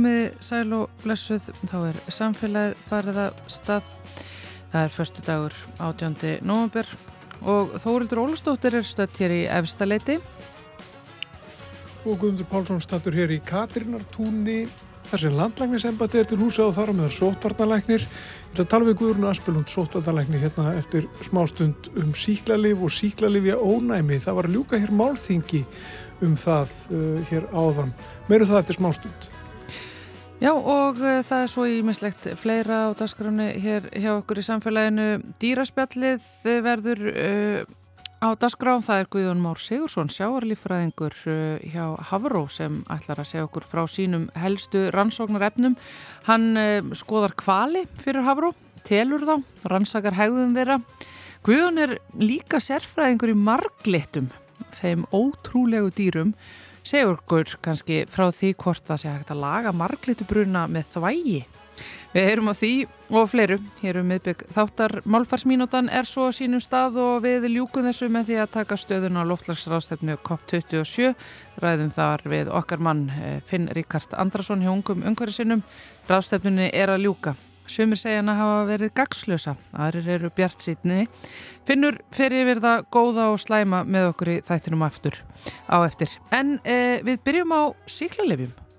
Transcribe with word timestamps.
Komiði 0.00 0.28
sæl 0.40 0.70
og 0.72 1.00
blessuð, 1.02 1.50
þá 1.68 1.74
er 1.90 1.96
samfélagið 2.08 2.84
farið 2.88 3.16
að 3.20 3.40
stað. 3.52 3.88
Það 4.72 4.84
er 4.86 4.92
förstu 4.94 5.24
dagur 5.26 5.56
18. 5.76 6.14
november 6.40 6.86
og 7.44 7.74
Þórildur 7.82 8.22
Ólastóttir 8.22 8.78
er 8.78 8.86
stött 8.88 9.18
hér 9.20 9.34
í 9.36 9.40
Efstaleiti. 9.58 10.14
Og 12.06 12.14
Guðmundur 12.14 12.48
Pálsson 12.48 12.80
stattur 12.80 13.18
hér 13.18 13.34
í 13.36 13.42
Katrinartúni. 13.44 14.62
Þessi 15.10 15.34
landlægnisembati 15.34 16.22
er 16.22 16.30
til 16.30 16.38
húsa 16.40 16.64
og 16.64 16.72
þar 16.78 16.94
á 16.94 16.96
meðal 16.96 17.12
sótvarnalæknir. 17.18 18.06
Að 18.56 18.70
tala 18.72 18.88
við 18.88 18.96
Guðrún 19.02 19.28
Aspelund, 19.28 19.68
sótvarnalækni, 19.68 20.40
hérna 20.40 20.72
eftir 20.80 21.10
smástund 21.26 21.90
um 22.00 22.14
síklarlif 22.16 22.80
og 22.80 22.94
síklarlifja 22.96 23.60
ónæmi. 23.60 24.16
Það 24.16 24.40
var 24.40 24.48
að 24.48 24.56
ljúka 24.56 24.80
hér 24.80 24.96
málþingi 24.96 25.60
um 26.24 26.40
það 26.40 26.72
uh, 26.88 27.20
hér 27.28 27.50
áðan. 27.52 27.92
Meiru 28.32 28.48
það 28.48 28.62
eftir 28.62 28.80
smástund. 28.80 29.29
Já 30.40 30.54
og 30.56 30.96
uh, 31.04 31.18
það 31.20 31.42
er 31.44 31.50
svo 31.52 31.66
ímislegt 31.68 32.26
fleira 32.40 32.86
á 32.88 32.96
dasgránu 32.96 33.50
hér 33.60 33.90
hjá 33.92 34.14
okkur 34.14 34.38
í 34.40 34.44
samfélaginu. 34.46 35.08
Dýraspjallið 35.36 36.24
verður 36.64 37.02
uh, 37.10 37.58
á 38.24 38.32
dasgrá. 38.40 38.78
Það 38.80 39.02
er 39.02 39.10
Guðjón 39.12 39.42
Már 39.44 39.60
Sigursson, 39.60 40.08
sjáarlífræðingur 40.08 41.18
uh, 41.28 41.58
hjá 41.60 41.84
Havró 42.08 42.46
sem 42.48 42.78
ætlar 42.88 43.20
að 43.20 43.28
segja 43.34 43.44
okkur 43.50 43.68
frá 43.68 43.82
sínum 43.84 44.24
helstu 44.40 44.86
rannsóknarefnum. 44.96 45.76
Hann 46.30 46.48
skoðar 46.96 47.36
kvali 47.36 47.84
fyrir 48.00 48.24
Havró, 48.24 48.54
telur 48.88 49.28
þá, 49.28 49.36
rannsakar 49.68 50.16
hegðum 50.16 50.56
þeirra. 50.56 50.80
Guðjón 51.44 51.84
er 51.84 51.94
líka 52.16 52.64
sérfræðingur 52.64 53.34
í 53.34 53.36
marglitum, 53.36 54.32
þeim 54.72 55.04
ótrúlegu 55.12 55.92
dýrum 56.00 56.32
segur 56.86 57.18
okkur 57.18 57.56
kannski 57.64 58.04
frá 58.10 58.28
því 58.34 58.54
hvort 58.60 58.86
það 58.86 59.02
sé 59.02 59.14
hægt 59.14 59.32
að 59.34 59.42
laga 59.44 59.72
marglitubruna 59.76 60.66
með 60.70 60.94
þvægi. 60.94 61.40
Við 62.10 62.26
heyrum 62.26 62.50
á 62.50 62.54
því 62.58 62.70
og 63.14 63.28
fleiru. 63.30 63.56
Hér 63.80 64.00
um 64.00 64.08
miðbygg 64.10 64.40
þáttar 64.50 64.96
málfarsmínútan 65.06 65.90
er 65.94 66.08
svo 66.08 66.26
sínum 66.34 66.62
stað 66.62 66.98
og 66.98 67.20
við 67.22 67.46
ljúkum 67.52 67.86
þessu 67.86 68.08
með 68.10 68.32
því 68.32 68.40
að 68.42 68.50
taka 68.56 68.78
stöðun 68.82 69.20
á 69.20 69.30
loftlagsráðstefnu 69.30 70.16
COP27. 70.26 71.12
Ræðum 71.62 71.92
þar 71.94 72.26
við 72.32 72.50
okkar 72.50 72.82
mann 72.82 73.06
Finn 73.46 73.70
Ríkard 73.76 74.18
Andrason 74.18 74.64
hjá 74.64 74.72
ungum 74.74 75.06
umhverjasinnum. 75.06 75.62
Ráðstefnunni 76.10 76.72
er 76.74 76.90
að 76.96 77.06
ljúka. 77.06 77.36
Sumir 77.70 77.98
segja 78.00 78.18
hann 78.18 78.30
að 78.32 78.40
hafa 78.40 78.62
verið 78.66 78.90
gagslösa, 78.98 79.52
aðrir 79.78 80.08
eru 80.16 80.30
bjart 80.34 80.64
sítni. 80.64 81.04
Finnur 81.68 82.00
fyrir 82.14 82.48
við 82.48 82.62
það 82.64 82.88
góða 82.96 83.28
og 83.30 83.38
slæma 83.38 83.84
með 83.86 84.08
okkur 84.10 84.32
í 84.32 84.40
þættinum 84.48 84.82
aftur 84.88 85.20
á 85.70 85.78
eftir. 85.84 86.16
En 86.34 86.56
eh, 86.64 86.98
við 87.06 87.22
byrjum 87.28 87.54
á 87.54 87.62
síklarlefjum. 87.86 88.69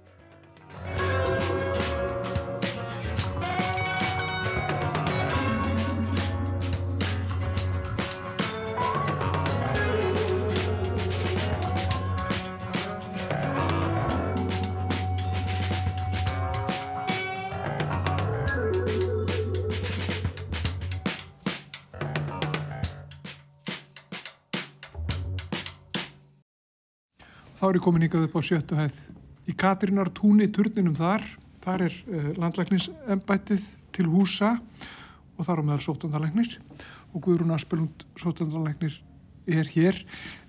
Þá 27.61 27.67
er 27.67 27.77
ég 27.77 27.83
komin 27.85 28.01
ykkar 28.07 28.23
upp 28.25 28.33
á 28.33 28.41
sjöttu 28.41 28.73
hæð 28.73 28.95
í 29.45 29.53
Katrinar 29.53 30.09
túni 30.17 30.47
turninum 30.49 30.95
þar. 30.97 31.21
Þar 31.61 31.83
er 31.85 31.97
uh, 32.09 32.29
landlæknisembættið 32.41 33.67
til 33.93 34.05
húsa 34.09 34.55
og 35.37 35.45
þar 35.45 35.61
á 35.61 35.63
meðal 35.67 35.83
sóttandalæknir 35.85 36.55
og 37.13 37.21
Guðrún 37.21 37.53
Aspelund 37.53 38.07
sóttandalæknir 38.17 38.95
er 39.45 39.69
hér. 39.75 39.99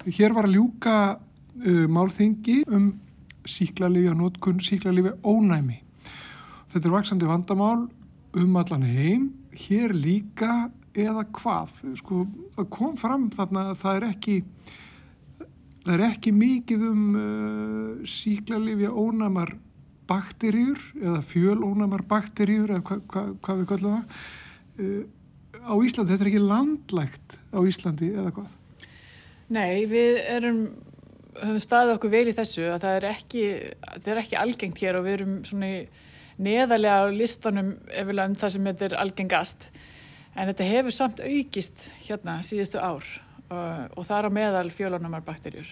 Hér 0.08 0.32
var 0.32 0.48
að 0.48 0.56
ljúka 0.56 0.94
uh, 1.12 1.84
málþingi 1.92 2.62
um 2.72 2.94
síklarlifja 3.44 4.16
nótkun, 4.16 4.64
síklarlifja 4.64 5.12
ónæmi. 5.20 5.82
Þetta 6.72 6.88
er 6.88 6.94
vaksandi 6.96 7.28
vandamál 7.28 7.90
um 8.40 8.56
allan 8.56 8.88
heim, 8.88 9.34
hér 9.66 9.92
líka 9.92 10.70
eða 10.96 11.26
hvað. 11.28 11.76
Sko, 12.00 12.24
það 12.56 12.72
kom 12.72 12.96
fram 12.96 13.28
þarna 13.36 13.74
að 13.74 13.82
það 13.84 14.00
er 14.00 14.08
ekki 14.14 14.38
Það 15.82 15.94
er 15.96 16.04
ekki 16.06 16.32
mikið 16.36 16.82
um 16.86 17.02
uh, 17.18 18.06
síklarlifja 18.06 18.92
ónæmar 18.94 19.56
bakteríur 20.10 20.78
eða 21.00 21.22
fjölónæmar 21.26 22.04
bakteríur 22.10 22.70
eða 22.70 22.84
hva, 22.86 22.98
hva, 23.10 23.24
hvað 23.42 23.60
við 23.62 23.68
kallum 23.72 23.96
það. 23.96 24.22
Uh, 24.78 25.02
á 25.62 25.74
Íslandi, 25.82 26.12
þetta 26.12 26.24
er 26.24 26.30
ekki 26.30 26.44
landlægt 26.44 27.36
á 27.50 27.58
Íslandi 27.66 28.12
eða 28.14 28.34
hvað? 28.36 28.54
Nei, 29.52 29.84
við 29.90 30.20
erum, 30.32 30.62
höfum 31.40 31.60
staðið 31.66 31.96
okkur 31.96 32.14
vel 32.14 32.24
í 32.30 32.36
þessu 32.36 32.68
að 32.70 32.86
það 32.86 32.96
er 33.00 33.08
ekki, 33.10 33.42
það 33.90 34.12
er 34.14 34.22
ekki 34.22 34.40
algengt 34.40 34.84
hér 34.84 35.00
og 35.00 35.06
við 35.06 35.18
erum 35.18 35.34
svona 35.48 35.72
neðarlega 36.42 37.02
á 37.04 37.06
listanum 37.12 37.74
efilega 37.90 38.30
um 38.30 38.38
það 38.38 38.54
sem 38.54 38.70
þetta 38.70 38.88
er 38.88 38.96
algengast. 39.02 39.68
En 40.32 40.48
þetta 40.48 40.70
hefur 40.70 40.96
samt 40.96 41.20
aukist 41.20 41.88
hérna 42.06 42.38
síðustu 42.46 42.80
ár 42.80 43.04
og 43.52 44.06
það 44.08 44.18
er 44.18 44.28
á 44.28 44.36
meðal 44.38 44.68
fjölónumar 44.74 45.24
bakterjur. 45.26 45.70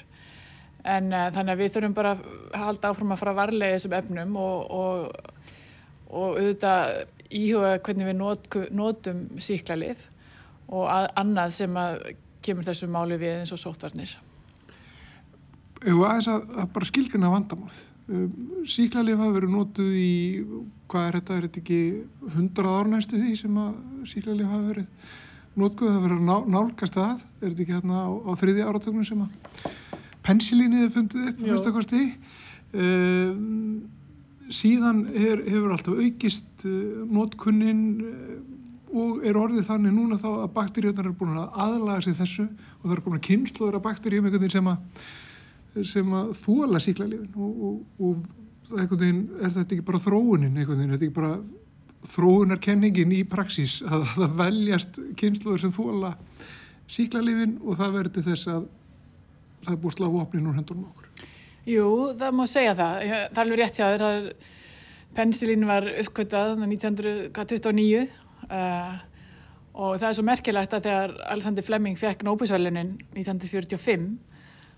En 0.89 1.11
uh, 1.13 1.29
þannig 1.35 1.55
að 1.55 1.63
við 1.63 1.75
þurfum 1.75 1.97
bara 1.97 2.15
að 2.17 2.59
halda 2.63 2.91
áfram 2.93 3.15
að 3.15 3.21
fara 3.21 3.37
varlega 3.37 3.77
þessum 3.77 3.97
efnum 3.99 4.39
og, 4.41 4.73
og, 4.81 5.35
og 6.09 6.41
auðvitað 6.41 6.95
íhuga 7.31 7.77
hvernig 7.85 8.09
við 8.09 8.19
not, 8.19 8.49
notum 8.75 9.23
síklarlið 9.43 10.03
og 10.71 10.89
að, 10.91 11.07
annað 11.21 11.55
sem 11.59 11.79
að 11.79 12.03
kemur 12.45 12.67
þessu 12.67 12.89
máli 12.91 13.19
við 13.21 13.43
eins 13.43 13.55
og 13.55 13.61
sótvarnir. 13.61 14.17
Eða 15.81 16.11
aðeins 16.11 16.29
að, 16.31 16.53
að 16.61 16.69
bara 16.75 16.89
skilgjuna 16.89 17.33
vandamálið. 17.33 17.81
Síklarlið 18.69 19.21
hafa 19.21 19.35
verið 19.37 19.53
notuð 19.55 19.97
í, 19.97 20.13
hvað 20.91 21.07
er 21.07 21.19
þetta, 21.19 21.37
er 21.37 21.47
þetta 21.47 21.61
ekki 21.61 21.81
hundrað 22.35 22.79
árnæstu 22.81 23.21
því 23.21 23.35
sem 23.39 23.61
að 23.63 23.77
síklarlið 24.11 24.51
hafa 24.51 24.71
verið 24.73 25.11
notkuð, 25.59 25.95
það 25.95 26.05
verið 26.05 26.31
að 26.35 26.51
nálgast 26.55 26.99
að, 27.01 27.23
er 27.41 27.49
þetta 27.49 27.65
ekki 27.65 27.77
hérna 27.79 28.05
á, 28.07 28.11
á 28.11 28.33
þriði 28.39 28.67
áratögnum 28.69 29.07
sem 29.07 29.25
að 29.25 29.65
pensilínið 30.27 30.85
er 30.85 30.93
fundið 30.95 31.31
upp, 31.31 31.41
veist 31.47 31.67
það 31.67 31.75
hvað 31.77 31.87
stið. 31.89 32.13
Um, 32.71 33.41
síðan 34.51 35.05
er, 35.11 35.43
hefur 35.47 35.75
alltaf 35.75 35.99
aukist 35.99 36.67
uh, 36.69 37.03
notkunnin 37.11 37.83
uh, 38.05 38.37
og 38.91 39.25
er 39.27 39.39
orðið 39.39 39.69
þannig 39.69 39.95
núna 39.95 40.19
þá 40.19 40.29
að 40.33 40.53
bakteríunar 40.57 41.09
er 41.11 41.17
búin 41.19 41.39
að 41.39 41.59
aðlaga 41.65 42.05
sig 42.07 42.17
þessu 42.19 42.47
og 42.47 42.85
það 42.85 42.95
er 42.97 43.03
komin 43.05 43.21
að 43.21 43.27
kynnslóður 43.29 43.79
af 43.79 43.85
bakteríum 43.85 44.27
einhvern 44.27 44.43
veginn 44.43 44.57
sem 44.57 44.71
að, 44.71 45.03
sem 45.93 46.15
að 46.19 46.33
þóla 46.41 46.83
síklarlifin 46.83 47.37
og, 47.39 47.61
og, 47.69 47.77
og 48.09 48.81
einhvern 48.81 49.03
veginn 49.05 49.23
er 49.39 49.55
þetta 49.55 49.77
ekki 49.77 49.87
bara 49.87 50.03
þróunin 50.03 50.59
einhvern 50.59 50.81
veginn, 50.81 50.95
þetta 50.95 51.07
er 51.07 51.11
ekki 51.11 51.19
bara 51.21 51.33
þróunarkenningin 52.09 53.13
í 53.13 53.25
praxís 53.29 53.81
að 53.85 54.07
það 54.15 54.37
veljast 54.39 55.01
kynnslóður 55.21 55.65
sem 55.65 55.75
þóla 55.75 56.15
síklarlifin 56.91 57.59
og 57.61 57.77
það 57.79 57.97
verður 57.99 58.27
þess 58.31 58.49
að 58.51 58.65
það 59.61 59.75
er 59.75 59.83
búið 59.83 59.97
slá 59.99 60.09
opnin 60.09 60.49
úr 60.49 60.57
hendunum 60.57 60.89
okkur. 60.89 61.29
Jú, 61.69 61.85
það 62.19 62.39
má 62.39 62.47
segja 62.49 62.73
það. 62.79 63.05
Það 63.05 63.21
er 63.21 63.43
alveg 63.45 63.61
rétt 63.61 63.79
hjá 63.79 63.87
þér. 63.93 64.33
Pensilín 65.11 65.67
var 65.67 65.87
uppkvötað 65.91 66.53
1929 66.63 68.05
uh, 68.47 68.93
og 69.75 69.97
það 69.99 70.07
er 70.09 70.17
svo 70.17 70.25
merkilegt 70.27 70.77
að 70.77 70.87
þegar 70.87 71.15
Alexander 71.35 71.67
Fleming 71.67 71.99
fekk 71.99 72.23
Nóbusvælunin 72.27 72.93
1945 73.17 74.07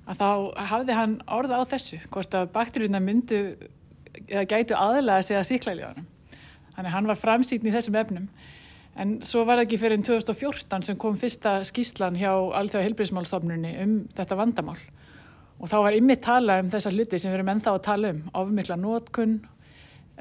að 0.09 0.23
þá 0.23 0.29
hafði 0.73 0.97
hann 0.97 1.19
orða 1.31 1.61
á 1.61 1.63
þessu 1.69 2.01
hvort 2.09 2.35
að 2.35 2.49
bakteríuna 2.57 3.01
myndu 3.05 3.43
eða 4.25 4.49
gætu 4.49 4.77
aðlega 4.77 5.21
að 5.21 5.29
segja 5.29 5.45
síklarlíðanum. 5.51 6.09
Þannig 6.73 6.95
hann 6.95 7.09
var 7.11 7.21
framsýtn 7.21 7.69
í 7.69 7.75
þessum 7.75 7.99
efnum. 8.01 8.29
En 9.03 9.15
svo 9.25 9.45
var 9.49 9.57
það 9.57 9.67
ekki 9.67 9.81
fyrir 9.81 10.03
2014 10.05 10.87
sem 10.89 10.99
kom 11.01 11.17
fyrsta 11.17 11.61
skíslan 11.65 12.19
hjá 12.21 12.33
Alþjóða 12.33 12.85
heilbríðismálstofnunni 12.89 13.73
um 13.85 13.95
þetta 14.17 14.37
vandamál. 14.37 14.79
Og 15.63 15.71
þá 15.71 15.77
var 15.87 15.97
ymmið 15.97 16.21
tala 16.27 16.59
um 16.61 16.69
þessa 16.73 16.93
hluti 16.93 17.21
sem 17.21 17.31
við 17.31 17.39
erum 17.39 17.53
ennþá 17.55 17.77
að 17.77 17.85
tala 17.87 18.13
um. 18.13 18.23
Ofmikla 18.43 18.77
nótkunn, 18.81 19.39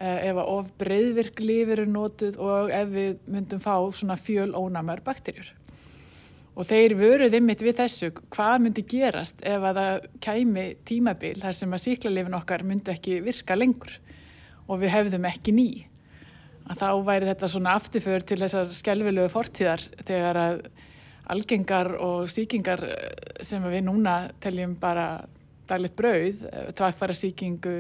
ef 0.02 0.38
að 0.38 0.52
of 0.54 0.70
breyðvirk 0.80 1.42
lifir 1.44 1.84
er 1.84 1.92
nótuð 1.92 2.40
og 2.42 2.72
ef 2.74 2.94
við 2.94 3.18
myndum 3.32 3.64
fá 3.64 3.76
svona 3.92 4.18
fjöl 4.20 4.54
ónamar 4.56 5.04
bakterjur. 5.04 5.52
Og 6.56 6.68
þeir 6.68 6.96
vöruð 7.00 7.36
ymmið 7.40 7.64
við 7.64 7.78
þessu, 7.80 8.12
hvað 8.32 8.58
myndi 8.64 8.84
gerast 8.88 9.44
ef 9.48 9.64
að 9.68 9.80
það 9.80 10.10
kæmi 10.24 10.66
tímabil 10.88 11.38
þar 11.44 11.58
sem 11.58 11.76
að 11.76 11.84
síklarlifin 11.86 12.40
okkar 12.40 12.64
myndi 12.68 12.92
ekki 12.92 13.22
virka 13.24 13.56
lengur 13.56 13.94
og 14.68 14.82
við 14.82 14.94
hefðum 14.96 15.28
ekki 15.32 15.56
nýj 15.56 15.80
að 16.72 16.80
þá 16.80 16.90
væri 17.08 17.30
þetta 17.32 17.52
svona 17.52 17.76
afturför 17.80 18.26
til 18.28 18.40
þessar 18.42 18.72
skjálfilegu 18.76 19.32
fortíðar 19.32 19.84
þegar 20.08 20.40
að 20.40 20.64
algengar 21.32 21.94
og 22.02 22.30
síkingar 22.32 22.82
sem 23.46 23.64
við 23.72 23.86
núna 23.88 24.16
teljum 24.44 24.76
bara 24.80 25.24
daglegt 25.70 25.96
brauð, 26.00 26.44
tvakfara 26.76 27.16
síkingu, 27.16 27.76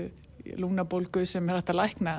lúnabólgu 0.57 1.25
sem 1.27 1.49
er 1.49 1.59
hægt 1.59 1.73
að 1.73 1.81
lækna 1.81 2.15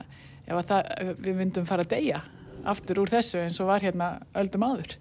ef 0.47 0.57
að 0.59 0.69
það, 0.69 0.89
ef 1.05 1.21
við 1.25 1.39
myndum 1.39 1.69
fara 1.69 1.87
að 1.87 1.95
deyja 1.95 2.23
aftur 2.69 3.03
úr 3.03 3.11
þessu 3.11 3.41
eins 3.43 3.59
og 3.63 3.71
var 3.71 3.83
hérna 3.83 4.15
öldum 4.39 4.67
áður. 4.67 4.97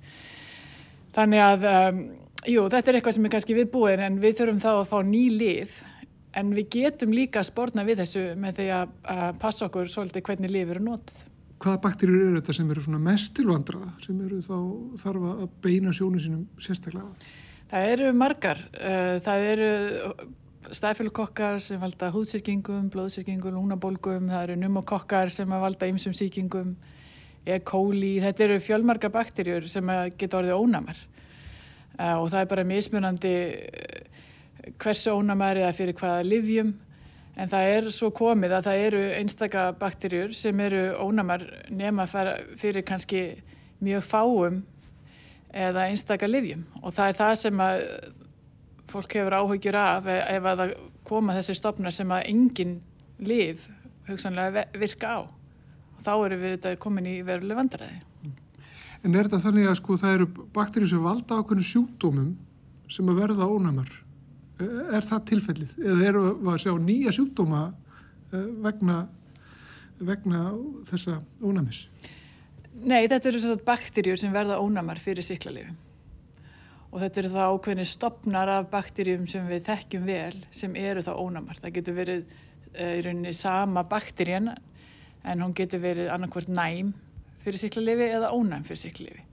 Þannig 1.16 1.44
að, 1.44 1.66
um, 1.70 2.02
jú, 2.50 2.66
þetta 2.72 2.92
er 2.92 2.98
eitthvað 2.98 3.18
sem 3.18 3.28
er 3.28 3.34
kannski 3.36 3.58
viðbúin 3.58 4.06
en 4.06 4.22
við 4.22 4.40
þurfum 4.40 4.62
þá 4.64 4.72
að 4.74 4.88
fá 4.94 4.98
ný 5.06 5.26
lif 5.36 5.82
en 6.40 6.54
við 6.56 6.70
getum 6.78 7.14
líka 7.14 7.42
að 7.42 7.50
spórna 7.52 7.86
við 7.86 8.02
þessu 8.06 8.24
með 8.40 8.62
því 8.62 8.70
að 8.80 9.42
passa 9.42 9.68
okkur 9.68 9.92
svolítið 9.92 10.26
hvernig 10.30 10.54
lif 10.54 10.72
eru 10.72 10.86
nótið. 10.86 11.26
Hvaða 11.62 11.82
bakterjur 11.84 12.24
eru 12.26 12.40
þetta 12.40 12.56
sem 12.58 12.70
eru 12.74 12.82
svona 12.82 13.00
mest 13.06 13.36
tilvandraða 13.38 13.92
sem 14.02 14.22
eru 14.26 14.40
þá 14.42 14.56
þarf 15.04 15.26
að 15.30 15.42
beina 15.62 15.94
sjónu 15.94 16.22
sínum 16.22 16.46
sérstaklega? 16.62 17.12
Það 17.72 17.90
eru 17.94 18.08
margar. 18.18 18.64
Uh, 18.74 19.18
það 19.24 19.46
eru 19.52 19.70
stæfjölukokkar 20.72 21.60
sem 21.64 21.80
valda 21.82 22.10
húðsýrkingum, 22.14 22.90
blóðsýrkingum, 22.94 23.56
lúnabólgum, 23.58 24.28
það 24.32 24.44
eru 24.48 24.58
numokokkar 24.62 25.32
sem 25.34 25.50
valda 25.50 25.90
ymsum 25.92 26.16
sýkingum, 26.18 26.76
E. 27.42 27.56
coli, 27.66 28.20
þetta 28.22 28.44
eru 28.46 28.60
fjölmargar 28.62 29.10
bakterjur 29.10 29.66
sem 29.66 29.88
geta 30.14 30.38
orðið 30.38 30.60
ónamar 30.62 31.00
uh, 31.98 32.20
og 32.22 32.28
það 32.30 32.44
er 32.44 32.50
bara 32.52 32.66
mismunandi 32.70 33.32
hversu 34.78 35.16
ónamar 35.16 35.58
eða 35.58 35.74
fyrir 35.74 35.98
hvaða 35.98 36.28
livjum 36.28 36.76
en 37.36 37.52
það 37.52 37.70
er 37.76 37.90
svo 37.94 38.12
komið 38.16 38.58
að 38.58 38.68
það 38.68 38.86
eru 38.88 39.02
einstaka 39.20 39.66
bakterjur 39.80 40.34
sem 40.36 40.60
eru 40.60 40.84
ónamar 41.00 41.46
nema 41.70 42.08
fyrir 42.08 42.84
kannski 42.88 43.24
mjög 43.82 44.04
fáum 44.06 44.62
eða 45.52 45.88
einstaka 45.90 46.28
livjum 46.28 46.66
og 46.82 46.94
það 46.96 47.08
er 47.08 47.20
það 47.22 47.36
sem 47.44 47.64
að 47.64 47.86
fólk 48.92 49.16
hefur 49.16 49.38
áhugjur 49.40 49.78
af 49.80 50.08
e- 50.12 50.24
ef 50.36 50.48
að 50.48 50.64
það 50.64 50.74
koma 51.08 51.36
þessi 51.38 51.56
stopnar 51.58 51.96
sem 51.96 52.12
að 52.12 52.28
engin 52.32 52.76
liv 53.22 53.64
hugsanlega 54.10 54.66
virka 54.78 55.16
á. 55.16 55.20
Og 55.24 56.06
þá 56.06 56.14
eru 56.26 56.40
við 56.42 56.56
þetta 56.58 56.80
komin 56.82 57.10
í 57.10 57.18
veruleg 57.26 57.60
vandræði. 57.60 58.00
En 59.02 59.16
er 59.16 59.28
þetta 59.28 59.42
þannig 59.48 59.70
að 59.70 59.78
sko 59.80 59.98
það 59.98 60.16
eru 60.18 60.30
bakterjur 60.54 60.92
sem 60.92 61.04
valda 61.04 61.40
ákveðinu 61.40 61.68
sjúkdómum 61.72 62.32
sem 62.92 63.10
að 63.10 63.22
verða 63.24 63.48
ónæmar? 63.50 63.92
Er 64.62 65.08
það 65.08 65.24
tilfellið? 65.32 65.76
Eða 65.82 66.08
eru 66.10 66.24
við 66.42 66.52
að 66.54 66.60
sjá 66.66 66.74
nýja 66.86 67.14
sjúkdóma 67.16 67.62
e, 68.32 68.42
vegna, 68.66 68.98
vegna 70.00 70.42
þessa 70.90 71.20
ónæmis? 71.44 71.86
Nei, 72.82 73.06
þetta 73.12 73.32
eru 73.32 73.42
svona 73.44 73.64
bakterjur 73.66 74.20
sem 74.20 74.34
verða 74.34 74.60
ónæmar 74.64 75.02
fyrir 75.02 75.26
síklarlifin 75.26 75.80
og 76.92 77.00
þetta 77.00 77.22
eru 77.22 77.32
þá 77.32 77.42
ákveðni 77.46 77.86
stopnar 77.88 78.50
af 78.52 78.66
bakterjum 78.72 79.28
sem 79.30 79.46
við 79.48 79.64
þekkjum 79.70 80.08
vel 80.10 80.42
sem 80.52 80.74
eru 80.76 81.04
þá 81.06 81.14
ónamar. 81.16 81.60
Það 81.62 81.76
getur 81.78 81.96
verið 81.96 82.26
uh, 82.26 82.98
í 82.98 83.04
rauninni 83.06 83.32
sama 83.36 83.86
bakterjan 83.88 84.52
en 84.52 85.44
hún 85.44 85.56
getur 85.56 85.84
verið 85.84 86.12
annarkvært 86.12 86.52
næm 86.52 86.92
fyrir 87.46 87.62
síklarlifi 87.62 88.10
eða 88.18 88.34
ónæm 88.36 88.66
fyrir 88.68 88.84
síklarlifi. 88.84 89.24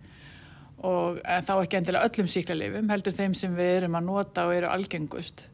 Og 0.86 1.18
þá 1.18 1.54
ekki 1.56 1.78
endilega 1.80 2.06
öllum 2.06 2.28
síklarlifum, 2.30 2.90
heldur 2.92 3.14
þeim 3.16 3.32
sem 3.34 3.54
við 3.56 3.72
erum 3.80 3.96
að 3.98 4.04
nota 4.06 4.44
og 4.46 4.54
eru 4.54 4.68
algengust. 4.70 5.48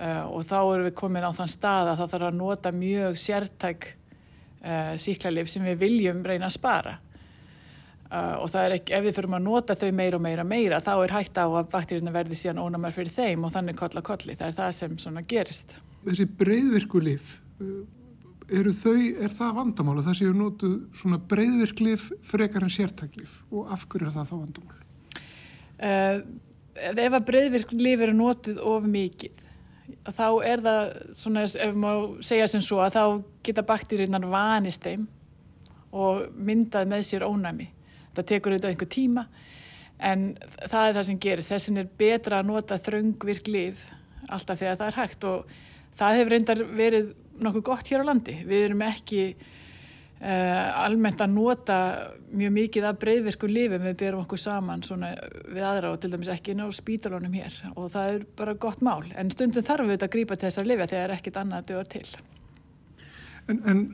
Uh, 0.00 0.24
og 0.32 0.46
þá 0.48 0.58
erum 0.62 0.86
við 0.86 0.94
komin 0.96 1.26
á 1.28 1.32
þann 1.36 1.50
stað 1.52 1.90
að 1.90 1.98
það 2.00 2.12
þarf 2.14 2.26
að 2.30 2.36
nota 2.38 2.70
mjög 2.72 3.18
sértæk 3.20 3.88
uh, 3.90 4.94
síklarlif 4.96 5.50
sem 5.52 5.66
við 5.68 5.82
viljum 5.82 6.22
reyna 6.24 6.48
að 6.48 6.56
spara. 6.56 6.94
Uh, 8.10 8.40
og 8.40 8.48
það 8.50 8.64
er 8.64 8.74
ekki, 8.78 8.94
ef 8.96 9.04
við 9.04 9.18
þurfum 9.18 9.36
að 9.36 9.44
nota 9.44 9.76
þau 9.78 9.90
meira 9.94 10.16
og 10.16 10.24
meira 10.24 10.46
meira, 10.46 10.80
þá 10.82 10.94
er 10.96 11.12
hægt 11.18 11.36
á 11.36 11.44
að 11.44 11.68
bakteríuna 11.74 12.14
verði 12.14 12.38
síðan 12.40 12.62
ónamar 12.64 12.96
fyrir 12.96 13.12
þeim 13.12 13.44
og 13.46 13.52
þannig 13.54 13.78
kolla 13.78 14.02
kolli, 14.08 14.38
það 14.40 14.48
er 14.48 14.56
það 14.56 14.72
sem 14.78 14.96
svona 15.04 15.22
gerist. 15.30 15.76
Þessi 16.06 16.26
breyðvirkulif, 16.40 17.36
eru 18.58 18.72
þau, 18.74 18.96
er 19.24 19.34
það 19.34 19.56
vandamála? 19.60 20.04
Það 20.06 20.18
séu 20.20 20.36
notu 20.36 20.70
svona 20.96 21.20
breyðvirklif 21.30 22.10
frekar 22.26 22.66
en 22.66 22.72
sértaklif 22.74 23.40
og 23.50 23.70
af 23.74 23.86
hverju 23.86 24.08
er 24.08 24.16
það 24.16 24.30
þá 24.30 24.34
vandamál? 24.36 24.80
Uh, 25.80 26.18
ef 26.90 27.16
að 27.16 27.28
breyðvirklif 27.30 28.04
eru 28.06 28.16
notuð 28.16 28.60
of 28.72 28.88
mikið, 28.90 29.46
þá 30.10 30.26
er 30.46 30.64
það 30.64 30.82
svona, 31.22 31.46
ef 31.46 31.78
maður 31.86 32.26
segja 32.30 32.50
sem 32.52 32.64
svo, 32.64 32.82
að 32.84 32.96
þá 32.98 33.04
geta 33.46 33.66
bakteríunar 33.66 34.28
vanist 34.30 34.84
þeim 34.86 35.08
og 35.90 36.28
myndað 36.38 36.90
með 36.90 37.06
sér 37.08 37.26
ónæmi 37.26 37.70
það 38.14 38.28
tekur 38.32 38.54
auðvitað 38.54 38.74
einhver 38.74 38.90
tíma 38.90 39.24
en 40.10 40.26
það 40.40 40.84
er 40.84 40.94
það 40.96 41.06
sem 41.08 41.18
gerist 41.24 41.52
þessin 41.52 41.82
er 41.82 41.90
betra 42.00 42.40
að 42.40 42.50
nota 42.50 42.78
þröngvirk 42.80 43.50
liv 43.50 43.82
alltaf 44.30 44.60
þegar 44.60 44.78
það 44.80 44.86
er 44.90 44.98
hægt 45.00 45.26
og 45.28 45.56
það 45.98 46.18
hefur 46.18 46.34
reyndar 46.34 46.62
verið 46.78 47.12
nokkuð 47.44 47.66
gott 47.70 47.90
hér 47.90 48.04
á 48.04 48.08
landi. 48.10 48.36
Við 48.46 48.66
erum 48.68 48.84
ekki 48.86 49.22
uh, 50.20 50.84
almennt 50.84 51.22
að 51.24 51.34
nota 51.34 51.78
mjög 52.30 52.54
mikið 52.56 52.88
af 52.90 53.00
breyðvirku 53.02 53.50
lifum 53.50 53.86
við 53.88 53.96
berum 54.02 54.24
okkur 54.24 54.40
saman 54.40 54.84
við 54.84 55.64
aðra 55.64 55.94
og 55.94 56.00
til 56.02 56.12
dæmis 56.12 56.30
ekki 56.32 56.54
ná 56.58 56.66
spítalónum 56.74 57.34
hér. 57.40 57.56
Og 57.74 57.90
það 57.92 58.14
er 58.14 58.28
bara 58.38 58.54
gott 58.54 58.84
mál. 58.84 59.02
En 59.16 59.32
stundum 59.32 59.66
þarf 59.66 59.88
við 59.88 60.04
að 60.04 60.14
grípa 60.14 60.36
til 60.36 60.48
þessar 60.48 60.68
lifa 60.68 60.90
þegar 60.92 61.16
ekkit 61.16 61.40
annað 61.40 61.68
dögur 61.72 61.90
til. 61.96 62.06
En, 63.48 63.60
en 63.66 63.84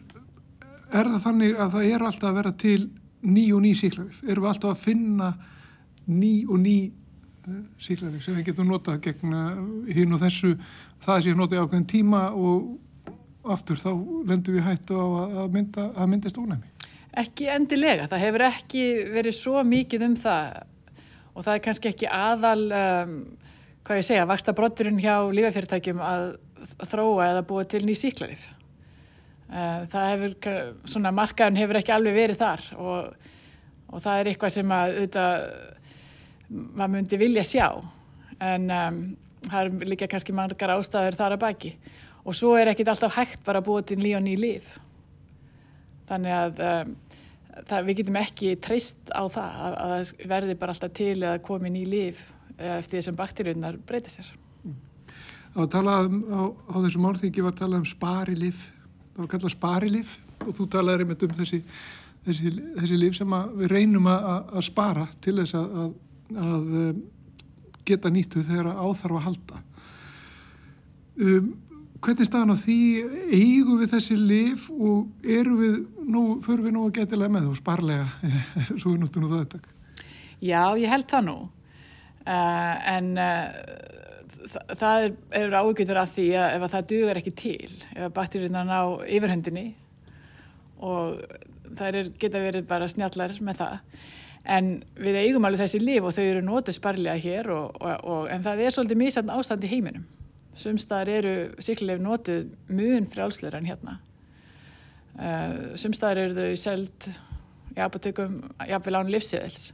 er 0.92 1.10
það 1.14 1.20
þannig 1.24 1.58
að 1.58 1.74
það 1.76 1.90
er 1.90 2.06
alltaf 2.06 2.30
að 2.30 2.38
vera 2.40 2.54
til 2.60 2.80
ný 3.26 3.44
og 3.54 3.62
ný 3.64 3.74
síklarif? 3.78 4.22
Erum 4.26 4.46
við 4.46 4.52
alltaf 4.52 4.74
að 4.74 4.82
finna 4.82 5.32
ný 6.06 6.32
og 6.46 6.58
ný 6.62 6.78
uh, 7.46 7.62
síklarif 7.82 8.24
sem 8.24 8.36
við 8.38 8.50
getum 8.50 8.70
notað 8.70 9.00
gegn 9.06 9.34
uh, 9.34 9.62
hinn 9.94 10.14
og 10.14 10.22
þessu? 10.22 10.56
Það 11.06 11.22
sé 11.24 11.36
notið 11.38 11.62
ákveðin 11.62 11.88
tíma 11.90 12.26
og 12.34 12.74
aftur 13.54 13.80
þá 13.80 13.90
lendur 14.28 14.56
við 14.56 14.66
hættu 14.66 14.96
á 14.98 15.06
að, 15.42 15.50
mynda, 15.54 15.90
að 15.94 16.10
myndast 16.12 16.40
ónæmi? 16.40 16.72
Ekki 17.16 17.48
endilega, 17.52 18.08
það 18.10 18.24
hefur 18.26 18.44
ekki 18.50 18.86
verið 19.14 19.36
svo 19.38 19.62
mikið 19.64 20.08
um 20.10 20.16
það 20.20 20.58
og 21.36 21.44
það 21.44 21.52
er 21.54 21.62
kannski 21.64 21.90
ekki 21.92 22.10
aðal, 22.12 22.64
um, 22.72 23.14
hvað 23.86 24.00
ég 24.00 24.08
segja, 24.08 24.28
vaksta 24.28 24.56
brotturinn 24.56 25.00
hjá 25.00 25.14
lífafyrirtækjum 25.36 26.02
að 26.04 26.28
þróa 26.88 27.30
eða 27.30 27.46
búa 27.48 27.64
til 27.68 27.82
ný 27.86 27.94
síklarif. 27.96 28.46
Eh, 29.46 29.82
það 29.92 30.06
hefur, 30.10 30.32
svona 30.90 31.12
markaðun 31.14 31.58
hefur 31.60 31.78
ekki 31.78 31.92
alveg 31.94 32.16
verið 32.16 32.40
þar 32.40 32.62
og, 32.82 33.28
og 33.92 34.02
það 34.02 34.18
er 34.18 34.30
eitthvað 34.32 34.54
sem 34.56 34.72
að 34.74 34.96
auðvitað 34.96 35.44
maður 36.48 36.92
myndi 36.96 37.20
vilja 37.20 37.44
sjá 37.46 37.68
en 38.42 38.66
um, 38.74 38.98
það 39.46 39.60
er 39.60 39.86
líka 39.92 40.08
kannski 40.10 40.34
margar 40.34 40.74
ástæður 40.74 41.18
þar 41.20 41.36
að 41.36 41.44
baki 41.44 41.70
og 42.26 42.34
svo 42.34 42.56
er 42.58 42.72
ekkit 42.72 42.90
alltaf 42.90 43.16
hægt 43.16 43.44
bara 43.46 43.62
að 43.62 43.68
búa 43.68 43.84
til 43.86 44.00
og 44.02 44.24
ný 44.24 44.34
líf. 44.40 44.76
Þannig 46.06 46.34
að 46.34 46.62
um, 46.66 46.94
það, 47.66 47.86
við 47.86 48.00
getum 48.00 48.18
ekki 48.20 48.54
treyst 48.62 49.12
á 49.14 49.22
það 49.30 49.60
að, 49.66 49.76
að 49.82 49.94
það 49.94 50.30
verði 50.34 50.56
bara 50.60 50.74
alltaf 50.74 50.96
til 50.96 51.14
að 51.22 51.42
komi 51.46 51.72
ný 51.72 51.84
líf 51.86 52.24
eh, 52.58 52.78
eftir 52.78 53.00
þessum 53.00 53.18
bakteríunar 53.18 53.78
breyta 53.86 54.12
sér. 54.12 54.32
Það 54.66 55.60
var 55.62 55.70
talað 55.72 56.08
um, 56.10 56.22
á, 56.30 56.42
á 56.52 56.76
þessu 56.84 57.02
málþingi 57.02 57.46
var 57.46 57.54
talað 57.58 57.82
um 57.82 57.88
spari 57.88 58.36
líf 58.38 58.66
það 59.16 59.22
var 59.22 59.30
kallað 59.32 59.54
sparilif 59.54 60.16
og 60.44 60.50
þú 60.58 60.66
einmitt 60.92 61.22
um 61.24 61.36
þessi, 61.38 61.62
þessi, 62.26 62.50
þessi 62.76 62.98
líf 63.00 63.16
sem 63.16 63.36
við 63.56 63.70
reynum 63.72 64.08
að, 64.12 64.26
að 64.52 64.66
spara 64.66 65.06
til 65.24 65.38
þess 65.38 65.56
að, 65.56 65.78
að, 65.82 65.94
að 66.46 66.74
um, 66.82 66.98
geta 67.86 68.12
nýttu 68.12 68.42
þegar 68.44 68.74
áþarf 68.74 69.16
að 69.16 69.24
halda. 69.28 69.62
Um, 71.16 71.54
hvernig 72.04 72.28
staðan 72.28 72.54
á 72.54 72.56
því 72.60 72.78
eigum 73.32 73.80
við 73.80 73.92
þessi 73.94 74.16
líf 74.20 74.68
og 74.74 75.06
eru 75.22 75.56
við 75.60 75.76
nú, 76.04 76.24
förum 76.44 76.68
við 76.68 76.74
nú 76.76 76.86
að 76.88 76.96
geta 77.00 77.28
með 77.28 77.48
þú 77.48 77.56
sparlega, 77.58 78.06
svo 78.76 78.96
notum 79.00 79.24
nú 79.24 79.32
það 79.32 79.44
þetta? 79.44 79.74
Já, 80.44 80.62
ég 80.76 80.92
held 80.92 81.06
það 81.08 81.28
nú. 81.30 81.36
Uh, 82.26 82.74
en 82.90 83.12
uh, 83.22 83.54
það 84.74 85.06
er, 85.06 85.16
er 85.40 85.56
ágjöndur 85.56 86.00
af 86.00 86.12
því 86.12 86.26
að 86.34 86.54
ef 86.56 86.64
að 86.66 86.72
það 86.74 86.88
dugur 86.92 87.20
ekki 87.20 87.34
til 87.38 87.72
ef 87.94 88.04
að 88.08 88.14
bakteríunar 88.16 88.66
ná 88.66 88.78
yfirhendinni 89.06 89.66
og 90.84 91.20
það 91.76 92.00
er, 92.00 92.10
geta 92.20 92.42
verið 92.42 92.68
bara 92.68 92.88
snjallar 92.90 93.34
með 93.44 93.60
það 93.62 93.76
en 94.56 94.70
við 95.02 95.20
eigum 95.22 95.46
alveg 95.48 95.64
þessi 95.64 95.80
líf 95.82 96.06
og 96.06 96.14
þau 96.14 96.24
eru 96.24 96.42
nótuð 96.44 96.78
sparlega 96.78 97.16
hér 97.22 97.50
og, 97.54 97.78
og, 97.80 98.04
og, 98.04 98.28
en 98.30 98.44
það 98.44 98.62
er 98.62 98.74
svolítið 98.74 99.00
mísand 99.02 99.32
ástand 99.34 99.66
í 99.66 99.70
heiminum 99.70 100.06
sumstaðar 100.56 101.12
eru 101.18 101.34
síklarleif 101.62 102.02
nótuð 102.02 102.50
mun 102.72 103.08
frjálsleira 103.08 103.60
en 103.60 103.68
hérna. 103.68 103.96
Uh, 105.16 105.72
sumstaðar 105.78 106.26
eru 106.26 106.36
þau 106.36 106.60
seld 106.60 107.08
í 107.76 107.80
apotekum 107.84 108.40
jafnvel 108.68 108.98
án 109.00 109.12
livsíðels 109.12 109.70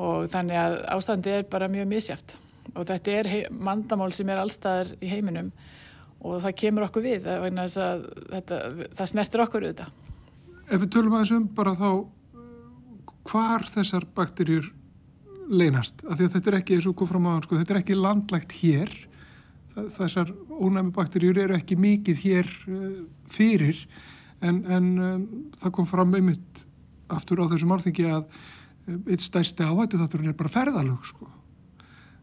og 0.00 0.30
þannig 0.32 0.56
að 0.56 0.78
ástandi 0.94 1.34
er 1.36 1.46
bara 1.52 1.68
mjög 1.68 1.88
mísjáft 1.90 2.38
og 2.72 2.86
þetta 2.88 3.16
er 3.18 3.30
mandamál 3.52 4.12
sem 4.16 4.28
er 4.32 4.40
allstaðar 4.40 4.94
í 5.02 5.10
heiminum. 5.10 5.50
Og 6.22 6.38
það 6.44 6.58
kemur 6.60 6.86
okkur 6.86 7.02
við 7.02 7.24
það, 7.26 8.04
þetta, 8.30 8.58
það 8.94 9.08
snertir 9.10 9.42
okkur 9.42 9.64
auðvitað. 9.66 9.96
Ef 10.70 10.84
við 10.84 10.92
tölum 10.94 11.16
aðeins 11.18 11.32
um 11.34 11.48
bara 11.56 11.72
þá 11.74 11.88
hvar 13.28 13.66
þessar 13.66 14.06
bakterjur 14.14 14.68
leynast, 15.52 16.04
af 16.06 16.16
því 16.16 16.26
að 16.26 16.36
þetta 16.36 16.50
er 16.50 16.56
ekki 16.60 16.76
eins 16.76 16.86
og 16.88 16.94
kom 16.96 17.10
fram 17.10 17.26
á 17.28 17.42
sko, 17.44 17.58
þetta 17.58 17.74
er 17.74 17.80
ekki 17.82 17.98
landlægt 17.98 18.54
hér 18.62 18.92
þessar 19.96 20.32
ónæmi 20.52 20.92
bakterjur 20.94 21.38
eru 21.42 21.56
ekki 21.56 21.78
mikið 21.80 22.24
hér 22.24 22.50
uh, 22.68 22.88
fyrir 23.32 23.78
en, 24.42 24.62
en 24.66 24.88
um, 24.98 25.28
það 25.60 25.74
kom 25.78 25.88
fram 25.88 26.14
einmitt 26.18 26.64
aftur 27.12 27.44
á 27.44 27.50
þessum 27.50 27.74
álþingi 27.76 28.08
að 28.08 28.26
um, 28.88 29.00
eitt 29.06 29.24
stærsti 29.24 29.66
áhættu 29.66 30.00
þátturinn 30.00 30.32
er 30.32 30.38
bara 30.38 30.52
ferðalög 30.52 31.06
sko. 31.08 31.30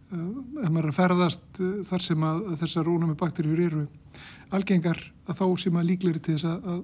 Ef 0.10 0.70
maður 0.74 0.88
er 0.88 0.90
að 0.90 0.96
ferðast 0.98 1.60
þar 1.86 2.02
sem 2.02 2.24
að, 2.26 2.40
þessar 2.64 2.88
ónæmi 2.90 3.18
bakterjur 3.18 3.60
eru 3.62 3.84
algengar 4.58 4.98
að 5.30 5.38
þá 5.38 5.46
sem 5.62 5.76
að 5.78 5.92
líkleri 5.92 6.22
til 6.26 6.38
þess 6.40 6.48
að, 6.50 6.80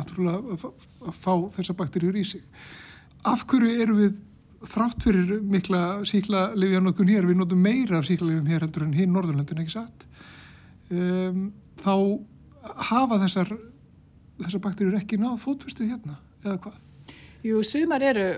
að, 0.00 0.64
að 1.04 1.18
fá 1.18 1.34
þessar 1.58 1.76
bakterjur 1.76 2.16
í 2.16 2.24
sig. 2.24 2.46
Af 3.28 3.44
hverju 3.50 3.74
eru 3.84 3.98
við 3.98 4.16
þrátt 4.66 5.04
fyrir 5.06 5.38
mikla 5.46 5.82
síkla 6.08 6.48
lifjanótkun 6.58 7.10
hér, 7.12 7.28
við 7.28 7.40
notum 7.40 7.62
meira 7.62 8.00
af 8.00 8.08
síkla 8.08 8.32
lifjum 8.32 8.50
hér 8.50 8.66
heldur 8.66 8.86
en 8.86 8.96
hinn 8.96 9.14
Norðurlöndin 9.14 9.62
ekki 9.62 9.76
satt? 9.76 10.06
Um, 10.90 11.50
þá 11.78 11.94
hafa 12.88 13.20
þessar 13.22 13.52
þessar 14.38 14.62
bakterjur 14.62 14.98
ekki 14.98 15.18
náð 15.20 15.38
fótfyrstu 15.42 15.86
hérna, 15.88 16.18
eða 16.44 16.58
hvað? 16.66 16.76
Jú, 17.46 17.62
sumar 17.66 18.02
eru 18.04 18.28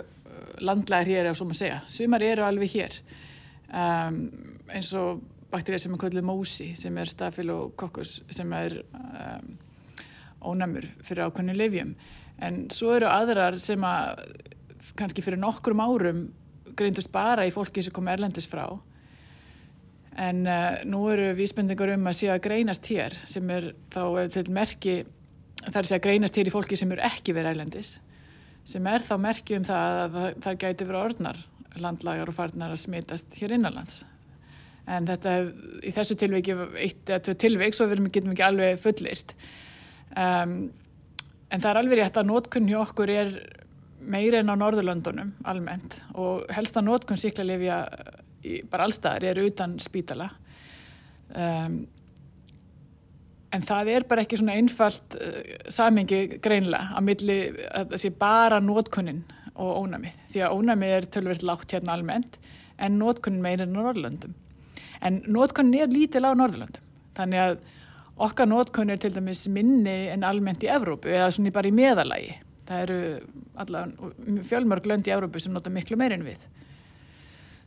landlæðir 0.61 1.15
hér, 1.15 1.31
ef 1.31 1.39
svo 1.39 1.49
maður 1.49 1.61
segja, 1.63 1.81
sumar 1.89 2.25
eru 2.25 2.45
alveg 2.45 2.73
hér. 2.75 2.97
Um, 3.71 4.23
eins 4.71 4.91
og 4.99 5.23
bakterjur 5.51 5.83
sem 5.83 5.95
er 5.95 6.01
kvöldið 6.03 6.27
mósi 6.27 6.71
sem 6.79 6.97
er 7.01 7.11
stafilokokkus 7.11 8.21
sem 8.35 8.53
er 8.57 8.81
um, 8.95 9.53
ónæmur 10.51 10.87
fyrir 11.05 11.27
ákveðinu 11.27 11.57
lifjum 11.59 11.93
en 12.41 12.63
svo 12.73 12.95
eru 12.97 13.09
aðrar 13.11 13.59
sem 13.63 13.83
að 13.85 14.23
kannski 14.99 15.25
fyrir 15.25 15.41
nokkrum 15.41 15.83
árum 15.83 16.29
greindust 16.77 17.11
bara 17.13 17.47
í 17.47 17.53
fólki 17.55 17.83
sem 17.83 17.95
kom 17.95 18.09
erlendis 18.11 18.49
frá. 18.51 18.67
En 20.21 20.45
uh, 20.47 20.83
nú 20.89 21.05
eru 21.13 21.31
vísbendingar 21.39 21.95
um 21.95 22.11
að 22.11 22.19
sé 22.19 22.31
að 22.33 22.45
greinast 22.49 22.87
hér 22.91 23.15
sem 23.15 23.51
er 23.55 23.73
þá 23.93 24.03
til 24.35 24.47
merki 24.55 25.01
þar 25.61 25.87
sé 25.87 25.99
að 25.99 26.07
greinast 26.07 26.39
hér 26.39 26.51
í 26.51 26.55
fólki 26.55 26.79
sem 26.79 26.93
eru 26.93 27.05
ekki 27.07 27.35
verið 27.37 27.55
erlendis 27.55 27.99
sem 28.67 28.87
er 28.91 29.05
þá 29.05 29.15
merki 29.23 29.57
um 29.57 29.65
það 29.67 30.01
að 30.05 30.17
það 30.45 30.61
gæti 30.65 30.87
verið 30.89 31.05
orðnar 31.05 31.41
landlagar 31.81 32.31
og 32.31 32.37
farnar 32.37 32.75
að 32.75 32.83
smitast 32.83 33.37
hér 33.39 33.55
innanlands. 33.57 34.03
En 34.91 35.07
þetta 35.07 35.37
í 35.87 35.93
þessu 35.95 36.17
tilveiki 36.19 36.57
eitt 36.83 37.09
eða 37.09 37.23
tvö 37.27 37.37
tilveik 37.45 37.77
svo 37.77 37.87
við 37.91 38.03
getum 38.11 38.35
ekki 38.35 38.47
alveg 38.47 38.81
fullirt 38.83 39.35
um, 40.17 40.55
en 41.51 41.63
það 41.63 41.71
er 41.71 41.81
alveg 41.81 42.01
rétt 42.01 42.19
að 42.21 42.31
nótkunn 42.31 42.71
hjá 42.71 42.81
okkur 42.83 43.13
er 43.15 43.33
meira 44.01 44.41
en 44.41 44.53
á 44.53 44.57
Norðurlöndunum 44.57 45.33
almennt 45.49 46.01
og 46.19 46.45
helsta 46.55 46.83
nótkunn 46.85 47.21
síklarlifja 47.21 47.81
bara 48.71 48.87
allstaðar 48.87 49.27
er 49.31 49.41
utan 49.45 49.77
spítala. 49.83 50.31
Um, 51.31 51.83
en 53.53 53.65
það 53.67 53.91
er 53.95 54.07
bara 54.09 54.25
ekki 54.25 54.39
svona 54.41 54.57
einfalt 54.59 55.17
uh, 55.19 55.41
samingi 55.71 56.41
greinlega 56.43 56.97
að 56.97 57.07
milli 57.07 57.39
að 57.69 57.93
það 57.93 58.03
sé 58.05 58.13
bara 58.19 58.61
nótkunnin 58.65 59.25
og 59.61 59.83
ónamið 59.85 60.17
því 60.33 60.45
að 60.47 60.57
ónamið 60.57 60.95
er 60.97 61.09
tölverð 61.15 61.45
látt 61.47 61.75
hérna 61.75 61.97
almennt 61.99 62.39
en 62.81 62.97
nótkunnin 62.99 63.45
meira 63.45 63.67
en 63.67 63.77
á 63.77 63.81
Norðurlöndum. 63.83 64.35
En 65.05 65.21
nótkunnin 65.29 65.85
er 65.85 65.93
lítil 65.93 66.25
á 66.25 66.33
Norðurlöndum. 66.33 66.87
Þannig 67.19 67.43
að 67.45 67.59
okkar 68.21 68.49
nótkunn 68.49 68.93
er 68.93 69.01
til 69.01 69.13
dæmis 69.13 69.47
minni 69.53 69.99
en 70.13 70.25
almennt 70.25 70.65
í 70.65 70.71
Evrópu 70.73 71.13
eða 71.13 71.31
svona 71.35 71.53
bara 71.53 71.69
í 71.69 71.77
meðalagi 71.77 72.39
það 72.71 72.85
eru 72.87 73.01
allavega 73.65 74.45
fjölmörg 74.47 74.89
lönd 74.89 75.11
í 75.11 75.15
Európu 75.15 75.43
sem 75.43 75.55
nota 75.55 75.73
miklu 75.75 75.99
meirinn 76.01 76.25
við. 76.27 76.47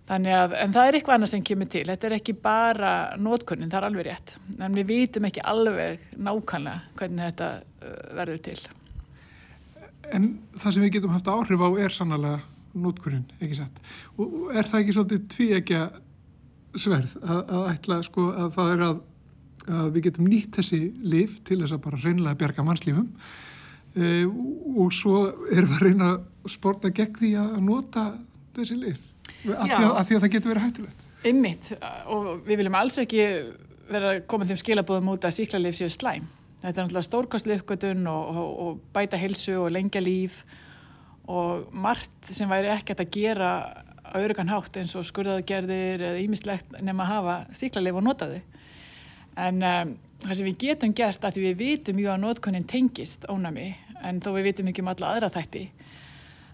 Þannig 0.08 0.36
að, 0.36 0.54
en 0.60 0.74
það 0.76 0.88
er 0.88 0.98
eitthvað 0.98 1.18
annað 1.18 1.32
sem 1.32 1.44
kemur 1.48 1.70
til. 1.72 1.84
Þetta 1.88 2.08
er 2.10 2.16
ekki 2.18 2.34
bara 2.44 2.94
nótkunnin, 3.16 3.70
það 3.72 3.80
er 3.80 3.88
alveg 3.88 4.08
rétt. 4.10 4.34
En 4.60 4.76
við 4.76 4.90
vitum 4.90 5.28
ekki 5.30 5.44
alveg 5.48 6.02
nákvæmlega 6.20 6.98
hvernig 7.00 7.30
þetta 7.30 7.52
uh, 7.54 7.94
verður 8.20 8.42
til. 8.50 8.58
En 10.12 10.28
það 10.58 10.76
sem 10.76 10.84
við 10.84 10.98
getum 10.98 11.14
haft 11.16 11.32
áhrif 11.32 11.64
á 11.64 11.70
er 11.86 11.96
sannlega 11.96 12.42
nótkunnin, 12.74 13.26
ekki 13.38 13.60
sett 13.60 13.80
og 14.18 14.54
er 14.54 14.68
það 14.68 14.80
ekki 14.80 14.96
svolítið 14.96 15.26
tvíegja 15.34 15.82
sverð 16.82 17.16
að, 17.22 17.42
að 17.42 17.66
ætla 17.74 17.98
sko 18.08 18.28
að 18.34 18.54
það 18.56 18.72
er 18.74 18.86
að, 18.88 19.02
að 19.68 19.90
við 19.94 20.06
getum 20.08 20.30
nýtt 20.30 20.58
þessi 20.60 20.80
lif 21.06 21.36
til 21.46 21.60
þess 21.62 21.76
að 21.76 21.84
bara 21.86 22.02
reynlega 22.02 22.40
bjarga 22.42 22.66
mannslífum 22.66 23.12
e, 23.96 24.26
og 24.26 24.94
svo 24.96 25.26
erum 25.54 25.72
við 25.72 25.80
að 25.80 25.88
reyna 25.88 26.12
að 26.14 26.54
sporta 26.54 26.92
gegn 26.94 27.18
því 27.20 27.34
að 27.42 27.58
nota 27.64 28.06
þessi 28.56 28.80
lif 28.80 29.02
af 29.52 29.68
því, 29.68 29.84
af 29.88 30.08
því 30.08 30.18
að 30.18 30.24
það 30.24 30.34
getur 30.36 30.54
verið 30.54 30.66
hættulegt. 30.68 31.06
Ymmitt 31.28 31.70
og 32.12 32.30
við 32.44 32.60
viljum 32.60 32.78
alls 32.80 33.00
ekki 33.00 33.26
vera 33.92 34.14
að 34.16 34.22
koma 34.32 34.48
þeim 34.48 34.60
skilabóðum 34.60 35.14
út 35.14 35.28
að 35.28 35.38
síklarlif 35.38 35.78
séu 35.78 35.92
slæm. 35.92 36.28
Þetta 36.64 36.74
er 36.74 36.86
náttúrulega 36.86 37.08
stórkostlu 37.10 37.58
uppgötun 37.60 38.06
og, 38.08 38.30
og, 38.32 38.52
og 38.64 38.84
bæta 38.96 39.20
hilsu 39.20 39.58
og 39.60 39.72
lengja 39.76 40.04
líf. 40.04 40.44
Og 41.32 41.68
margt 41.72 42.32
sem 42.32 42.52
væri 42.52 42.72
ekkert 42.72 43.04
að 43.04 43.12
gera 43.16 43.52
á 44.04 44.16
örugan 44.20 44.52
hátt 44.52 44.80
eins 44.80 44.96
og 45.00 45.06
skurðaðgerðir 45.08 46.04
eða 46.10 46.24
ímislegt 46.24 46.76
nema 46.84 47.06
að 47.06 47.14
hafa 47.14 47.38
síklarlif 47.56 48.00
og 48.00 48.08
nota 48.08 48.30
þau. 48.32 48.42
En 49.44 49.64
um, 49.68 49.94
það 50.24 50.40
sem 50.40 50.50
við 50.50 50.60
getum 50.68 50.96
gert 50.96 51.24
að 51.24 51.38
því 51.38 51.46
við 51.48 51.62
vitum 51.64 52.02
jú 52.04 52.12
að 52.12 52.24
notkunnin 52.24 52.68
tengist 52.70 53.28
ónami 53.32 53.72
en 54.04 54.22
þó 54.24 54.32
við 54.36 54.50
vitum 54.52 54.70
ekki 54.72 54.84
um 54.84 54.92
alla 54.94 55.16
aðra 55.16 55.32
þætti 55.34 55.68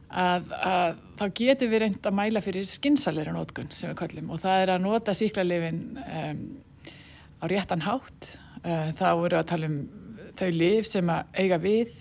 að, 0.10 0.50
að 0.58 0.98
þá 1.20 1.26
getum 1.38 1.72
við 1.72 1.84
reynd 1.84 2.10
að 2.10 2.18
mæla 2.18 2.42
fyrir 2.44 2.68
skinsalegri 2.68 3.34
notkun 3.36 3.70
sem 3.74 3.92
við 3.92 4.00
kallum 4.02 4.34
og 4.34 4.42
það 4.42 4.64
er 4.64 4.74
að 4.74 4.84
nota 4.86 5.16
síklarlifin 5.18 5.84
um, 6.04 6.42
á 7.40 7.46
réttan 7.52 7.86
hátt. 7.86 8.34
Uh, 8.60 8.90
þá 8.96 9.08
eru 9.14 9.40
að 9.40 9.48
tala 9.54 9.70
um 9.70 9.78
þau 10.40 10.50
lif 10.56 10.90
sem 10.90 11.14
að 11.14 11.40
eiga 11.40 11.60
við 11.62 11.94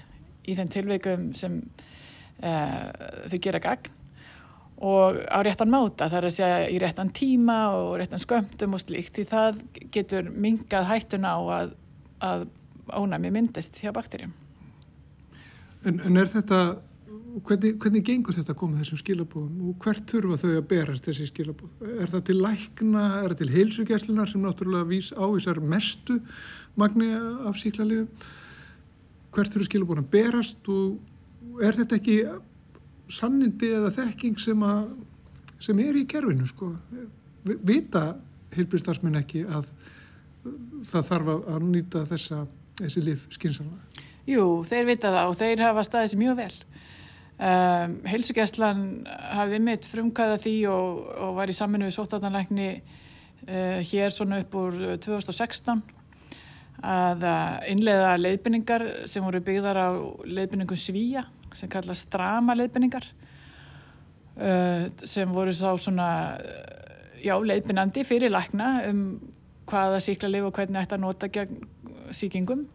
í 0.48 0.56
þenn 0.58 0.72
tilveikum 0.72 1.28
sem 1.38 1.60
uh, 1.60 2.88
þau 3.28 3.38
gera 3.44 3.62
gagn. 3.62 3.94
Og 4.78 5.18
á 5.26 5.42
réttan 5.42 5.70
máta 5.70 6.06
þar 6.10 6.28
að 6.28 6.36
segja 6.36 6.66
í 6.70 6.78
réttan 6.78 7.10
tíma 7.10 7.58
og 7.74 7.96
réttan 7.98 8.22
skömmtum 8.22 8.76
og 8.78 8.82
slíkt 8.84 9.16
því 9.18 9.24
það 9.26 9.62
getur 9.94 10.28
mingað 10.30 10.86
hættuna 10.92 11.34
á 11.34 11.40
að, 11.56 11.72
að 12.22 12.44
ónæmi 12.94 13.32
myndist 13.34 13.80
hjá 13.82 13.90
bakterjum. 13.94 14.30
En, 15.86 16.00
en 16.02 16.18
er 16.18 16.30
þetta, 16.30 16.60
hvernig, 17.46 17.76
hvernig 17.78 18.04
gengur 18.06 18.34
þetta 18.34 18.54
að 18.54 18.58
koma 18.58 18.80
þessum 18.80 19.00
skilabóðum 19.02 19.68
og 19.70 19.84
hvert 19.84 20.10
þurfa 20.10 20.40
þau 20.42 20.50
að 20.56 20.66
berast 20.72 21.06
þessi 21.06 21.28
skilabóð? 21.30 21.70
Er 22.02 22.10
það 22.14 22.24
til 22.28 22.38
lækna, 22.42 23.04
er 23.20 23.34
það 23.34 23.40
til 23.42 23.50
heilsugjæslunar 23.54 24.32
sem 24.32 24.42
náttúrulega 24.42 24.88
vís 24.90 25.12
ávísar 25.14 25.60
mestu 25.62 26.18
magni 26.78 27.12
af 27.14 27.60
síklarlegu? 27.60 28.08
Hvert 29.34 29.54
þurfa 29.54 29.70
skilabóðum 29.70 30.06
að 30.06 30.12
berast 30.16 30.72
og 30.72 31.62
er 31.62 31.78
þetta 31.78 31.98
ekki 32.00 32.18
sannindi 33.08 33.70
eða 33.76 33.92
þekking 33.94 34.40
sem, 34.42 34.64
að, 34.66 34.88
sem 35.62 35.78
er 35.84 35.96
í 35.96 36.06
kerfinu 36.10 36.48
sko. 36.48 36.72
Vita 37.46 38.10
heilbríðstarfsmenn 38.56 39.20
ekki 39.20 39.44
að 39.46 39.70
það 40.88 41.10
þarf 41.12 41.34
að 41.36 41.68
nýta 41.68 42.04
þessa, 42.08 42.42
þessi 42.80 43.04
lif 43.04 43.28
skynsanlega? 43.34 43.87
Jú, 44.28 44.44
þeir 44.68 44.88
vita 44.90 45.12
það 45.12 45.30
og 45.30 45.36
þeir 45.38 45.62
hafa 45.64 45.84
staðið 45.86 46.10
sér 46.12 46.20
mjög 46.20 46.40
vel. 46.42 46.54
Um, 47.38 47.92
Heilsugjastlan 48.10 48.80
hafði 49.30 49.60
mitt 49.62 49.86
frumkæða 49.86 50.40
því 50.42 50.54
og, 50.72 51.04
og 51.22 51.36
var 51.38 51.52
í 51.52 51.54
saminu 51.56 51.86
við 51.86 51.94
sóttatanleikni 51.94 52.66
uh, 52.74 53.78
hér 53.86 54.12
svona 54.12 54.40
upp 54.42 54.56
úr 54.58 54.80
2016 54.98 55.84
að 56.78 57.24
innleiða 57.72 58.10
leiðbynningar 58.20 58.84
sem 59.10 59.24
voru 59.26 59.40
byggðar 59.42 59.78
á 59.82 59.88
leiðbynningum 60.30 60.78
Svíja 60.78 61.24
sem 61.56 61.70
kalla 61.70 61.96
strama 61.98 62.54
leiðbynningar 62.58 63.06
uh, 64.38 64.84
sem 65.02 65.32
voru 65.34 65.54
þá 65.54 65.72
svona 65.74 66.08
já, 67.22 67.34
leiðbynandi 67.34 68.04
fyrir 68.06 68.34
lækna 68.34 68.72
um 68.90 69.02
hvaða 69.68 70.02
síklarleif 70.04 70.48
og 70.48 70.58
hvernig 70.58 70.84
ætti 70.84 70.98
að 70.98 71.04
nota 71.06 71.30
gegn 71.32 71.64
síkingum 72.14 72.66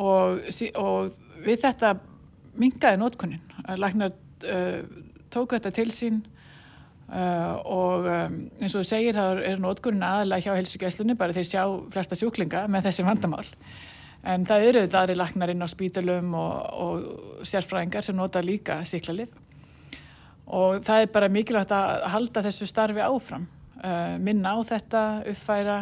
og, 0.00 0.42
og 0.80 1.44
við 1.44 1.62
þetta 1.64 1.94
mingaði 2.60 3.00
notkunnin. 3.00 3.42
Læknar 3.80 4.12
uh, 4.12 4.82
tóku 5.32 5.56
þetta 5.56 5.72
til 5.74 5.88
sín 5.94 6.20
uh, 7.08 7.56
og 7.64 8.08
um, 8.08 8.36
eins 8.60 8.74
og 8.74 8.82
þú 8.82 8.88
segir 8.88 9.16
þá 9.16 9.40
er 9.52 9.62
notkunnin 9.62 10.04
aðalega 10.06 10.48
hjá 10.48 10.60
helsugæslunni 10.60 11.16
bara 11.18 11.36
þeir 11.36 11.48
sjá 11.48 11.64
flesta 11.92 12.18
sjúklinga 12.18 12.66
með 12.72 12.90
þessi 12.90 13.06
vandamál 13.08 13.46
En 14.22 14.44
það 14.46 14.64
eru 14.68 14.82
þetta 14.84 15.00
aðri 15.00 15.14
laknar 15.18 15.50
inn 15.50 15.66
á 15.66 15.68
spítalum 15.70 16.34
og, 16.38 16.58
og 16.78 17.46
sérfræðingar 17.48 18.04
sem 18.06 18.14
nota 18.14 18.42
líka 18.44 18.78
síklarlið 18.86 19.32
og 20.52 20.82
það 20.84 21.02
er 21.02 21.10
bara 21.14 21.30
mikilvægt 21.32 21.72
að 21.74 22.04
halda 22.12 22.42
þessu 22.44 22.66
starfi 22.68 23.02
áfram, 23.02 23.46
uh, 23.80 24.18
minna 24.22 24.52
á 24.54 24.58
þetta, 24.68 25.02
uppfæra 25.32 25.76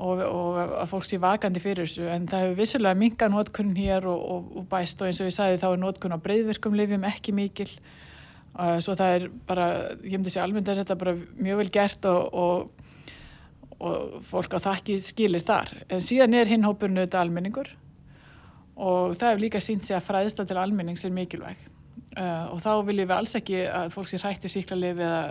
og, 0.00 0.20
og 0.24 0.58
að 0.80 0.90
fólk 0.90 1.06
sé 1.06 1.18
vakandi 1.20 1.62
fyrir 1.62 1.88
þessu 1.88 2.08
en 2.10 2.26
það 2.30 2.44
hefur 2.44 2.60
vissulega 2.60 2.98
minga 2.98 3.28
nótkunn 3.32 3.72
hér 3.76 4.06
og, 4.10 4.52
og 4.56 4.68
bæst 4.70 5.00
og 5.02 5.10
eins 5.10 5.20
og 5.20 5.28
ég 5.28 5.36
sagði 5.36 5.60
þá 5.62 5.68
er 5.70 5.82
nótkunn 5.84 6.16
á 6.16 6.24
breyðvirkum 6.24 6.76
lifjum 6.78 7.06
ekki 7.10 7.34
mikil. 7.36 7.68
Svo 8.82 8.96
það 8.98 9.16
er 9.16 9.26
bara, 9.46 9.66
ég 10.02 10.16
myndi 10.16 10.32
sé 10.32 10.40
almennt 10.42 10.68
að 10.68 10.82
þetta 10.82 10.96
er 10.96 11.02
bara 11.04 11.16
mjög 11.38 11.60
vel 11.62 11.72
gert 11.74 12.08
og 12.10 12.70
og 13.80 14.20
fólk 14.26 14.52
á 14.56 14.60
þakki 14.60 14.98
skilir 15.00 15.40
þar. 15.40 15.70
En 15.88 16.02
síðan 16.04 16.36
er 16.36 16.50
hinn 16.50 16.66
hópurinn 16.66 17.00
auðvitað 17.00 17.22
almenningur 17.22 17.70
og 18.80 19.14
það 19.16 19.30
hefur 19.30 19.44
líka 19.44 19.62
sínt 19.64 19.86
sig 19.86 19.96
að 19.96 20.06
fræðsla 20.06 20.44
til 20.48 20.58
almennings 20.60 21.04
er 21.04 21.14
mikilvæg. 21.16 21.62
Og 22.52 22.60
þá 22.60 22.72
viljum 22.84 23.08
við 23.08 23.16
alls 23.16 23.36
ekki 23.38 23.62
að 23.68 23.94
fólk 23.94 24.10
sé 24.10 24.20
hrættu 24.20 24.50
síklarlif 24.52 25.00
eða 25.00 25.22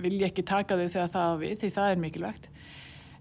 vilja 0.00 0.30
ekki 0.30 0.46
taka 0.48 0.78
þau 0.80 0.88
þegar 0.88 1.12
það 1.14 1.40
við 1.44 1.54
því 1.60 1.70
það 1.76 1.92
er 1.92 2.02
mikilvægt 2.04 2.50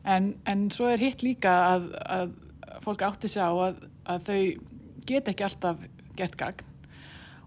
en, 0.03 0.33
en 0.45 0.69
svo 0.71 0.87
er 0.91 1.01
hitt 1.03 1.23
líka 1.25 1.55
að, 1.73 1.91
að 2.05 2.33
fólk 2.85 3.03
átti 3.07 3.31
sig 3.31 3.43
á 3.43 3.51
að, 3.51 3.83
að 4.05 4.25
þau 4.29 4.41
geta 5.09 5.33
ekki 5.33 5.47
alltaf 5.47 5.85
gert 6.19 6.39
gagn. 6.39 6.65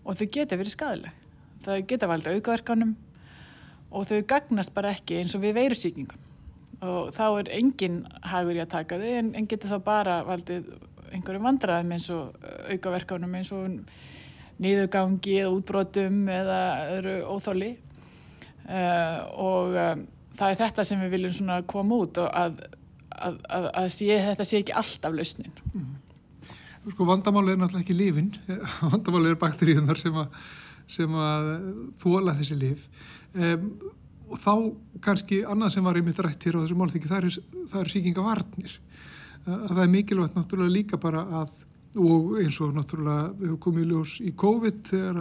Og 0.03 0.17
þau 0.19 0.27
geta 0.35 0.59
verið 0.59 0.75
skadaleg 0.75 1.23
þau 1.63 1.81
geta 1.87 2.11
valdið 2.11 2.39
aukaverkanum 2.39 2.95
og 3.93 4.07
þau 4.09 4.21
gagnast 4.29 4.75
bara 4.75 4.93
ekki 4.97 5.21
eins 5.21 5.35
og 5.37 5.45
við 5.45 5.59
veirusíkingum 5.61 6.31
og 6.83 7.13
þá 7.15 7.27
er 7.29 7.51
engin 7.59 8.01
hagur 8.27 8.59
í 8.59 8.63
að 8.63 8.73
taka 8.73 8.99
þau 8.99 9.13
en, 9.21 9.31
en 9.39 9.47
getur 9.51 9.71
þá 9.71 9.85
bara 9.87 10.17
valdið 10.27 10.73
einhverjum 11.13 11.47
vandraðum 11.47 11.95
eins 11.95 12.09
og 12.15 12.49
aukaverkanum 12.73 13.37
eins 13.39 13.53
og 13.55 13.79
niðurgangi 14.63 15.39
eða 15.43 15.53
útbrotum 15.55 16.23
eða 16.33 16.59
öðru 16.97 17.15
óþáli 17.31 17.71
uh, 17.77 19.19
og 19.43 19.79
um, 19.85 20.05
það 20.39 20.53
er 20.53 20.61
þetta 20.63 20.87
sem 20.89 21.03
við 21.05 21.15
viljum 21.17 21.35
svona 21.37 21.59
koma 21.69 22.01
út 22.05 22.21
og 22.23 22.29
að, 22.29 22.61
að, 23.13 23.41
að, 23.49 23.69
að 23.83 23.89
sé, 23.95 24.11
þetta 24.31 24.49
sé 24.49 24.61
ekki 24.63 24.77
alltaf 24.83 25.17
lausnin. 25.17 25.57
Mm. 25.73 25.91
Sko 26.93 27.07
vandamáli 27.07 27.55
er 27.55 27.61
náttúrulega 27.61 27.85
ekki 27.87 27.99
lífin, 27.99 28.31
vandamáli 28.93 29.33
er 29.33 29.41
bakteríunar 29.41 30.01
sem 30.03 30.17
að, 30.19 30.39
sem 30.91 31.19
að 31.25 31.51
þóla 32.03 32.37
þessi 32.41 32.59
líf 32.59 32.87
um, 33.39 33.69
og 34.33 34.41
þá 34.43 34.55
kannski 35.05 35.43
annað 35.47 35.77
sem 35.77 35.85
var 35.87 35.99
einmitt 36.01 36.23
rætt 36.25 36.47
hér 36.49 36.57
á 36.59 36.63
þessu 36.65 36.79
málþyggi, 36.81 37.11
það 37.11 37.27
eru 37.27 37.83
er 37.83 37.91
síkingavarnir. 37.93 38.79
Það 39.45 39.81
er 39.83 39.91
mikilvægt 39.93 40.37
náttúrulega 40.39 40.73
líka 40.73 40.99
bara 41.03 41.27
að 41.43 41.51
og 42.01 42.39
eins 42.41 42.57
og 42.65 42.73
náttúrulega 42.77 43.33
hefur 43.43 43.59
komið 43.61 43.91
ljós 43.91 44.15
í 44.25 44.33
COVID 44.39 44.79
þegar 44.89 45.19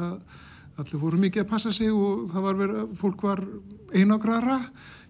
allir 0.80 1.02
voru 1.02 1.20
mikið 1.22 1.44
að 1.44 1.50
passa 1.52 1.72
sig 1.76 1.92
og 1.92 2.28
það 2.32 2.46
var 2.46 2.60
verið 2.60 2.82
að 2.82 2.92
fólk 3.02 3.24
var 3.26 3.42
einagrara, 3.98 4.60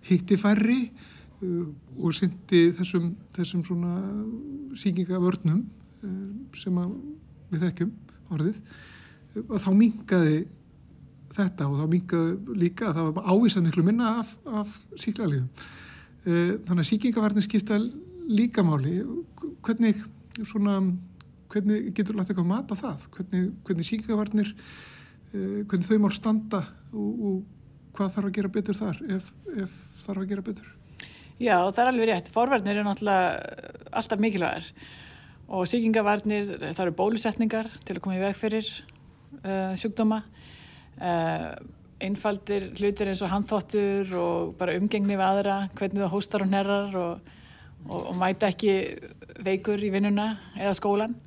hitti 0.08 0.38
færri 0.40 0.80
uh, 0.88 1.68
og 1.98 2.16
syndi 2.18 2.64
þessum, 2.78 3.12
þessum 3.36 3.66
svona 3.68 3.98
síkingavörnum 4.82 5.62
uh, 5.62 6.16
sem 6.58 6.80
við 7.52 7.68
þekkjum 7.68 7.94
orðið 8.32 8.62
og 9.48 9.60
þá 9.64 9.70
mingaði 9.76 10.40
þetta 11.32 11.68
og 11.70 11.78
þá 11.80 11.86
mingaði 11.92 12.58
líka 12.60 12.90
að 12.90 12.98
það 12.98 13.12
var 13.12 13.30
ávísað 13.32 13.68
miklu 13.68 13.86
minna 13.88 14.16
af, 14.20 14.34
af 14.48 14.74
síklarlegum. 15.00 15.48
Uh, 16.26 16.58
þannig 16.68 16.82
að 16.84 16.90
síkingavarnir 16.90 17.46
skipta 17.46 17.80
líka 18.32 18.64
máli. 18.66 19.00
Hvernig 19.64 20.04
svona 20.48 20.80
hvernig 21.52 21.92
getur 21.96 22.18
látt 22.18 22.32
eitthvað 22.32 22.50
mat 22.50 22.72
á 22.72 22.76
það 22.80 23.06
hvernig, 23.16 23.48
hvernig 23.68 23.88
síkingavarnir 23.88 24.52
hvernig 25.32 25.88
þau 25.88 25.98
mál 26.04 26.14
standa 26.16 26.62
og, 26.92 27.26
og 27.32 27.96
hvað 27.96 28.14
þarf 28.18 28.30
að 28.30 28.38
gera 28.38 28.54
betur 28.58 28.78
þar 28.78 29.02
ef, 29.18 29.34
ef 29.56 29.76
þarf 30.04 30.24
að 30.24 30.30
gera 30.34 30.46
betur 30.46 30.78
Já, 31.42 31.56
það 31.74 31.80
er 31.82 31.90
alveg 31.90 32.10
rétt. 32.12 32.28
Forvarnir 32.30 32.78
er 32.78 32.86
náttúrulega 32.86 33.30
alltaf 33.98 34.20
mikilvægar 34.22 34.68
og 35.52 35.66
síkingavarnir, 35.68 36.52
það 36.62 36.82
eru 36.86 36.94
bólusetningar 37.00 37.70
til 37.82 37.96
að 37.98 38.02
koma 38.04 38.18
í 38.20 38.22
veg 38.22 38.36
fyrir 38.38 38.68
uh, 39.42 39.74
sjúkdóma 39.80 40.22
uh, 40.22 41.48
einfaldir 42.02 42.70
hlutir 42.78 43.10
eins 43.10 43.24
og 43.26 43.34
handþóttur 43.34 44.14
og 44.22 44.54
bara 44.60 44.78
umgengni 44.78 45.18
við 45.18 45.26
aðra, 45.26 45.58
hvernig 45.76 46.04
það 46.04 46.14
hóstar 46.14 46.46
og 46.46 46.54
nerrar 46.54 46.96
og, 47.02 47.34
og, 47.88 47.98
og 47.98 48.14
mæta 48.22 48.52
ekki 48.54 48.78
veikur 49.42 49.82
í 49.82 49.92
vinnuna 49.94 50.30
eða 50.60 50.78
skólan 50.78 51.18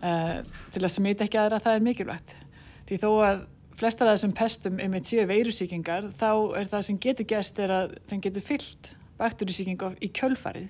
uh, 0.00 0.40
til 0.72 0.82
að 0.82 0.94
smita 0.96 1.28
ekki 1.28 1.42
aðra 1.42 1.60
það 1.62 1.78
er 1.78 1.86
mikilvægt. 1.90 2.36
Því 2.84 2.98
þó 3.00 3.10
að 3.24 3.44
flestar 3.78 4.10
af 4.10 4.18
þessum 4.18 4.34
pestum 4.36 4.80
um 4.82 4.96
eitt 4.96 5.08
séu 5.08 5.24
veirusíkingar 5.28 6.10
þá 6.14 6.30
er 6.60 6.68
það 6.70 6.84
sem 6.88 6.98
getur 7.00 7.28
gæst 7.30 7.60
er 7.62 7.72
að 7.74 7.94
þeim 8.10 8.20
getur 8.26 8.44
fyllt 8.44 8.90
bakterísíkinga 9.18 9.94
í 10.02 10.10
kjölfarið. 10.14 10.68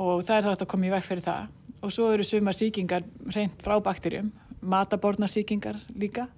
Og 0.00 0.20
það 0.26 0.36
er 0.36 0.46
þá 0.46 0.50
að 0.52 0.68
koma 0.70 0.86
í 0.86 0.92
vekk 0.92 1.06
fyrir 1.06 1.24
það. 1.24 1.48
Og 1.80 1.94
svo 1.94 2.10
eru 2.12 2.26
sumar 2.26 2.56
síkingar 2.56 3.06
reynd 3.34 3.56
frá 3.64 3.78
bakterjum, 3.82 4.28
matabornarsíkingar 4.60 5.80
líka. 5.98 6.28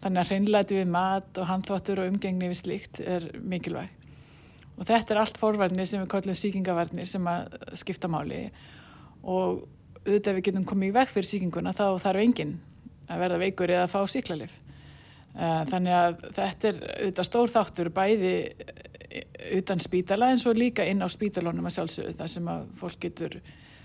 Þannig 0.00 0.22
að 0.22 0.30
hreinleiti 0.30 0.78
við 0.78 0.92
mat 0.92 1.40
og 1.40 1.48
handþóttur 1.48 2.04
og 2.04 2.12
umgengni 2.12 2.50
við 2.50 2.60
slíkt 2.60 3.00
er 3.00 3.26
mikilvæg. 3.40 3.96
Og 4.78 4.86
þetta 4.88 5.14
er 5.14 5.20
allt 5.22 5.40
forvarnir 5.40 5.88
sem 5.88 6.00
við 6.00 6.12
kallum 6.12 6.36
síkingavarnir 6.36 7.08
sem 7.08 7.26
að 7.28 7.56
skipta 7.80 8.08
máli. 8.12 8.46
Og 9.24 9.64
auðvitað 10.06 10.36
við 10.38 10.46
getum 10.48 10.68
komið 10.68 10.92
í 10.92 10.96
vekk 10.96 11.14
fyrir 11.16 11.28
síkinguna 11.28 11.74
þá 11.76 11.86
þarf 12.00 12.22
enginn 12.22 12.58
að 13.10 13.24
verða 13.24 13.40
veikur 13.42 13.72
eða 13.74 13.86
að 13.86 13.94
fá 13.94 14.00
síklarlif. 14.10 14.54
Eh, 15.30 15.64
þannig 15.70 15.94
að 15.94 16.22
þetta 16.34 16.70
er 16.70 16.78
auðvitað 16.90 17.28
stór 17.28 17.52
þáttur 17.52 17.90
bæði 17.94 18.32
eh, 18.50 19.26
utan 19.60 19.82
spítala 19.82 20.30
eins 20.32 20.46
og 20.50 20.58
líka 20.58 20.86
inn 20.90 21.04
á 21.06 21.08
spítalónum 21.10 21.68
að 21.70 21.76
sjálfsögðu 21.76 22.14
þar 22.18 22.32
sem 22.32 22.48
að 22.50 22.64
fólk 22.80 22.98
getur, 23.04 23.36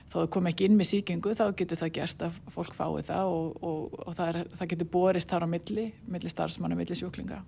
þó 0.09 0.15
það 0.23 0.31
kom 0.33 0.49
ekki 0.49 0.65
inn 0.65 0.79
með 0.79 0.89
síkingu 0.89 1.35
þá 1.37 1.45
getur 1.59 1.81
það 1.83 1.93
gerst 1.99 2.25
að 2.25 2.39
fólk 2.55 2.73
fái 2.73 3.05
það 3.11 3.35
og, 3.35 3.61
og, 3.61 3.99
og 4.07 4.17
það, 4.17 4.31
er, 4.31 4.49
það 4.57 4.71
getur 4.73 4.91
borist 4.97 5.35
þar 5.35 5.45
á 5.45 5.53
milli, 5.53 5.85
milli 6.09 6.33
starfsmann 6.33 6.73
og 6.73 6.81
milli 6.81 6.97
sjúklinga 6.97 7.43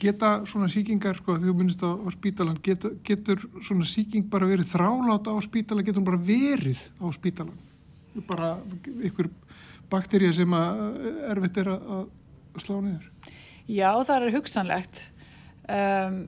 geta 0.00 0.32
svona 0.48 0.68
síkingar, 0.72 1.18
sko, 1.20 1.36
þegar 1.38 1.52
þú 1.52 1.56
minnist 1.58 1.82
á, 1.86 1.90
á 1.94 2.08
spítalan, 2.10 2.58
geta, 2.62 2.90
getur 3.06 3.44
svona 3.62 3.86
síking 3.86 4.26
bara 4.30 4.48
verið 4.50 4.72
þráláta 4.72 5.30
á 5.30 5.38
spítalan, 5.44 5.86
getur 5.86 6.02
hún 6.02 6.08
bara 6.08 6.18
verið 6.18 6.80
á 6.98 7.06
spítalan? 7.14 7.54
Bara 8.26 8.56
ykkur 9.06 9.30
bakterja 9.92 10.32
sem 10.36 10.56
að 10.56 10.80
erfitt 11.34 11.60
er 11.62 11.74
að, 11.74 12.06
slá 12.62 12.78
niður? 12.78 13.10
Já, 13.64 13.90
það 14.04 14.16
er 14.16 14.34
hugsanlegt. 14.34 15.02
Um, 15.64 16.18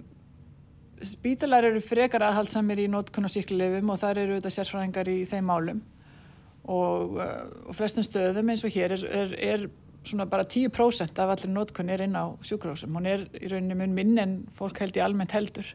spítalar 1.04 1.66
eru 1.68 1.82
frekar 1.84 2.24
aðhaldsamir 2.24 2.80
í 2.86 2.88
nótkunn 2.88 3.28
og 3.28 3.98
þar 4.00 4.22
eru 4.22 4.38
þetta 4.38 4.54
sérfræðingar 4.54 5.10
í 5.12 5.18
þeim 5.28 5.50
málum 5.50 5.82
og, 6.64 7.18
og 7.20 7.74
flestum 7.76 8.06
stöðum 8.06 8.48
eins 8.50 8.64
og 8.64 8.72
hér 8.72 8.94
er, 8.96 9.04
er, 9.04 9.34
er 9.36 9.66
svona 10.06 10.26
bara 10.30 10.46
10% 10.48 11.20
af 11.20 11.34
allir 11.34 11.52
nótkunni 11.52 11.92
er 11.94 12.06
inn 12.06 12.16
á 12.16 12.32
sjúkrásum. 12.40 12.96
Hún 12.96 13.10
er 13.10 13.26
í 13.36 13.50
rauninni 13.50 13.76
mun 13.78 13.94
minn 13.96 14.22
en 14.22 14.38
fólk 14.56 14.80
held 14.82 14.96
í 14.96 15.02
almennt 15.04 15.34
heldur. 15.36 15.68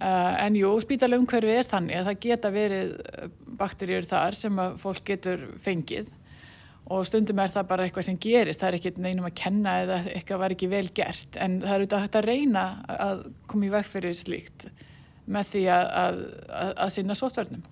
Uh, 0.00 0.32
en 0.40 0.56
jú, 0.56 0.70
spítalumhverfi 0.80 1.58
er 1.60 1.68
þannig 1.68 1.98
að 2.00 2.06
það 2.08 2.20
geta 2.24 2.50
verið 2.54 2.92
eh, 3.04 3.26
bakterjur 3.60 4.06
þar 4.08 4.36
sem 4.38 4.60
að 4.62 4.78
fólk 4.80 5.02
getur 5.10 5.42
fengið 5.60 6.08
og 6.90 7.06
stundum 7.06 7.38
er 7.38 7.52
það 7.52 7.66
bara 7.70 7.86
eitthvað 7.86 8.06
sem 8.08 8.20
gerist, 8.20 8.60
það 8.60 8.68
er 8.68 8.78
ekki 8.78 8.92
neinum 8.98 9.28
að 9.28 9.36
kenna 9.38 9.74
eða 9.84 9.98
eitthvað 10.10 10.40
var 10.42 10.54
ekki 10.54 10.70
vel 10.72 10.86
gert. 10.94 11.36
En 11.36 11.60
það 11.62 11.74
er 11.74 11.82
auðvitað 11.84 12.06
hægt 12.06 12.20
að 12.20 12.30
reyna 12.30 12.64
að 12.90 13.26
koma 13.50 13.68
í 13.68 13.74
veg 13.74 13.86
fyrir 13.86 14.16
slíkt 14.18 14.70
með 15.30 15.52
því 15.52 15.66
að, 15.70 15.84
að, 16.00 16.22
að, 16.60 16.72
að 16.86 16.94
sinna 16.96 17.16
sótverðnum 17.18 17.68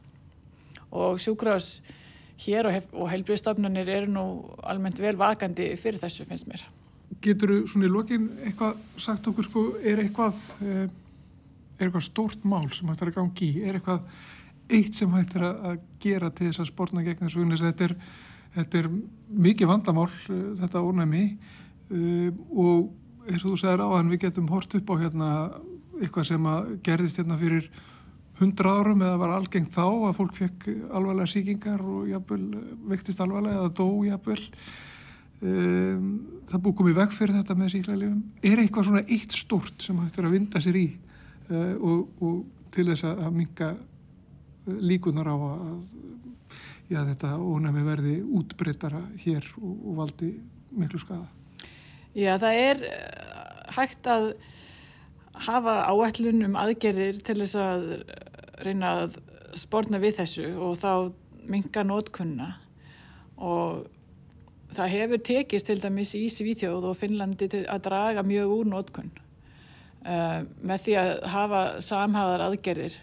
og 0.98 1.18
sjúkrás 1.20 1.70
hér 2.38 2.68
og, 2.70 2.92
og 2.94 3.10
heilbríðstofnunir 3.12 3.90
eru 3.90 4.12
nú 4.12 4.24
almennt 4.62 5.00
vel 5.02 5.16
vakandi 5.18 5.72
fyrir 5.80 6.00
þessu 6.00 6.26
finnst 6.28 6.48
mér. 6.50 6.62
Getur 7.24 7.50
þú 7.50 7.58
svona 7.72 7.88
í 7.88 7.92
lokin 7.92 8.30
eitthvað 8.46 8.78
sagt 9.00 9.26
okkur 9.30 9.46
sko, 9.46 9.64
er 9.82 10.04
eitthvað, 10.04 10.38
eh, 10.62 10.84
er 11.78 11.88
eitthvað 11.88 12.06
stórt 12.06 12.46
mál 12.46 12.68
sem 12.70 12.88
hægt 12.88 13.02
er 13.02 13.10
að 13.10 13.18
gangi 13.18 13.48
í, 13.48 13.64
er 13.66 13.80
eitthvað 13.80 14.06
eitt 14.78 14.98
sem 14.98 15.12
hægt 15.16 15.36
er 15.38 15.48
að 15.48 15.82
gera 16.02 16.30
til 16.30 16.50
þess 16.50 16.62
að 16.62 16.70
spórna 16.70 17.04
gegn 17.06 17.26
þessu 17.26 17.60
þetta 17.64 17.88
er, 17.88 17.96
þetta 18.58 18.80
er 18.82 18.88
mikið 19.46 19.70
vandamál 19.70 20.08
eh, 20.10 20.48
þetta 20.62 20.84
ónæmi. 20.84 21.26
Uh, 21.88 22.28
og 22.52 23.28
eins 23.28 23.44
og 23.46 23.54
þú 23.54 23.58
segir 23.62 23.80
á 23.80 23.88
hann 23.94 24.10
við 24.12 24.26
getum 24.26 24.50
hort 24.52 24.74
upp 24.76 24.90
á 24.92 24.94
hérna 25.00 25.28
eitthvað 25.98 26.26
sem 26.28 26.48
gerðist 26.84 27.20
hérna 27.20 27.38
fyrir 27.40 27.70
hundra 28.38 28.74
árum 28.76 29.00
eða 29.02 29.20
var 29.22 29.32
algengt 29.38 29.72
þá 29.72 29.86
að 29.86 30.18
fólk 30.18 30.36
fekk 30.36 30.66
alvarlega 30.68 31.32
síkingar 31.32 31.80
og 31.80 32.10
jafnvel 32.10 32.44
vektist 32.92 33.24
alvarlega 33.24 33.62
eða 33.62 33.72
dó 33.80 33.88
jafnvel. 34.04 34.44
Um, 35.38 36.06
það 36.50 36.62
búið 36.66 36.78
komið 36.80 36.96
veg 36.98 37.12
fyrir 37.14 37.36
þetta 37.38 37.54
með 37.54 37.68
síklarlefum 37.76 38.22
er 38.50 38.60
eitthvað 38.60 38.88
svona 38.88 39.02
eitt 39.06 39.36
stort 39.38 39.84
sem 39.86 40.00
hægt 40.02 40.16
er 40.18 40.26
að 40.26 40.32
vinda 40.34 40.62
sér 40.64 40.78
í 40.80 40.86
uh, 41.52 41.74
og, 41.78 42.00
og 42.18 42.72
til 42.74 42.88
þess 42.88 43.06
að 43.06 43.28
minga 43.36 43.68
líkunar 44.66 45.30
á 45.30 45.36
að 45.38 45.76
já, 46.88 47.02
þetta 47.04 47.34
ónæmi 47.36 47.84
verði 47.86 48.14
útbreytara 48.24 49.02
hér 49.22 49.46
og, 49.60 49.74
og 49.74 49.98
valdi 50.02 50.32
miklu 50.76 51.00
skada 51.02 51.28
Já, 52.16 52.34
það 52.40 52.60
er 52.62 52.80
uh, 52.88 53.74
hægt 53.76 54.08
að 54.10 54.30
hafa 55.48 55.74
áætlun 55.92 56.46
um 56.48 56.56
aðgerðir 56.58 57.20
til 57.22 57.38
þess 57.44 57.58
að 57.62 57.84
reyna 58.64 58.94
að 59.04 59.20
spórna 59.58 60.00
við 60.02 60.18
þessu 60.22 60.48
og 60.56 60.74
þá 60.80 60.92
minga 61.48 61.84
nótkunna 61.86 62.48
og 63.38 63.86
það 64.74 64.92
hefur 64.96 65.22
tekist 65.24 65.68
til 65.70 65.78
dæmis 65.80 66.14
í 66.18 66.26
Svíþjóð 66.32 66.90
og 66.90 66.98
Finnlandi 66.98 67.48
að 67.64 67.84
draga 67.86 68.24
mjög 68.26 68.54
úr 68.56 68.70
nótkunn 68.72 69.12
uh, 69.14 70.42
með 70.58 70.84
því 70.84 70.98
að 71.02 71.12
hafa 71.34 71.62
samhæðar 71.84 72.48
aðgerðir 72.48 72.98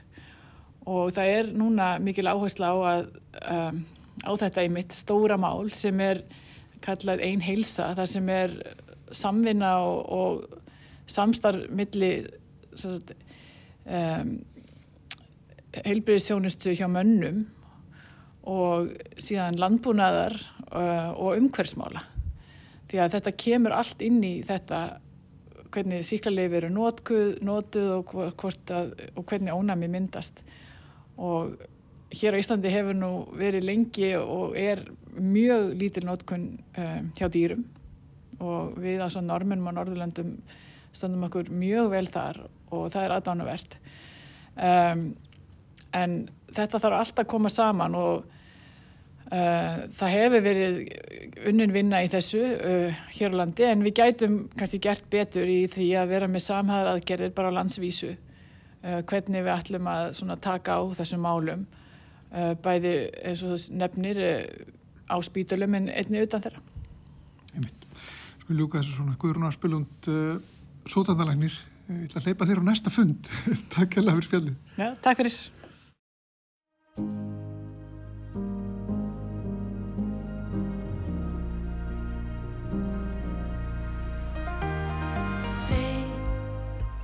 og 0.86 1.14
það 1.16 1.32
er 1.34 1.52
núna 1.58 1.96
mikil 2.04 2.30
áhersla 2.30 2.72
á, 2.72 2.78
að, 2.94 3.06
um, 3.50 3.80
á 4.22 4.32
þetta 4.42 4.66
í 4.66 4.72
mitt 4.74 4.96
stóra 4.96 5.38
mál 5.42 5.72
sem 5.74 6.00
er 6.04 6.22
kallað 6.86 7.24
einn 7.26 7.42
heilsa, 7.42 7.94
þar 7.98 8.10
sem 8.10 8.30
er 8.30 8.54
samvinna 9.16 9.78
og, 9.82 10.00
og 10.06 11.10
samstarf 11.10 11.70
milli 11.74 12.12
um, 12.86 14.36
heilbriðsjónustu 15.86 16.76
hjá 16.78 16.88
mönnum 16.92 17.46
og 18.46 18.92
síðan 19.18 19.58
landbúnaðar 19.58 20.38
uh, 20.70 21.12
og 21.18 21.40
umhverfsmála 21.40 22.06
því 22.86 23.02
að 23.02 23.18
þetta 23.18 23.34
kemur 23.42 23.74
allt 23.74 24.04
inn 24.06 24.22
í 24.24 24.36
þetta 24.46 24.82
hvernig 25.76 26.06
síklarleif 26.08 26.54
eru 26.60 26.70
nótkuð, 26.72 27.42
nótuð 27.44 27.90
og, 27.98 28.14
og 28.16 29.26
hvernig 29.26 29.56
ónami 29.56 29.90
myndast 29.92 30.44
og 31.18 31.56
hér 32.16 32.38
á 32.38 32.42
Íslandi 32.42 32.72
hefur 32.72 32.98
nú 32.98 33.12
verið 33.36 33.68
lengi 33.68 34.12
og 34.20 34.56
er 34.60 34.84
mjög 35.16 35.74
lítil 35.80 36.06
nótkun 36.08 36.46
um, 36.78 37.10
hjá 37.18 37.28
dýrum. 37.32 37.66
Og 38.44 38.76
við 38.84 39.04
á 39.04 39.08
svona 39.08 39.34
normunum 39.34 39.72
á 39.72 39.78
Norðurlandum 39.78 40.38
stöndum 40.96 41.28
okkur 41.28 41.52
mjög 41.52 41.92
vel 41.92 42.08
þar 42.08 42.46
og 42.74 42.88
það 42.92 43.06
er 43.06 43.14
aðdánuvert 43.16 43.78
um, 44.56 45.04
en 45.96 46.16
þetta 46.56 46.82
þarf 46.82 47.00
alltaf 47.00 47.24
að 47.24 47.32
koma 47.32 47.52
saman 47.52 47.96
og 48.00 48.26
uh, 48.26 49.86
það 49.96 50.14
hefur 50.16 50.46
verið 50.46 50.80
unnin 51.52 51.76
vinna 51.76 52.04
í 52.04 52.12
þessu 52.12 52.44
uh, 52.44 53.04
hér 53.16 53.36
á 53.36 53.40
landi. 53.42 53.68
En 53.68 53.84
við 53.86 53.98
gætum 54.02 54.38
kannski 54.56 54.82
gert 54.84 55.08
betur 55.12 55.50
í 55.52 55.66
því 55.72 55.90
að 56.00 56.14
vera 56.16 56.32
með 56.32 56.48
samhæðaraðgerðir 56.50 57.36
bara 57.38 57.52
á 57.52 57.58
landsvísu 57.60 58.16
hvernig 58.86 59.42
við 59.42 59.54
ætlum 59.56 59.88
að 59.90 60.42
taka 60.46 60.78
á 60.78 60.82
þessum 61.00 61.24
málum. 61.26 61.66
Uh, 62.36 62.52
bæði 62.60 62.96
eins 63.24 63.44
og 63.48 63.56
nefnir 63.80 64.18
uh, 64.20 64.42
á 65.08 65.16
spítulum 65.24 65.78
en 65.78 65.88
einni 65.94 66.24
utan 66.26 66.44
þeirra. 66.44 66.64
Einmitt. 67.54 67.86
Sko 68.42 68.58
ljúka 68.58 68.82
þessu 68.82 68.98
svona 68.98 69.16
Guðrún 69.22 69.48
Aspilund 69.48 70.10
uh, 70.12 70.36
sótandalagnir 70.90 71.56
ég 71.86 72.08
ætla 72.08 72.22
að 72.22 72.30
hleypa 72.30 72.48
þér 72.50 72.62
á 72.62 72.68
næsta 72.70 72.94
fund. 72.94 73.30
Takk 73.76 74.00
hella 74.00 74.16
fyrir 74.18 74.30
spjallið. 74.30 74.56
Já, 74.80 74.88
takk 75.06 75.22
fyrir. 75.22 75.38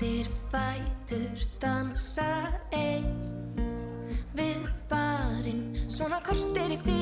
Þreytir 0.02 0.34
fætur 1.12 1.44
dansa 1.60 2.24
einn 2.72 3.04
Við 4.36 4.64
barinn. 4.88 5.76
Svona 5.92 6.22
kortir 6.24 6.72
í 6.72 6.80
fyrir 6.86 7.01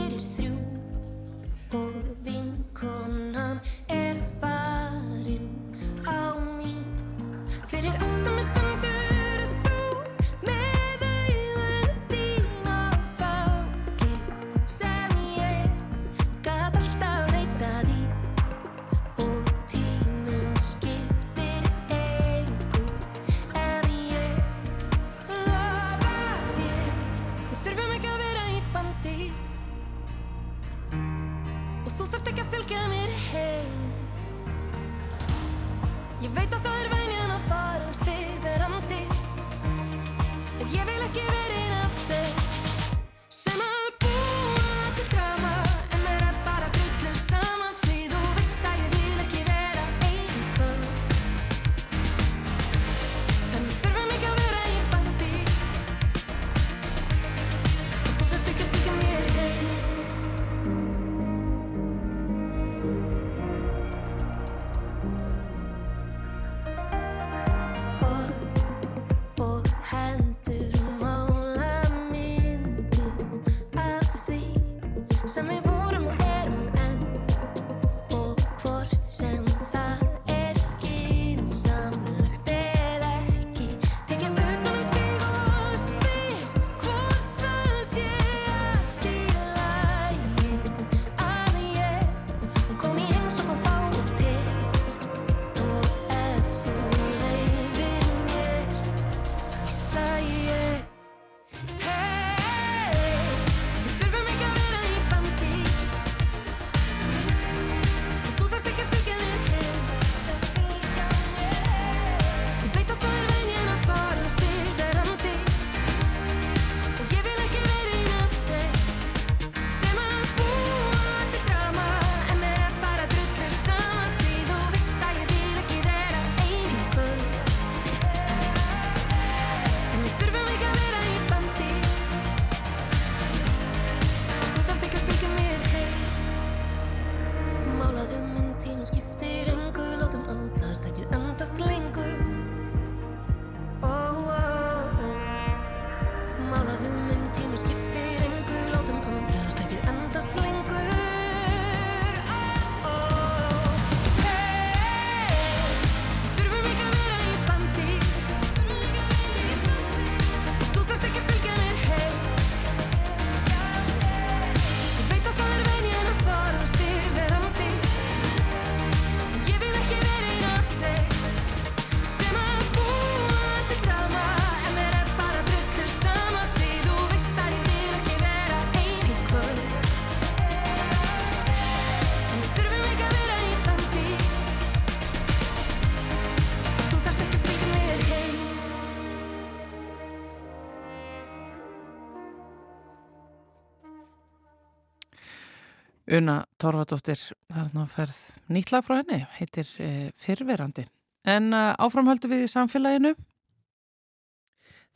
Una 196.20 196.42
Torfadóttir, 196.60 197.22
það 197.48 197.66
er 197.66 197.76
ná 197.78 197.84
ferð 197.88 198.18
nýtla 198.52 198.82
frá 198.84 198.98
henni, 199.00 199.22
heitir 199.38 199.70
e, 199.80 200.10
Fyrverandi 200.18 200.84
En 201.28 201.54
uh, 201.54 201.74
áframhöldu 201.80 202.30
við 202.32 202.46
í 202.46 202.52
samfélaginu. 202.52 203.16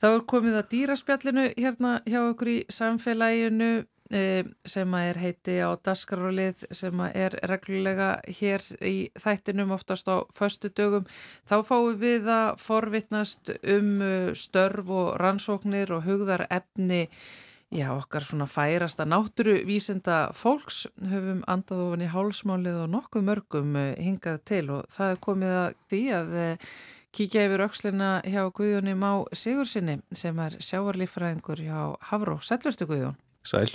Þá 0.01 0.07
er 0.09 0.21
komið 0.27 0.59
að 0.59 0.69
dýraspjallinu 0.73 1.47
hérna 1.53 1.97
hjá 2.09 2.19
okkur 2.25 2.49
í 2.51 2.55
samfélaginu 2.71 3.69
eh, 4.11 4.49
sem 4.67 4.95
að 4.97 5.09
er 5.11 5.19
heiti 5.21 5.55
á 5.63 5.69
daskarálið 5.79 6.65
sem 6.75 7.03
að 7.05 7.19
er 7.23 7.37
reglulega 7.47 8.09
hér 8.39 8.65
í 8.83 8.95
þættinum 9.15 9.71
oftast 9.77 10.09
á 10.11 10.27
föstu 10.35 10.73
dögum. 10.75 11.07
Þá 11.47 11.55
fáum 11.69 11.95
við 12.01 12.27
að 12.33 12.49
forvitnast 12.65 13.53
um 13.61 13.95
störf 14.35 14.91
og 14.91 15.13
rannsóknir 15.23 15.95
og 15.95 16.03
hugðar 16.09 16.49
efni 16.49 17.05
Já, 17.73 17.87
okkar 17.89 18.21
svona 18.21 18.45
færasta 18.45 19.05
náttúruvísinda 19.09 20.17
fólks 20.37 20.83
höfum 21.09 21.39
andað 21.49 21.79
ofan 21.87 22.03
í 22.05 22.09
hálsmálið 22.11 22.75
og 22.83 22.91
nokkuð 22.93 23.23
mörgum 23.25 23.71
eh, 23.79 23.95
hingað 23.97 24.43
til 24.45 24.67
og 24.75 24.91
það 24.93 25.13
er 25.13 25.21
komið 25.23 25.53
að 25.57 25.79
því 25.89 26.01
að 26.19 26.35
eh, 26.43 26.67
kíkja 27.17 27.47
yfir 27.47 27.63
aukslina 27.65 28.11
hjá 28.29 28.43
Guðjóni 28.53 28.93
Má 28.93 29.09
Sigursinni 29.33 29.97
sem 30.13 30.43
er 30.45 30.59
sjáarlífræðingur 30.61 31.63
hjá 31.65 31.79
Havró. 32.11 32.37
Sælverstu 32.45 32.85
Guðjón? 32.91 33.17
Sæl. 33.41 33.71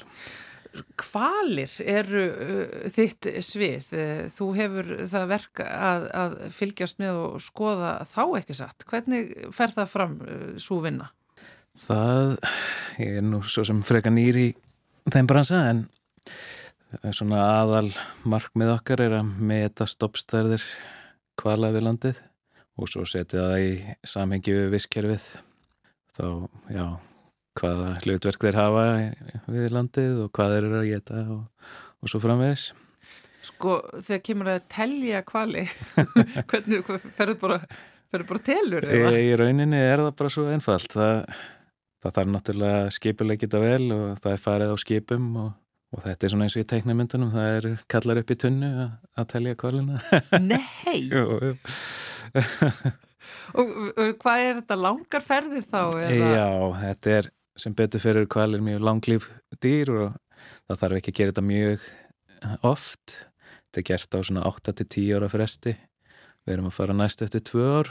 Hvalir 1.00 1.74
eru 1.82 2.24
uh, 2.28 2.88
þitt 2.92 3.32
svið? 3.42 3.92
Þú 4.30 4.50
hefur 4.60 4.94
það 5.10 5.30
verk 5.32 5.62
að, 5.64 6.10
að 6.22 6.40
fylgjast 6.54 7.02
með 7.02 7.22
og 7.24 7.38
skoða 7.42 7.94
þá 8.06 8.22
ekki 8.44 8.58
satt. 8.60 8.86
Hvernig 8.86 9.32
fer 9.56 9.74
það 9.74 9.94
fram 9.96 10.20
svo 10.60 10.84
vinna? 10.84 11.08
Það, 11.78 12.36
ég 12.98 13.18
er 13.20 13.26
nú 13.26 13.42
svo 13.46 13.64
sem 13.66 13.82
freka 13.86 14.10
nýri 14.10 14.50
þeim 15.08 15.28
bransa 15.30 15.60
en 15.70 15.84
svona 17.14 17.42
aðal 17.60 17.90
markmið 18.28 18.72
okkar 18.74 19.04
er 19.04 19.18
að 19.20 19.34
meta 19.50 19.86
stoppstærðir 19.88 20.64
kvala 21.38 21.70
við 21.74 21.86
landið 21.86 22.22
og 22.78 22.90
svo 22.90 23.04
setja 23.08 23.50
það 23.50 23.66
í 23.66 23.70
samhengi 24.06 24.54
við 24.54 24.72
visskerfið 24.74 25.26
þá, 26.18 26.26
já, 26.72 26.86
hvaða 27.58 27.92
hlutverk 28.02 28.46
þeir 28.46 28.58
hafa 28.58 28.84
við 29.50 29.74
landið 29.74 30.24
og 30.24 30.32
hvað 30.34 30.54
þeir 30.54 30.68
eru 30.68 30.80
að 30.80 30.90
geta 30.92 31.22
og, 31.34 31.70
og 32.02 32.12
svo 32.12 32.22
framvegis. 32.22 32.70
Sko, 33.48 33.76
þegar 34.02 34.24
kemur 34.26 34.50
að 34.52 34.66
telja 34.72 35.22
kvali, 35.26 35.62
hvernig 36.50 36.90
ferður 37.16 37.38
bara, 37.40 37.60
ferður 38.10 38.26
bara 38.32 38.44
telur? 38.50 38.88
Í, 38.90 39.04
í 39.30 39.36
rauninni 39.38 39.78
er 39.78 40.02
það 40.02 40.12
bara 40.18 40.32
svo 40.34 40.48
einfalt. 40.52 40.96
Það, 40.98 41.38
það 42.02 42.18
þarf 42.18 42.30
náttúrulega 42.34 42.92
skipuleg 42.94 43.40
geta 43.42 43.62
vel 43.62 43.88
og 43.94 44.04
það 44.22 44.34
er 44.34 44.42
farið 44.42 44.74
á 44.74 44.76
skipum 44.82 45.26
og, 45.42 45.50
og 45.94 46.04
þetta 46.04 46.26
er 46.26 46.32
svona 46.34 46.46
eins 46.46 46.56
og 46.56 46.62
í 46.62 46.68
teiknumyndunum, 46.72 47.32
það 47.34 47.56
er 47.56 47.68
kallar 47.90 48.22
upp 48.22 48.30
í 48.30 48.38
tunnu 48.44 48.70
að, 48.84 48.94
að 49.18 49.28
telja 49.34 49.58
kvalina. 49.58 50.02
Nei! 50.44 50.98
jú, 51.10 51.24
og, 53.58 53.74
og 53.88 54.14
hvað 54.22 54.44
er 54.44 54.60
þetta 54.60 54.78
langar 54.78 55.24
ferðir 55.24 55.66
þá? 55.66 55.82
Eða? 56.04 56.32
Já, 56.36 56.48
þetta 56.84 57.14
er 57.18 57.32
sem 57.58 57.74
betur 57.74 58.02
fyrir 58.02 58.28
kvalir 58.30 58.62
mjög 58.62 58.84
langlíf 58.86 59.30
dýr 59.58 59.90
og 59.96 60.18
það 60.68 60.82
þarf 60.82 61.00
ekki 61.00 61.14
að 61.14 61.18
gera 61.20 61.34
þetta 61.34 61.48
mjög 61.48 61.88
oft. 62.68 63.16
Þetta 63.68 63.80
er 63.82 63.88
gert 63.90 64.14
á 64.14 64.18
svona 64.22 64.44
8-10 64.48 65.16
ára 65.18 65.30
fresti. 65.32 65.74
Við 66.46 66.54
erum 66.54 66.68
að 66.70 66.76
fara 66.78 66.94
næst 66.96 67.24
eftir 67.26 67.42
2 67.44 67.64
ár 67.66 67.90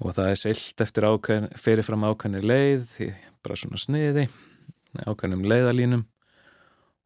og 0.00 0.14
það 0.16 0.30
er 0.32 0.40
seilt 0.40 0.82
eftir 0.84 1.06
ákveðin, 1.06 1.50
fyrirfram 1.60 2.06
ákveðinni 2.08 2.40
leið, 2.46 2.96
bara 3.44 3.58
svona 3.58 3.80
sniði, 3.80 4.26
ákveðinum 5.04 5.46
leiðalínum 5.48 6.06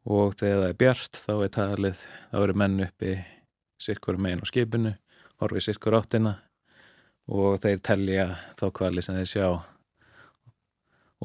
og 0.05 0.35
þegar 0.39 0.61
það 0.61 0.69
er 0.69 0.79
bjart 0.79 1.19
þá 1.19 1.33
er 1.35 1.53
talið, 1.55 2.03
þá 2.31 2.37
eru 2.41 2.57
menn 2.61 2.83
uppi 2.85 3.15
sirkur 3.81 4.19
megin 4.21 4.43
á 4.43 4.47
skipinu, 4.47 4.95
horfið 5.41 5.67
sirkur 5.67 5.97
áttina 5.99 6.37
og 7.25 7.59
þeir 7.63 7.81
telja 7.83 8.27
þá 8.59 8.67
kvali 8.79 9.03
sem 9.03 9.17
þeir 9.17 9.31
sjá 9.31 9.47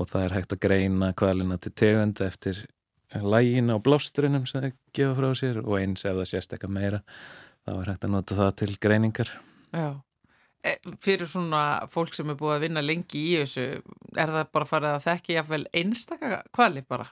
og 0.00 0.08
það 0.08 0.24
er 0.24 0.36
hægt 0.38 0.54
að 0.56 0.62
greina 0.64 1.10
kvalina 1.16 1.58
til 1.60 1.74
tegund 1.76 2.22
eftir 2.24 2.64
lægin 3.20 3.72
á 3.74 3.76
blástrunum 3.82 4.46
sem 4.48 4.64
þeir 4.64 4.76
gefa 4.96 5.16
frá 5.18 5.30
sér 5.36 5.62
og 5.64 5.74
eins 5.80 6.06
ef 6.06 6.16
það 6.16 6.30
sést 6.30 6.54
eitthvað 6.54 6.76
meira 6.76 7.02
þá 7.66 7.72
er 7.74 7.90
hægt 7.92 8.06
að 8.06 8.14
nota 8.14 8.38
það 8.38 8.52
til 8.62 8.76
greiningar. 8.80 9.34
Já. 9.74 10.00
E, 10.60 10.74
fyrir 11.00 11.28
svona 11.30 11.86
fólk 11.88 12.12
sem 12.12 12.28
er 12.28 12.36
búið 12.36 12.54
að 12.58 12.64
vinna 12.66 12.82
lengi 12.84 13.20
í 13.30 13.36
þessu, 13.40 13.66
er 14.12 14.32
það 14.34 14.50
bara 14.52 14.68
farið 14.68 14.96
að 14.96 15.04
þekki 15.06 15.36
jáfnvel 15.38 15.62
einstaka 15.80 16.40
kvali 16.52 16.82
bara? 16.84 17.06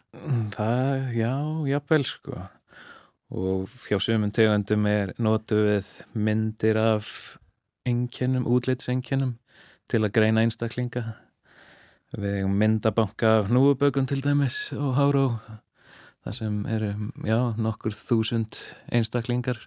Það, 0.53 1.07
já, 1.17 1.33
jáfnvel 1.73 2.05
sko. 2.11 2.43
Og 3.29 3.73
hjá 3.89 4.01
sumum 4.01 4.33
tegundum 4.33 4.89
er 4.89 5.15
notu 5.21 5.63
við 5.65 5.89
myndir 6.17 6.81
af 6.81 7.09
einkennum, 7.89 8.45
útlitseinkennum 8.49 9.39
til 9.89 10.03
að 10.05 10.13
greina 10.17 10.45
einstaklinga. 10.45 11.05
Við 12.21 12.45
myndabanka 12.53 13.35
af 13.43 13.51
núubögun 13.53 14.09
til 14.09 14.21
dæmis 14.25 14.71
og 14.77 14.95
háró 14.97 15.25
það 16.25 16.37
sem 16.37 16.61
eru, 16.69 16.93
já, 17.25 17.39
nokkur 17.57 17.97
þúsund 17.97 18.61
einstaklingar 18.93 19.61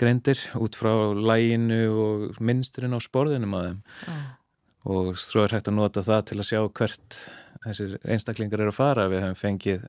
greindir 0.00 0.40
út 0.58 0.76
frá 0.78 0.92
læginu 1.14 1.82
og 1.92 2.40
minnsturinn 2.42 2.96
á 2.96 3.00
sporðinum 3.02 3.56
að 3.58 3.66
þeim. 3.68 3.82
Já. 4.06 4.20
og 4.82 5.16
svo 5.20 5.44
er 5.44 5.54
hægt 5.54 5.68
að 5.70 5.78
nota 5.78 6.02
það 6.02 6.22
til 6.26 6.38
að 6.40 6.48
sjá 6.48 6.60
hvert 6.66 7.18
þessir 7.62 7.98
einstaklingar 8.02 8.62
eru 8.64 8.72
að 8.72 8.78
fara. 8.78 9.10
Við 9.12 9.22
hefum 9.22 9.38
fengið 9.38 9.84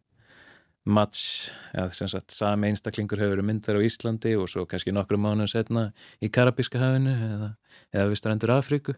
match, 0.84 1.52
eða 1.72 1.94
sem 1.96 2.10
sagt 2.12 2.36
sami 2.36 2.70
einstaklingur 2.70 3.22
hefur 3.22 3.38
verið 3.38 3.48
myndar 3.48 3.80
á 3.80 3.86
Íslandi 3.88 4.36
og 4.38 4.50
svo 4.52 4.66
kannski 4.70 4.94
nokkru 4.94 5.18
mánuðu 5.18 5.54
setna 5.54 5.88
í 6.22 6.30
Karabíska 6.34 6.82
hafinu 6.82 7.14
eða, 7.14 7.54
eða 7.96 8.10
við 8.12 8.20
strandur 8.20 8.54
Afríku. 8.58 8.98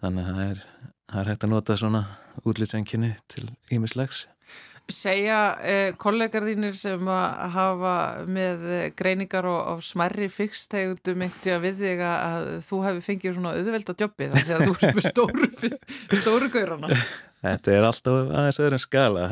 Þannig 0.00 0.30
að 0.30 0.38
það 0.38 0.46
er, 0.46 0.62
það 1.10 1.20
er 1.20 1.30
hægt 1.32 1.46
að 1.46 1.52
nota 1.52 1.78
svona 1.80 2.02
útlýtsenginni 2.46 3.12
til 3.32 3.48
ímislegs 3.74 4.26
Segja 4.92 5.38
eh, 5.66 5.88
kollegar 5.98 6.44
þínir 6.46 6.76
sem 6.78 7.08
að 7.10 7.40
hafa 7.56 7.94
með 8.30 8.66
eh, 8.70 8.84
greiningar 8.94 9.48
og, 9.50 9.58
og 9.72 9.80
smerri 9.82 10.28
fyrsttegundum 10.30 11.24
einhverju 11.26 11.54
að 11.56 11.64
við 11.64 11.80
þig 11.82 12.02
að, 12.06 12.46
þú 12.68 12.78
hefur 12.84 13.06
fengið 13.08 13.34
svona 13.34 13.54
auðvelda 13.58 13.96
jobbi 14.04 14.28
þannig 14.34 14.52
að 14.54 14.62
þú 14.68 14.76
er 14.76 14.94
með 15.00 15.08
stóru, 15.08 15.48
stóru 16.20 16.50
gaurana. 16.54 17.00
Þetta 17.42 17.74
er 17.74 17.88
alltaf 17.88 18.20
aðeins 18.30 18.60
öðrum 18.62 18.82
skala 18.82 19.26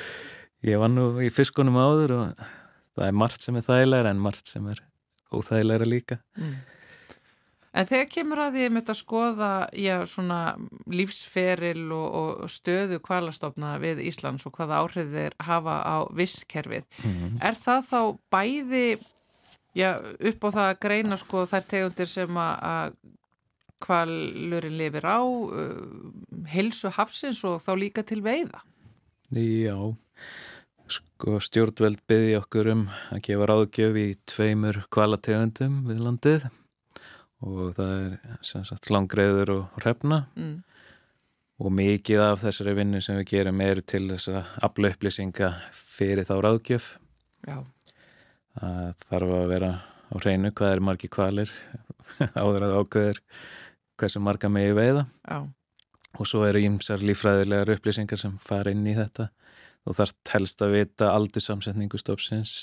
Ég 0.70 0.78
var 0.80 0.88
nú 0.94 1.08
í 1.20 1.32
fiskunum 1.34 1.74
áður 1.76 2.14
og 2.20 2.44
það 2.94 3.08
er 3.10 3.18
margt 3.24 3.42
sem 3.44 3.58
er 3.58 3.66
þægilegra 3.66 4.14
en 4.14 4.22
margt 4.24 4.48
sem 4.54 4.70
er 4.72 4.80
óþægilegra 5.34 5.90
líka 5.90 6.20
Mm. 6.38 6.54
En 7.74 7.88
þegar 7.88 8.10
kemur 8.12 8.40
að 8.44 8.56
því 8.56 8.66
að 8.80 8.96
skoða 8.98 9.50
já, 9.74 9.96
svona 10.06 10.40
lífsferil 10.94 11.88
og, 11.90 12.06
og 12.44 12.52
stöðu 12.52 13.00
kvalastofna 13.02 13.74
við 13.82 14.04
Íslands 14.06 14.46
og 14.46 14.54
hvaða 14.54 14.78
áhrif 14.84 15.10
þeir 15.10 15.34
hafa 15.42 15.80
á 15.82 15.96
visskerfið, 16.14 16.86
mm. 17.02 17.40
er 17.42 17.58
það 17.58 17.88
þá 17.88 18.00
bæði 18.30 18.86
já, 19.74 19.90
upp 19.98 20.46
á 20.46 20.48
það 20.54 20.68
að 20.68 20.80
greina 20.86 21.18
sko 21.18 21.44
þær 21.50 21.68
tegundir 21.74 22.10
sem 22.14 22.38
að, 22.38 22.54
að 22.70 22.96
kvalurinn 23.84 24.78
lifir 24.78 25.10
á, 25.10 25.18
uh, 25.18 26.48
helsu 26.54 26.94
hafsins 26.94 27.42
og 27.44 27.58
þá 27.64 27.72
líka 27.80 28.06
til 28.06 28.22
veiða? 28.24 28.62
Já, 29.34 29.76
sko 30.86 31.40
stjórnveld 31.42 32.06
byggði 32.06 32.36
okkur 32.38 32.70
um 32.70 32.84
að 33.10 33.24
gefa 33.26 33.48
ráðgjöf 33.50 33.98
í 33.98 34.10
tveimur 34.30 34.84
kvalategundum 34.94 35.88
við 35.88 36.06
landið 36.06 36.52
og 37.44 37.74
það 37.76 37.92
er 37.94 38.38
sem 38.46 38.64
sagt 38.66 38.90
langreiður 38.92 39.52
og 39.58 39.82
hrefna. 39.82 40.24
Mm. 40.36 40.62
og 41.62 41.70
mikið 41.70 42.18
af 42.18 42.40
þessari 42.42 42.72
vinnu 42.74 42.98
sem 43.04 43.14
við 43.20 43.28
gerum 43.30 43.60
eru 43.62 43.82
til 43.86 44.08
þess 44.08 44.32
að 44.32 44.48
afla 44.66 44.88
upplýsinga 44.90 45.50
fyrir 45.72 46.26
þá 46.26 46.34
ráðgjöf. 46.42 46.88
Já, 47.46 47.60
það 48.58 49.04
þarf 49.04 49.34
að 49.36 49.52
vera 49.52 49.70
á 50.10 50.14
hreinu 50.18 50.50
hvað 50.50 50.72
er 50.74 50.82
margi 50.88 51.10
kvalir 51.14 51.52
áður 52.42 52.66
að 52.66 52.74
ákveður 52.80 53.22
hversu 54.02 54.24
marga 54.24 54.50
megi 54.50 54.74
veiða. 54.74 55.06
Já, 55.30 55.38
og 56.18 56.30
svo 56.30 56.42
eru 56.48 56.62
ímsar 56.66 57.06
lífræðilegar 57.06 57.76
upplýsingar 57.76 58.18
sem 58.18 58.34
fara 58.42 58.74
inn 58.74 58.86
í 58.86 58.96
þetta. 58.98 59.30
Þú 59.84 59.98
þarft 60.00 60.34
helst 60.34 60.62
að 60.64 60.76
vita 60.78 61.14
aldursamsetningu 61.14 62.00
stofsins 62.00 62.56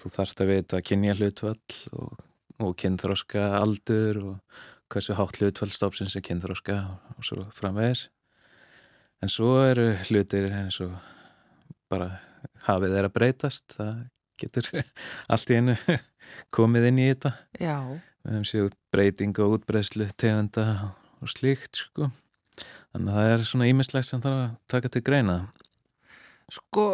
þú 0.00 0.12
þarft 0.14 0.42
að 0.42 0.52
vita 0.54 0.80
kynja 0.84 1.16
hlutvall 1.18 1.78
og, 1.92 2.20
og 2.60 2.76
kynþróska 2.80 3.46
aldur 3.58 4.20
og 4.22 4.60
hversu 4.90 5.14
hátt 5.18 5.40
hlutfall 5.40 5.72
stofsins 5.72 6.16
er 6.18 6.24
kynþróska 6.26 6.76
og, 7.16 7.24
svo 7.24 7.44
framvegis. 7.54 8.08
En 9.20 9.30
svo 9.32 9.58
eru 9.62 9.92
hlutir 10.08 10.48
eins 10.48 10.80
og 10.84 10.94
bara 11.90 12.20
hafið 12.66 12.96
þeir 12.96 13.08
að 13.08 13.16
breytast 13.16 13.76
það 13.76 14.00
getur 14.40 14.70
allt 15.32 15.52
í 15.52 15.58
einu 15.60 15.76
komið 16.56 16.88
inn 16.90 17.02
í 17.02 17.10
þetta. 17.10 17.34
Já. 17.60 17.76
við 18.24 18.34
hefum 18.34 18.48
séu 18.48 18.72
breyting 18.92 19.36
og 19.44 19.58
útbreyslu 19.58 20.08
tegunda 20.16 20.66
og 21.20 21.32
slíkt 21.32 21.84
sko. 21.84 22.10
Þannig 22.90 23.12
að 23.12 23.18
það 23.20 23.32
er 23.34 23.48
svona 23.52 23.70
ímislegt 23.70 24.08
sem 24.08 24.22
þarf 24.22 24.40
að 24.40 24.54
taka 24.72 24.90
til 24.90 25.04
greina 25.06 25.36
Sko, 26.50 26.84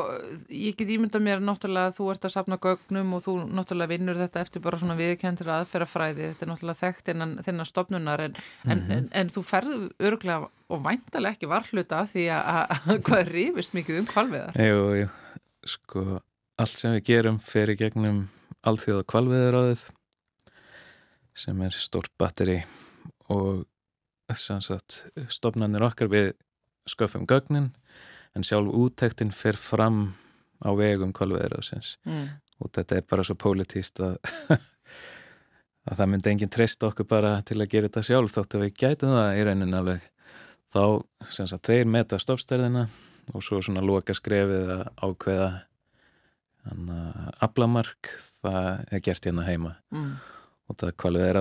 ég 0.53 0.77
get 0.77 0.91
ímynda 0.93 1.21
mér 1.23 1.41
náttúrulega 1.41 1.89
að 1.89 1.97
þú 1.97 2.07
ert 2.13 2.27
að 2.29 2.33
safna 2.35 2.59
gögnum 2.61 3.15
og 3.17 3.23
þú 3.25 3.37
náttúrulega 3.57 3.93
vinnur 3.95 4.19
þetta 4.21 4.43
eftir 4.45 4.63
bara 4.65 4.81
svona 4.81 4.97
viðkendur 4.99 5.49
aðferðafræði, 5.55 6.27
þetta 6.33 6.45
er 6.45 6.51
náttúrulega 6.51 6.81
þekkt 6.83 7.11
innan 7.15 7.33
þinnar 7.47 7.71
stopnunar 7.71 8.25
en, 8.27 8.37
en, 8.69 8.83
en, 8.93 9.09
en 9.17 9.33
þú 9.33 9.45
ferðu 9.49 9.79
örglega 10.11 10.51
og 10.69 10.83
væntalega 10.85 11.39
ekki 11.39 11.49
varhluta 11.49 12.03
því 12.11 12.27
að, 12.37 12.51
að, 12.53 12.75
að 12.77 13.01
hvað 13.09 13.31
rifist 13.33 13.77
mikið 13.79 14.01
um 14.03 14.11
kvalviðar. 14.11 14.61
Jú, 14.61 14.83
jú, 15.01 15.09
sko 15.73 16.05
allt 16.61 16.81
sem 16.83 16.97
við 16.99 17.07
gerum 17.09 17.41
fer 17.43 17.73
í 17.73 17.79
gegnum 17.81 18.27
alþjóða 18.67 19.07
kvalviðaráðið 19.13 19.87
sem 21.37 21.65
er 21.65 21.81
stórt 21.81 22.13
batteri 22.21 22.61
og 23.33 23.65
sem 24.37 24.61
sagt 24.65 25.05
stopnarnir 25.33 25.85
okkar 25.87 26.11
við 26.13 26.33
sköfum 26.89 27.27
gögnin 27.29 27.73
en 28.37 28.45
sjálf 28.47 28.73
úttektin 28.77 29.33
fer 29.33 29.57
fram 29.57 30.15
á 30.61 30.69
vegum 30.77 31.13
kvalviðaráðsins 31.17 31.97
Mm. 32.07 32.29
og 32.61 32.71
þetta 32.77 32.97
er 33.01 33.07
bara 33.11 33.25
svo 33.25 33.35
pólitíst 33.41 34.01
að, 34.01 34.17
að 35.89 35.97
það 36.01 36.11
myndi 36.13 36.31
enginn 36.33 36.53
treysta 36.53 36.89
okkur 36.91 37.09
bara 37.09 37.35
til 37.47 37.59
að 37.61 37.71
gera 37.73 37.89
þetta 37.91 38.03
sjálf 38.11 38.35
þóttu 38.37 38.61
við 38.63 38.77
gætum 38.81 39.13
það 39.17 39.41
í 39.41 39.45
rauninni 39.49 39.77
alveg 39.81 40.07
þá 40.77 40.83
sem 41.33 41.47
sagt 41.51 41.69
þeir 41.71 41.87
meta 41.89 42.19
stoppstærðina 42.21 42.87
og 43.35 43.43
svo 43.43 43.61
svona 43.65 43.83
loka 43.85 44.15
skrefið 44.15 44.71
að 44.77 44.87
ákveða 45.03 45.51
aflamark 47.47 48.11
það 48.43 48.87
er 48.93 49.03
gert 49.05 49.27
hérna 49.29 49.45
heima 49.47 49.77
Mm. 49.95 50.17
og 50.69 50.77
það 50.81 50.97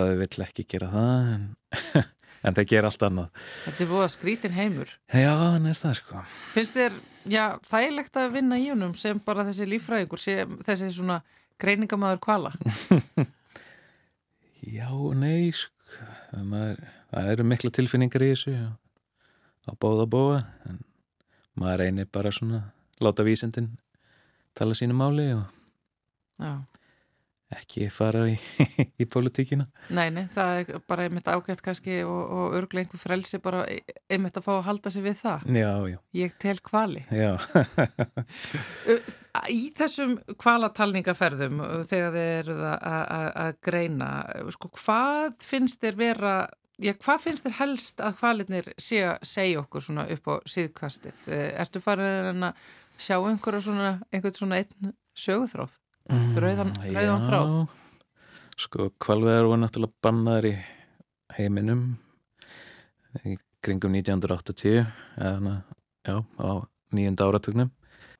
þau 0.06 0.20
vill 0.22 0.44
ekki 0.46 0.66
gera 0.70 0.90
það 0.94 1.32
en, 1.36 1.46
en 2.46 2.56
það 2.58 2.70
ger 2.72 2.88
allt 2.90 3.06
annað 3.08 3.46
Þetta 3.66 3.84
er 3.86 3.90
búið 3.92 4.06
að 4.06 4.12
skrítin 4.14 4.56
heimur. 4.56 4.92
Já, 5.10 5.32
hann 5.42 5.70
er 5.70 5.80
það 5.80 5.96
sko 6.00 6.24
Finnst 6.54 6.78
þér, 6.78 7.00
já, 7.34 7.46
þægilegt 7.70 8.20
að 8.22 8.36
vinna 8.38 8.60
í 8.62 8.68
honum 8.72 8.94
sem 9.00 9.22
bara 9.26 9.46
þessi 9.48 9.68
líffræðingur, 9.72 10.22
sem 10.22 10.58
þessi 10.66 10.92
svona 10.96 11.22
greiningamæður 11.62 12.22
kvala? 12.26 12.54
Já 14.66 14.90
nei 15.14 15.52
sko 15.54 15.76
það, 16.32 16.46
maður, 16.50 16.80
það 17.12 17.32
eru 17.36 17.48
mikla 17.52 17.72
tilfinningar 17.78 18.26
í 18.26 18.32
þessu 18.34 18.54
já. 18.56 18.70
á 19.70 19.72
bóða 19.82 20.08
bóa 20.10 20.40
en 20.70 20.80
maður 21.60 21.84
reynir 21.84 22.10
bara 22.12 22.34
svona 22.34 22.64
láta 23.04 23.26
vísindin 23.28 23.74
tala 24.58 24.76
sínu 24.78 24.96
máli 24.98 25.30
og 25.36 25.46
Já. 26.40 26.66
Ekki 27.60 27.88
fara 27.94 28.26
í, 28.32 28.36
í 29.02 29.06
politíkina 29.10 29.66
Nei, 29.96 30.08
nei, 30.14 30.26
það 30.32 30.60
er 30.62 30.82
bara 30.90 31.06
einmitt 31.08 31.30
ágætt 31.32 31.62
kannski 31.66 32.00
og, 32.04 32.22
og 32.36 32.56
örglega 32.60 32.86
einhver 32.86 33.02
frelsi 33.02 33.40
bara 33.44 33.64
einmitt 34.12 34.38
að 34.40 34.46
fá 34.48 34.52
að 34.58 34.66
halda 34.70 34.92
sig 34.94 35.06
við 35.06 35.18
það. 35.22 35.48
Já, 35.60 35.72
já, 35.94 35.98
Ég 36.22 36.36
tel 36.42 36.58
kvali. 36.66 37.04
já 37.14 37.34
Í 39.52 39.66
þessum 39.76 40.16
kvalatalningaferðum 40.42 41.60
þegar 41.90 42.14
þið 42.16 42.30
eruð 42.40 42.62
að- 42.70 43.58
greina, 43.68 44.10
sko, 44.56 44.70
hvað 44.80 45.36
finnst 45.44 45.82
þér 45.84 45.98
vera, 46.00 46.34
já, 46.82 46.94
hvað 46.96 47.20
finnst 47.26 47.46
þér 47.48 47.58
helst 47.60 48.02
að 48.04 48.16
kvalitnir 48.22 48.70
sé 48.82 49.02
að 49.10 49.26
segja 49.28 49.60
okkur 49.64 49.84
svona 49.84 50.08
upp 50.16 50.32
á 50.32 50.36
síðkastið? 50.50 51.28
Eh, 51.28 51.50
Ertu 51.62 51.82
farin 51.84 52.48
að 52.50 52.64
sjá 52.98 53.18
einhverja 53.20 53.62
svona, 53.68 53.92
einhvern 54.14 54.38
svona 54.40 54.62
einn 54.64 54.96
söguþráð? 55.16 55.78
Rauðan, 56.06 56.70
rauðan 56.94 57.24
þráð? 57.26 57.54
Sko, 58.62 58.90
kvalveðar 59.02 59.48
voru 59.50 59.62
náttúrulega 59.64 60.06
bannaðar 60.06 60.48
í 60.52 60.54
heiminum 61.36 61.86
í 63.26 63.38
kringum 63.66 63.96
1980 63.98 64.84
eða, 65.18 65.56
já, 66.06 66.18
á 66.22 66.52
nýjunda 66.94 67.26
áratugnum. 67.26 67.72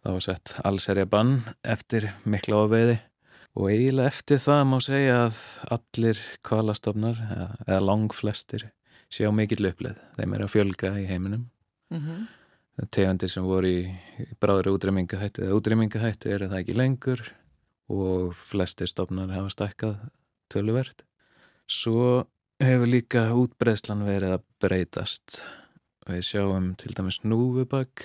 Það 0.02 0.18
var 0.18 0.26
sett 0.26 0.56
allserja 0.66 1.06
bann 1.10 1.38
eftir 1.62 2.10
mikla 2.26 2.64
ofveiði 2.66 2.98
og 3.56 3.70
eiginlega 3.70 4.12
eftir 4.12 4.42
það 4.42 4.64
má 4.72 4.78
segja 4.84 5.20
að 5.28 5.40
allir 5.78 6.24
kvalastofnar 6.46 7.22
eða, 7.28 7.48
eða 7.68 7.84
langflestir 7.86 8.68
sjá 9.14 9.30
mikill 9.30 9.70
uppleið. 9.70 10.02
Þeim 10.18 10.36
er 10.36 10.46
að 10.46 10.54
fjölga 10.58 10.96
í 11.00 11.06
heiminum. 11.12 11.46
Mm 11.94 12.02
Tegundir 12.92 13.32
sem 13.32 13.46
voru 13.48 13.70
í, 13.72 13.84
í 14.20 14.34
bráðri 14.36 14.74
útrýmingahætti 14.76 15.46
eða 15.46 15.56
útrýmingahætti 15.56 16.34
eru 16.36 16.50
það 16.52 16.60
ekki 16.60 16.74
lengur 16.76 17.22
og 17.92 18.32
flestir 18.38 18.90
stofnar 18.90 19.30
hafa 19.34 19.52
stækkað 19.54 20.00
töluvert. 20.54 21.04
Svo 21.70 22.26
hefur 22.62 22.90
líka 22.90 23.28
útbreðslan 23.38 24.06
verið 24.08 24.38
að 24.38 24.44
breytast. 24.64 25.40
Við 26.10 26.22
sjáum 26.28 26.72
til 26.78 26.94
dæmis 26.98 27.22
núfubögg 27.26 28.04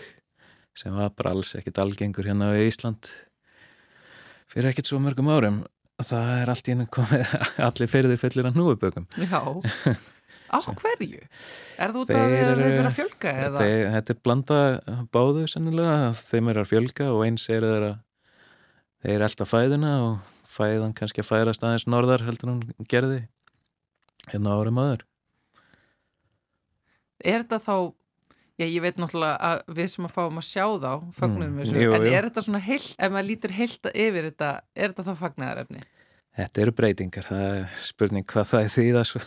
sem 0.76 0.94
var 0.96 1.10
bara 1.16 1.34
alls 1.34 1.52
ekkit 1.58 1.80
algengur 1.82 2.24
hérna 2.28 2.52
við 2.54 2.70
Ísland 2.70 3.08
fyrir 4.50 4.70
ekkit 4.72 4.88
svo 4.88 5.00
mörgum 5.02 5.28
árum. 5.32 5.60
Það 6.00 6.30
er 6.40 6.50
allt 6.54 6.68
í 6.70 6.72
hennu 6.72 6.86
komið 6.92 7.34
allir 7.68 7.90
ferðir 7.92 8.20
fyllir 8.22 8.48
að 8.48 8.56
núfuböggum. 8.56 9.06
Já. 9.20 9.42
Á 10.50 10.58
hverju? 10.66 11.20
Er 11.78 11.92
þú 11.94 12.00
út 12.02 12.08
að 12.10 12.32
eru- 12.34 12.64
eru 12.66 12.86
að 12.88 12.94
fjölga? 12.96 13.34
Þeir, 13.54 13.82
þetta 13.94 14.14
er 14.16 14.20
blanda 14.24 14.56
báðu 15.14 15.44
sennilega, 15.52 16.08
þeim 16.18 16.48
er 16.50 16.58
að 16.64 16.70
fjölga 16.72 17.06
og 17.14 17.20
eins 17.28 17.44
er 17.54 17.62
þeir 17.68 17.84
að 17.92 17.98
þeir 19.04 19.24
alltaf 19.26 19.52
fæðina 19.52 19.92
og 20.06 20.34
fæðan 20.50 20.94
kannski 20.96 21.22
að 21.22 21.30
færast 21.30 21.64
aðeins 21.64 21.86
norðar 21.88 22.24
heldur 22.26 22.52
hún 22.52 22.88
gerði 22.90 23.22
hérna 24.30 24.56
árum 24.58 24.80
aður. 24.82 25.06
Er 27.20 27.42
þetta 27.44 27.60
þá, 27.60 27.74
já 28.60 28.66
ég 28.66 28.82
veit 28.84 28.98
náttúrulega 29.00 29.36
að 29.50 29.62
við 29.76 29.90
sem 29.92 30.08
að 30.08 30.14
fáum 30.16 30.40
að 30.40 30.48
sjá 30.48 30.64
þá 30.66 30.92
fagnum 31.16 31.50
Mm, 31.50 31.58
þessu, 31.62 31.80
jú, 31.84 31.94
en 31.96 32.06
er 32.08 32.28
þetta 32.28 32.44
svona 32.46 32.62
heilt, 32.64 32.94
ef 32.96 33.12
maður 33.12 33.28
lítur 33.28 33.56
heilt 33.56 33.90
yfir 33.92 34.28
þetta, 34.30 34.50
er 34.74 34.94
þetta 34.94 35.06
þá 35.08 35.14
fagnaðarefni? 35.24 35.84
Þetta 36.40 36.62
eru 36.62 36.74
breytingar, 36.78 37.26
það 37.28 37.46
er 37.58 37.78
spurning 37.82 38.26
hvað 38.30 38.50
það 38.52 38.64
er 38.64 38.74
því 38.76 38.86
það 38.96 39.06
svo. 39.10 39.22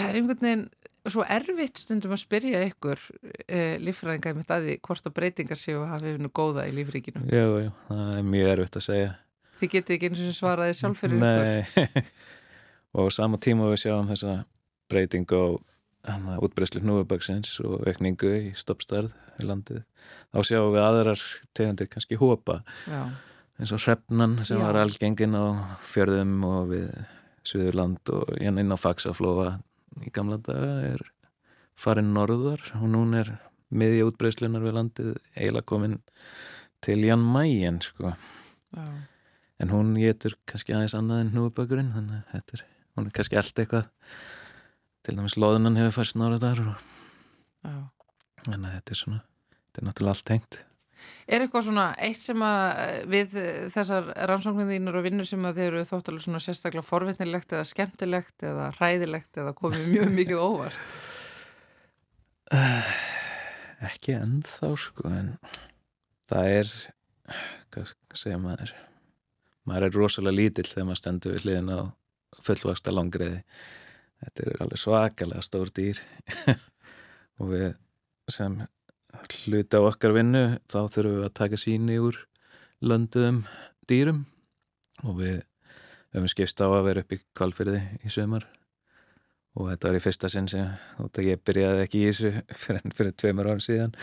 Það 0.00 0.06
er 0.06 0.16
einhvern 0.20 0.46
veginn 0.46 0.66
svo 1.08 1.24
erfitt 1.24 1.80
stundum 1.80 2.12
að 2.14 2.22
spyrja 2.22 2.60
ykkur 2.68 3.02
e, 3.46 3.78
líffræðingar 3.80 4.36
mitt 4.36 4.52
að 4.52 4.66
því 4.66 4.76
hvort 4.84 5.08
að 5.08 5.16
breytingar 5.16 5.60
séu 5.60 5.80
að 5.80 5.92
hafa 5.94 6.14
nú 6.20 6.30
góða 6.34 6.66
í 6.68 6.74
lífríkinu. 6.76 7.24
jú, 7.30 7.46
jú, 7.64 7.72
það 7.88 8.12
er 8.18 8.26
mjög 8.34 8.52
erfitt 8.54 8.78
að 8.80 8.86
segja. 8.86 9.12
Þið 9.60 9.72
getið 9.74 9.96
ekki 9.96 10.10
eins 10.10 10.22
og 10.24 10.36
svaraði 10.36 10.76
sjálf 10.76 11.00
fyrir 11.00 11.20
ykkur. 11.20 11.48
Nei, 11.48 12.04
og 12.96 13.08
á 13.08 13.16
sama 13.16 13.40
tíma 13.40 13.70
við 13.72 13.82
sjáum 13.84 14.10
þessa 14.10 14.36
breytingu 14.90 15.40
á 15.40 15.48
hana, 16.10 16.36
útbreyslu 16.40 16.82
hnúfuböksins 16.84 17.56
og 17.64 17.86
aukningu 17.88 18.30
í 18.36 18.52
stoppstærð 18.56 19.12
í 19.40 19.48
landið. 19.48 19.82
Þá 20.32 20.38
sjáum 20.48 20.74
við 20.74 20.84
aðrar 20.84 21.24
tegundir 21.56 21.90
kannski 21.92 22.18
hópa 22.20 22.60
Já, 22.88 23.02
eins 23.60 23.72
og 23.76 23.82
hrefnan 23.84 24.38
sem 24.44 24.60
Já. 24.60 24.64
var 24.66 24.80
algengin 24.80 25.36
á 25.36 25.76
fjörðum 25.88 26.38
og 26.48 26.70
við 26.72 26.92
Suðurland 27.50 28.10
og 28.12 28.34
hérna 28.36 28.60
inn 28.64 28.72
á 28.72 28.78
Faxaflóa 28.80 29.58
í 30.04 30.12
gamla 30.14 30.38
daga 30.44 30.74
er 30.92 31.04
farin 31.80 32.12
norðar 32.14 32.62
og 32.74 32.82
hún 32.84 33.14
er 33.18 33.32
miðja 33.70 34.08
útbreyslunar 34.08 34.64
við 34.64 34.76
landið 34.76 35.10
eiginlega 35.36 35.68
komin 35.70 35.98
til 36.84 36.98
Jan 37.04 37.22
Mayen 37.24 37.80
sko. 37.84 38.14
já, 38.74 38.84
en 39.60 39.72
hún 39.74 39.94
getur 40.00 40.36
kannski 40.48 40.74
aðeins 40.74 40.96
annað 40.96 41.24
en 41.24 41.32
hnúfubökurinn 41.34 41.92
þannig 41.94 42.20
að 42.20 42.34
þetta 42.34 42.56
er, 42.56 42.64
hún 42.96 43.08
er 43.08 43.16
kannski 43.18 43.40
allt 43.40 43.60
eitthvað. 43.60 43.90
Til 45.04 45.16
dæmis 45.16 45.36
loðunan 45.40 45.78
hefur 45.80 46.00
færst 46.00 46.16
norðar 46.20 46.60
og 46.64 46.74
þannig 48.46 48.70
að 48.70 48.74
þetta 48.78 48.94
er 48.94 49.00
svona 49.00 49.22
þetta 49.22 49.80
er 49.80 49.88
náttúrulega 49.88 50.16
allt 50.16 50.28
tengt 50.28 50.60
Er 51.30 51.44
eitthvað 51.44 51.66
svona 51.68 51.86
eitt 52.02 52.20
sem 52.20 52.42
að 52.44 52.64
eh, 52.82 52.98
við 53.10 53.36
eh, 53.40 53.62
þessar 53.72 54.10
rannsóknir 54.30 54.68
þínur 54.72 55.00
og 55.00 55.06
vinnur 55.06 55.28
sem 55.28 55.46
að 55.48 55.60
þeir 55.60 55.68
eru 55.70 55.86
þóttalega 55.88 56.26
svona 56.26 56.42
sérstaklega 56.44 56.86
forvitnilegt 56.86 57.54
eða 57.54 57.68
skemmtilegt 57.68 58.46
eða 58.50 58.70
hræðilegt 58.78 59.40
eða 59.42 59.54
komið 59.58 59.88
mjög 59.94 60.14
mikið 60.18 60.44
óvart? 60.44 60.84
ekki 63.86 64.16
ennþá 64.16 64.72
sko 64.82 65.10
en 65.14 65.28
það 66.30 66.48
er 66.56 66.72
hvað 67.70 67.92
segja 68.18 68.40
maður? 68.42 68.72
Maður 69.68 69.86
er 69.86 69.94
rosalega 69.94 70.34
lítill 70.34 70.66
þegar 70.66 70.88
maður 70.88 71.00
stendur 71.04 71.36
við 71.36 71.46
hliðin 71.46 71.70
á 71.70 71.80
fullvaksta 72.42 72.94
langriði 72.94 73.44
þetta 74.20 74.44
er 74.44 74.64
alveg 74.64 74.80
svakalega 74.80 75.44
stór 75.44 75.72
dýr. 75.76 76.00
Og 77.40 77.52
við 77.54 77.68
sem 78.30 78.58
hluti 79.28 79.78
á 79.78 79.80
okkar 79.82 80.14
vinnu 80.16 80.44
þá 80.70 80.80
þurfum 80.92 81.18
við 81.18 81.26
að 81.28 81.36
taka 81.40 81.60
síni 81.60 81.98
úr 82.02 82.18
lönduðum 82.80 83.42
dýrum 83.90 84.24
og 85.04 85.18
við 85.20 85.42
höfum 86.14 86.30
skipst 86.30 86.62
á 86.62 86.66
að 86.66 86.86
vera 86.88 87.04
upp 87.04 87.14
í 87.14 87.20
kvalfyrði 87.36 87.82
í 88.04 88.12
sömar 88.12 88.46
og 89.58 89.70
þetta 89.70 89.90
var 89.90 89.98
í 89.98 90.04
fyrsta 90.04 90.30
sinn 90.30 90.48
sem 90.50 90.70
ég 91.26 91.42
byrjaði 91.46 91.84
ekki 91.84 92.04
í 92.04 92.06
þessu 92.10 92.32
fyrir, 92.62 92.94
fyrir 92.96 93.16
tveimur 93.18 93.50
árum 93.50 93.64
síðan. 93.64 93.96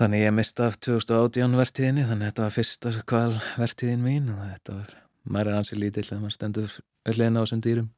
Þannig 0.00 0.24
ég 0.24 0.32
mista 0.32 0.70
af 0.70 0.78
2018 0.80 1.58
vertíðinni 1.60 2.06
þannig 2.08 2.24
að 2.24 2.30
þetta 2.30 2.46
var 2.46 2.56
fyrsta 2.56 2.92
kval 3.10 3.34
vertíðin 3.60 4.06
mín 4.06 4.30
og 4.32 4.40
þetta 4.46 4.78
var, 4.78 4.94
maður 5.28 5.50
er 5.50 5.58
ansið 5.58 5.82
lítill 5.82 6.06
þegar 6.06 6.22
maður 6.22 6.36
stendur 6.38 6.78
öllin 7.10 7.36
á 7.36 7.42
þessum 7.42 7.64
dýrum. 7.66 7.90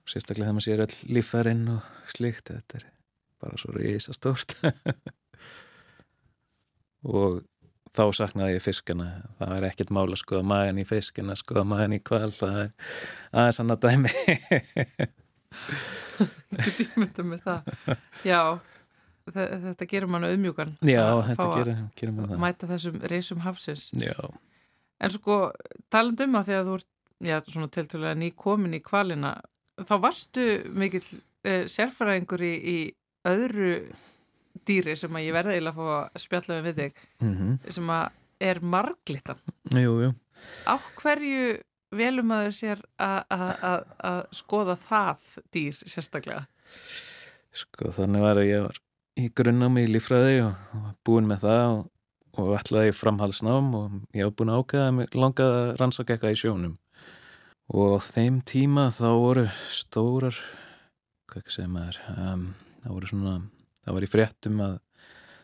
Og 0.00 0.14
sérstaklega 0.14 0.46
þegar 0.46 0.56
maður 0.56 0.68
sér 0.68 0.84
öll 0.86 1.12
líffærin 1.18 1.66
og 1.74 2.08
slikt, 2.14 2.54
þetta 2.54 2.80
er 2.80 2.88
bara 3.40 3.56
svo 3.60 3.72
risa 3.76 4.12
stórt 4.16 4.56
og 7.10 7.40
þá 7.96 8.04
saknaði 8.14 8.54
ég 8.58 8.62
fiskana 8.64 9.06
það 9.40 9.54
er 9.56 9.64
ekkert 9.70 9.90
mál 9.96 10.06
að 10.12 10.20
skoða 10.22 10.44
magan 10.46 10.78
í 10.78 10.84
fiskina 10.86 11.34
skoða 11.38 11.64
magan 11.72 11.96
í 11.96 12.00
kval 12.06 12.30
það 12.36 12.58
er 12.66 12.70
aðeins 13.32 13.60
annað 13.64 13.80
dæmi 13.88 14.12
Ég 16.60 16.92
myndi 17.00 17.22
með 17.26 17.40
það. 17.46 17.60
Já, 18.28 18.40
þe- 19.32 19.48
þetta 19.64 19.86
gerir 19.90 20.10
mann 20.12 20.26
auðmjúkan. 20.28 20.74
já, 20.86 21.02
þetta 21.30 21.46
gerir, 21.56 21.78
gerir 21.98 22.14
maður 22.16 22.30
það 22.34 22.42
Mæta 22.44 22.68
þessum 22.70 22.96
reysum 23.10 23.40
hafsins. 23.46 23.88
já, 23.98 24.14
En 25.00 25.10
sko, 25.14 25.34
taland 25.90 26.20
um 26.20 26.34
að 26.38 26.46
því 26.50 26.54
að 26.58 26.66
þú 26.68 26.74
ert, 26.78 26.88
já, 27.24 27.36
svona 27.48 27.70
tiltölulega 27.72 28.18
ný 28.20 28.28
komin 28.36 28.76
í 28.76 28.82
kvalina, 28.84 29.30
þá 29.80 29.94
varstu 30.04 30.44
mikill 30.76 31.06
uh, 31.08 31.64
sérfæraðingur 31.72 32.42
í, 32.44 32.52
í 32.60 32.76
öðru 33.28 33.72
dýri 34.66 34.94
sem 34.98 35.14
að 35.16 35.24
ég 35.26 35.34
verði 35.36 35.54
eiginlega 35.56 35.74
að 35.74 35.80
fá 35.80 35.96
að 36.16 36.22
spjalla 36.24 36.60
við 36.66 36.80
þig, 36.80 37.00
mm 37.22 37.58
sem 37.70 37.90
að 37.90 38.10
er 38.40 38.60
marglitan. 38.64 39.40
jú, 39.76 39.94
jú 40.06 40.10
Á 40.64 40.74
hverju 40.96 41.58
velum 41.92 42.30
að 42.32 42.46
þau 42.46 42.54
sér 42.56 42.82
að- 42.98 44.26
skoða 44.32 44.76
það 44.80 45.18
dýr 45.52 45.76
sérstaklega? 45.84 46.46
Sko 47.52 47.90
þannig 47.92 48.22
var 48.24 48.36
að 48.40 48.48
ég 48.48 48.62
var 48.64 48.78
í 49.20 49.28
grunnámi 49.36 49.84
í 49.84 49.90
líffræði 49.92 50.36
og 50.46 50.54
og 50.72 50.84
var 50.86 50.94
búinn 51.04 51.26
með 51.28 51.40
það 51.44 51.64
og, 51.74 51.82
og 52.40 52.52
ætlaði 52.56 52.92
í 52.92 52.96
framhaldsnám 52.96 53.74
og 53.74 53.98
ég 54.16 54.24
var 54.24 54.32
búinn 54.38 54.52
að 54.54 54.62
ákveða 54.62 54.86
að 54.88 54.94
mig 55.00 55.14
langaði 55.18 55.58
að 55.60 55.76
rannsaka 55.80 56.14
eitthvað 56.14 56.36
í 56.36 56.40
sjónum. 56.40 56.76
Og 57.74 57.98
á 57.98 57.98
þeim 58.02 58.40
tíma 58.46 58.88
þá 58.94 59.08
voru 59.20 59.44
stórar, 59.68 60.38
hvað 61.28 61.42
ekki 61.44 61.54
segja 61.58 61.68
maður, 61.74 61.98
um, 62.16 62.46
það 62.82 62.94
voru 62.96 63.06
svona, 63.10 63.34
það 63.84 63.94
var 63.96 64.04
í 64.04 64.10
fréttum 64.10 64.56
að 64.64 64.74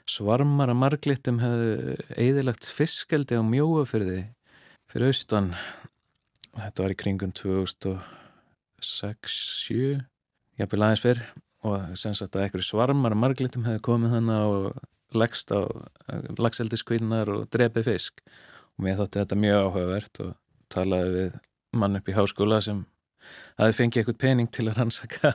svarmar 0.07 0.71
að 0.71 0.81
marglittum 0.81 1.39
hefðu 1.43 1.97
eðilagt 2.15 2.65
fiskeldi 2.71 3.35
á 3.39 3.43
mjóafyrði 3.43 4.21
fyrir 4.91 5.09
austan. 5.11 5.49
Þetta 6.57 6.83
var 6.85 6.93
í 6.95 7.01
kringum 7.01 7.33
2006-07, 7.37 10.05
jafnvel 10.61 10.85
aðeins 10.87 11.05
fyrr 11.05 11.21
og 11.67 11.75
sem 11.99 12.15
sagt 12.17 12.35
að 12.37 12.43
einhverju 12.47 12.67
svarmar 12.69 13.13
að 13.17 13.23
marglitum 13.25 13.67
hefði 13.67 13.87
komið 13.89 14.15
þannig 14.17 14.41
og 14.53 14.63
leggst 15.17 15.49
á 15.51 15.61
lagseldiskvinnar 16.39 17.27
og 17.33 17.41
drepið 17.53 17.85
fisk 17.91 18.15
og 18.77 18.81
mér 18.87 18.99
þótti 19.01 19.21
þetta 19.23 19.43
mjög 19.43 19.59
áhugavert 19.65 20.15
og 20.25 20.31
talaði 20.73 21.09
við 21.17 21.31
mann 21.77 21.99
upp 21.99 22.09
í 22.09 22.17
háskóla 22.17 22.59
sem 22.65 22.79
hafi 23.59 23.73
fengið 23.81 23.99
eitthvað 24.03 24.23
pening 24.23 24.49
til 24.53 24.67
að 24.69 24.77
rannsaka 24.81 25.29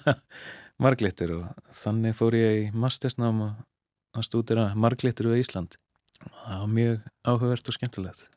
marglitur 0.81 1.37
og 1.37 1.71
þannig 1.83 2.17
fór 2.17 2.37
ég 2.39 2.59
í 2.65 2.67
mastersnám 2.73 3.41
að 3.45 4.27
stúdira 4.27 4.71
marglitur 4.75 5.31
við 5.31 5.45
Ísland 5.45 5.79
það 6.21 6.59
var 6.59 6.71
mjög 6.75 6.99
áhugavert 7.25 7.71
og 7.71 7.77
skemmtilegt 7.77 8.27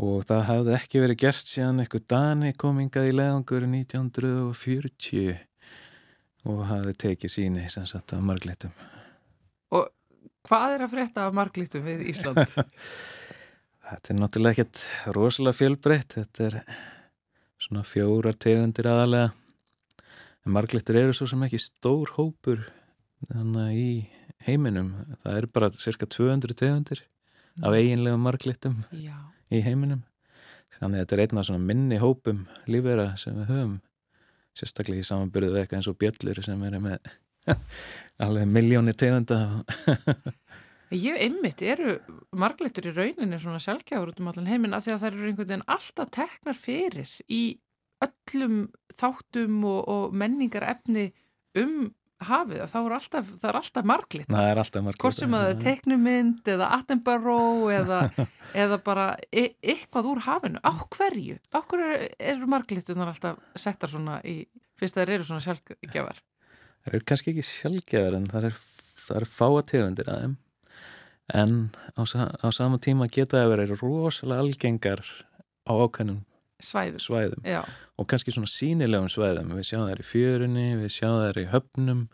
og 0.00 0.24
það 0.28 0.42
hafði 0.48 0.74
ekki 0.78 1.02
verið 1.02 1.20
gert 1.20 1.50
síðan 1.50 1.82
eitthvað 1.82 2.06
Dani 2.08 2.52
komingað 2.56 3.10
í 3.10 3.16
leðangur 3.16 3.66
1940 3.68 5.34
og 6.48 6.62
hafði 6.70 6.94
tekið 7.04 7.34
síni 7.34 7.66
sem 7.72 7.84
sagt 7.88 8.14
af 8.16 8.22
marglitum. 8.24 8.72
Og 9.76 9.90
hvað 10.48 10.76
er 10.76 10.86
að 10.86 10.94
frétta 10.94 11.26
af 11.28 11.36
marglitum 11.36 11.84
við 11.84 12.06
Ísland? 12.14 12.40
Þetta 13.90 14.12
er 14.14 14.20
náttúrulega 14.20 14.54
ekkert 14.54 14.80
rosalega 15.16 15.58
fjölbreytt, 15.58 16.14
þetta 16.14 16.44
er 16.46 16.56
svona 17.58 17.82
fjórar 17.82 18.36
tegundir 18.38 18.86
aðalega. 18.86 19.32
En 20.50 20.54
marglitur 20.56 20.96
eru 20.98 21.12
svo 21.14 21.28
sem 21.30 21.44
ekki 21.46 21.60
stór 21.62 22.10
hópur 22.16 22.64
þannig 23.28 23.76
í 23.78 23.90
heiminum. 24.48 24.88
Það 25.22 25.36
eru 25.38 25.50
bara 25.54 25.68
cirka 25.78 26.08
200 26.10 26.56
tegundir 26.58 27.04
af 27.62 27.76
eiginlegum 27.78 28.24
marglitum 28.26 28.80
Já. 28.90 29.14
í 29.54 29.60
heiminum. 29.62 30.00
Þannig 30.74 30.98
að 30.98 31.04
þetta 31.04 31.16
er 31.16 31.22
einn 31.22 31.42
af 31.44 31.46
svona 31.46 31.68
minni 31.68 32.00
hópum 32.02 32.42
lífera 32.66 33.12
sem 33.22 33.38
við 33.38 33.46
höfum. 33.52 33.78
Sérstaklega 34.58 35.04
í 35.04 35.06
samanbyrðu 35.06 35.60
eitthvað 35.60 35.78
eins 35.84 35.92
og 35.94 36.00
bjöllur 36.02 36.42
sem 36.42 36.66
eru 36.66 36.82
með 36.82 37.14
alveg 38.26 38.50
miljónir 38.50 38.98
tegunda. 38.98 39.40
Ég 41.06 41.14
einmitt 41.28 41.62
eru 41.62 42.00
marglitur 42.34 42.90
í 42.90 42.98
rauninni 42.98 43.38
svona 43.38 43.62
sjálfgjafur 43.62 44.16
út 44.16 44.18
um 44.18 44.34
allan 44.34 44.50
heiminn 44.50 44.74
af 44.74 44.82
því 44.82 44.96
að 44.96 45.02
það 45.04 45.12
eru 45.12 45.30
einhvern 45.30 45.52
veginn 45.54 45.68
alltaf 45.78 46.10
teknar 46.18 46.58
fyrir 46.58 47.18
í 47.30 47.44
öllum 48.04 48.60
þáttum 48.96 49.64
og, 49.68 49.80
og 49.88 50.14
menningar 50.16 50.64
efni 50.74 51.10
um 51.58 51.90
hafið 52.20 52.60
að 52.60 52.68
það 52.68 52.86
er 52.88 52.94
alltaf, 52.98 53.28
það 53.40 53.48
er 53.50 53.56
alltaf 53.60 53.86
marglit. 53.88 54.26
Það 54.28 54.48
er 54.50 54.58
alltaf 54.60 54.82
marglitur. 54.84 55.04
Hvort 55.06 55.16
sem 55.16 55.36
að 55.36 55.44
það 55.46 55.52
er 55.54 55.60
teiknumynd 55.64 56.50
eða 56.52 56.66
Attenborough 56.76 57.70
eða, 57.72 58.00
eða 58.64 58.78
bara 58.84 59.06
e 59.32 59.44
eitthvað 59.64 60.10
úr 60.10 60.20
hafinu. 60.26 60.60
Á 60.60 60.72
hverju? 60.96 61.38
Á 61.48 61.58
hverju 61.64 61.94
eru 62.32 62.50
marglitunar 62.52 63.08
alltaf 63.14 63.40
settar 63.56 63.88
svona 63.92 64.18
í, 64.28 64.42
fyrst 64.76 64.98
að 65.00 65.06
þeir 65.08 65.14
eru 65.16 65.28
svona 65.30 65.46
sjálfgjafar? 65.46 66.20
Það 66.84 66.92
eru 66.92 67.02
kannski 67.08 67.32
ekki 67.32 67.46
sjálfgjafar 67.48 68.18
en 68.20 68.28
það 68.34 68.50
er, 68.50 68.60
það 69.06 69.20
er 69.22 69.28
fáa 69.40 69.64
tegundir 69.72 70.12
að 70.12 70.22
þeim. 70.26 70.36
En 71.40 71.56
á, 71.96 72.02
sa- 72.10 72.32
á 72.36 72.48
sama 72.52 72.76
tíma 72.82 73.08
geta 73.08 73.40
það 73.40 73.52
verið 73.54 73.74
rosalega 73.80 74.44
algengar 74.44 75.02
á 75.64 75.72
ákveðnum 75.72 76.20
Svæðum 76.64 77.46
Já, 77.46 77.60
og 77.96 78.08
kannski 78.10 78.34
svona 78.34 78.50
sínilegum 78.50 79.08
svæðum. 79.12 79.54
Við 79.58 79.68
sjáum 79.70 79.88
þær 79.88 80.02
í 80.02 80.06
fjörunni, 80.08 80.68
við 80.80 80.94
sjáum 80.94 81.18
þær 81.24 81.40
í 81.40 81.46
höfnum, 81.54 82.04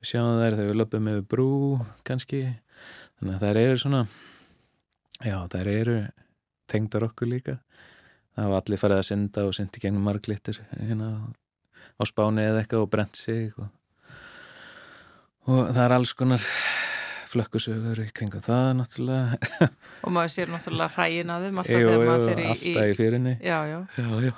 við 0.00 0.10
sjáum 0.12 0.40
þær 0.40 0.58
þegar 0.58 0.70
við 0.70 0.80
löpum 0.80 1.10
yfir 1.12 1.26
brú 1.34 1.50
kannski. 2.08 2.42
Þannig 3.16 3.36
að 3.36 3.46
þær 3.46 3.60
eru 3.62 3.80
svona, 3.80 4.02
já 5.24 5.36
þær 5.54 5.72
eru 5.72 5.96
tengdar 6.70 7.08
okkur 7.08 7.30
líka. 7.30 7.58
Það 8.36 8.48
hafa 8.48 8.60
allir 8.60 8.82
farið 8.82 9.00
að 9.00 9.08
synda 9.08 9.46
og 9.48 9.56
syndi 9.56 9.80
gegnum 9.80 10.04
marglittur 10.04 10.58
hérna 10.74 11.10
á 11.96 12.02
spáni 12.04 12.44
eða 12.44 12.60
eitthvað 12.60 12.84
og 12.84 12.90
brent 12.92 13.16
sig 13.16 13.54
og, 13.56 13.70
og 15.48 15.62
það 15.70 15.84
er 15.86 15.94
alls 15.96 16.12
konar 16.18 16.44
flökkusögur 17.30 18.02
í 18.02 18.08
kringum 18.16 18.44
það 18.44 18.68
náttúrulega. 18.80 19.38
og 20.04 20.14
maður 20.14 20.34
sér 20.34 20.52
náttúrulega 20.52 20.92
hræin 20.96 21.32
að 21.34 21.46
þeim 21.46 21.62
alltaf 21.62 21.80
Jú, 21.80 21.88
þegar 21.88 22.04
maður 22.10 22.28
fyrir 22.30 22.44
í, 22.44 22.52
alltaf 22.52 22.92
í 22.92 22.98
fjörunni. 23.00 23.34
Já, 23.40 23.58
já. 23.70 23.78
Já, 23.96 24.10
já. 24.26 24.34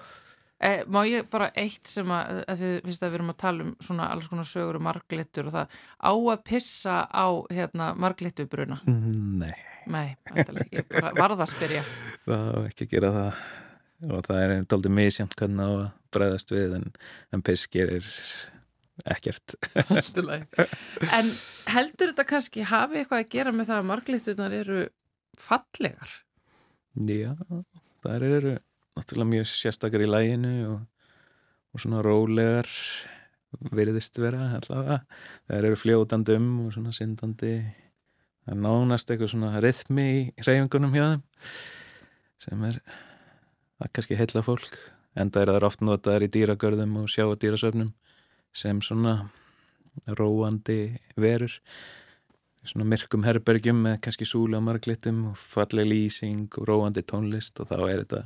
Eh, 0.59 0.80
má 0.91 1.05
ég 1.07 1.28
bara 1.30 1.53
eitt 1.55 1.86
sem 1.86 2.11
að, 2.11 2.41
að 2.51 2.62
þið 2.64 2.72
finnst 2.89 3.05
að 3.05 3.12
við 3.12 3.18
erum 3.20 3.30
að 3.30 3.39
tala 3.45 3.62
um 3.62 3.74
svona 3.86 4.09
alls 4.11 4.26
konar 4.26 4.49
sögur 4.51 4.78
um 4.80 4.86
marglittur 4.89 5.47
og 5.47 5.55
það 5.55 5.76
á 6.03 6.12
að 6.18 6.41
pissa 6.49 6.97
á 7.07 7.26
hérna 7.55 7.93
marglittubruna? 7.95 8.80
Nei. 8.89 9.55
Nei, 9.89 10.09
alltaf, 10.32 10.59
ég 10.74 10.89
bara 10.91 11.14
varð 11.14 11.45
að 11.45 11.53
spyrja. 11.53 11.84
það 12.26 12.51
á 12.51 12.59
ekki 12.66 12.89
að 12.89 12.93
gera 12.97 13.12
það 13.14 13.41
og 14.09 14.26
það 14.26 14.43
er 14.43 14.66
doldið 14.70 14.95
misjant 14.99 15.39
hvernig 15.39 15.64
að 15.64 15.78
bregðast 16.14 16.53
við 16.55 16.76
en, 16.78 16.89
en 17.34 17.45
piss 17.47 17.70
gerir 17.70 18.11
ekkert. 19.05 19.55
En 21.18 21.28
heldur 21.70 22.12
þetta 22.12 22.26
kannski 22.28 22.64
hafi 22.66 23.03
eitthvað 23.03 23.24
að 23.24 23.30
gera 23.34 23.53
með 23.55 23.70
það 23.70 23.82
að 23.82 23.90
marglitturnar 23.92 24.57
eru 24.57 24.80
fallegar? 25.38 26.16
já, 26.99 27.34
það 28.03 28.26
eru 28.28 28.55
náttúrulega 28.99 29.30
mjög 29.30 29.51
sérstakar 29.53 30.03
í 30.03 30.09
læginu 30.09 30.55
og, 30.72 30.80
og 31.72 31.82
svona 31.82 32.03
rólegar 32.03 32.70
virðist 33.72 34.18
vera 34.20 34.53
allavega 34.59 34.99
það 35.49 35.59
eru 35.59 35.78
fljótandi 35.78 36.36
um 36.38 36.49
og 36.66 36.74
svona 36.74 36.94
syndandi 36.96 37.55
það 37.62 38.55
er 38.55 38.61
nánast 38.64 39.11
eitthvað 39.11 39.32
svona 39.32 39.62
rithmi 39.64 40.07
í 40.09 40.20
hreyfingunum 40.42 40.96
hjá 40.96 41.05
þeim 41.07 41.24
sem 42.42 42.66
er 42.68 42.80
það 43.78 43.92
kannski 43.94 44.18
heilla 44.18 44.44
fólk 44.46 44.76
enda 45.18 45.42
er 45.42 45.55
það 45.55 45.68
oft 45.70 45.84
notaðar 45.86 46.26
í 46.26 46.32
dýragörðum 46.34 47.01
og 47.03 47.11
sjá 47.12 47.24
dýrasöfnum 47.24 47.94
sem 48.59 48.82
svona 48.84 49.14
róandi 50.18 50.80
verur 51.18 51.54
svona 52.68 52.86
myrkum 52.88 53.24
herbergjum 53.24 53.78
með 53.86 54.00
kannski 54.04 54.26
súli 54.28 54.59
á 54.59 54.62
marglitum 54.62 55.30
og 55.30 55.38
falleg 55.40 55.88
lýsing 55.88 56.48
og 56.59 56.66
róandi 56.68 57.04
tónlist 57.06 57.62
og 57.62 57.70
þá 57.70 57.78
er 57.86 58.02
þetta 58.02 58.24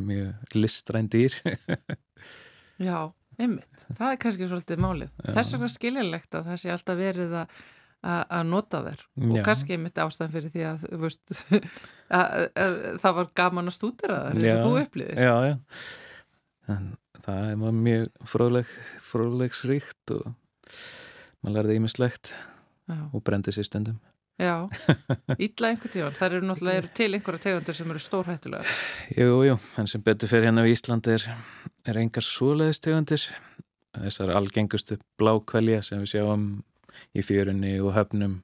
mjög 0.00 0.54
listræn 0.56 1.10
dýr 1.12 1.34
Já, 2.80 3.10
einmitt. 3.36 3.82
Það 3.92 4.06
er 4.06 4.18
kannski 4.22 4.46
svolítið 4.48 4.78
málið. 4.80 5.10
Já. 5.20 5.32
Þess 5.34 5.52
vegna 5.52 5.68
skiljulegt 5.68 6.36
að 6.38 6.46
það 6.48 6.60
sé 6.62 6.70
alltaf 6.72 6.96
verið 6.96 7.34
að 7.42 7.58
að 8.00 8.46
nota 8.48 8.78
þær 8.80 9.00
og 9.04 9.34
Já. 9.36 9.42
kannski 9.44 9.74
einmitt 9.76 9.98
ástæðan 10.00 10.32
fyrir 10.32 10.52
því 10.54 10.62
að, 10.70 10.84
veist, 11.02 11.34
að, 12.16 12.30
að, 12.30 12.46
að 12.64 12.78
það 13.02 13.16
var 13.18 13.26
gaman 13.42 13.68
að 13.68 13.76
stúdera 13.76 14.20
þær 14.22 14.38
eins 14.38 14.54
og 14.54 14.62
þú 14.64 14.70
upplýðir. 14.86 15.20
já, 15.20 15.34
já 15.50 16.72
en 16.72 16.86
það 17.24 17.48
er 17.48 17.58
maður 17.60 17.80
mjög 17.86 18.28
fróðleg, 18.32 18.76
fróðlegsríkt 19.10 20.14
og 20.16 20.30
maður 21.40 21.56
lærði 21.58 21.80
ímislegt 21.80 22.32
og 23.12 23.20
brendi 23.26 23.54
sér 23.54 23.68
stundum 23.68 24.00
Já, 24.40 24.54
illa 25.36 25.68
einhvern 25.68 25.92
tíðan. 25.92 26.14
Það 26.16 26.26
eru 26.30 26.46
náttúrulega 26.48 26.80
eru 26.80 26.90
til 26.96 27.08
einhverja 27.12 27.42
tegundir 27.44 27.76
sem 27.76 27.90
eru 27.92 28.00
stórhættulegar. 28.00 28.76
Jú, 29.12 29.34
jú, 29.44 29.56
en 29.76 29.90
sem 29.90 30.00
betur 30.00 30.30
fyrir 30.30 30.48
hérna 30.48 30.64
við 30.64 30.78
Ísland 30.78 31.10
er, 31.12 31.26
er 31.84 31.98
engar 32.00 32.24
svoleiðis 32.24 32.80
tegundir 32.80 33.26
þessar 33.98 34.32
algengustu 34.38 34.96
blákvelja 35.20 35.82
sem 35.84 36.00
við 36.00 36.14
sjáum 36.14 36.46
í 37.12 37.24
fjörunni 37.26 37.74
og 37.82 37.92
höfnum 37.98 38.38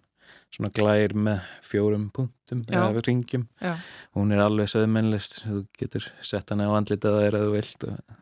svona 0.53 0.71
glær 0.75 1.15
með 1.17 1.49
fjórum 1.65 2.09
punktum 2.15 2.63
Já. 2.69 2.81
eða 2.83 3.03
ringjum 3.07 3.47
Já, 3.61 3.75
hún 4.17 4.33
er 4.35 4.43
alveg 4.45 4.71
söðmennlist 4.73 5.43
þú 5.45 5.65
getur 5.79 6.07
sett 6.25 6.53
hana 6.53 6.69
á 6.71 6.77
andlitað 6.79 7.21
þér 7.23 7.39
að 7.39 7.47
þú 7.47 7.57
vilt 7.57 7.89
og 7.89 8.17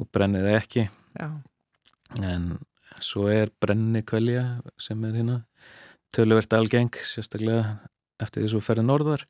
þú 0.00 0.08
brennir 0.14 0.46
það 0.46 0.58
ekki. 0.58 0.86
Já, 1.20 1.28
en 2.24 2.48
svo 3.04 3.28
er 3.30 3.52
brenni 3.62 4.02
kvelja 4.06 4.44
sem 4.80 5.04
er 5.06 5.20
hérna 5.20 5.42
töluvert 6.14 6.56
algeng, 6.56 6.90
sérstaklega 7.06 7.76
eftir 8.20 8.44
því 8.44 8.52
svo 8.54 8.62
ferði 8.64 8.86
norðar. 8.88 9.26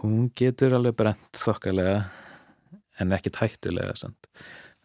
Hún 0.00 0.30
getur 0.36 0.78
alveg 0.78 0.96
brent 0.96 1.36
þokkalega 1.36 1.98
en 3.00 3.16
ekkit 3.16 3.40
hættulega 3.42 3.96
samt. 3.98 4.30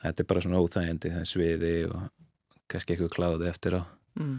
þetta 0.03 0.21
er 0.21 0.27
bara 0.29 0.41
svona 0.43 0.59
óþægindi 0.61 1.11
það 1.13 1.21
er 1.21 1.29
sviði 1.29 1.71
og 1.89 2.03
kannski 2.69 2.93
eitthvað 2.93 3.15
kláði 3.15 3.47
eftir 3.49 3.79
á. 3.79 3.81
Mm. 4.15 4.35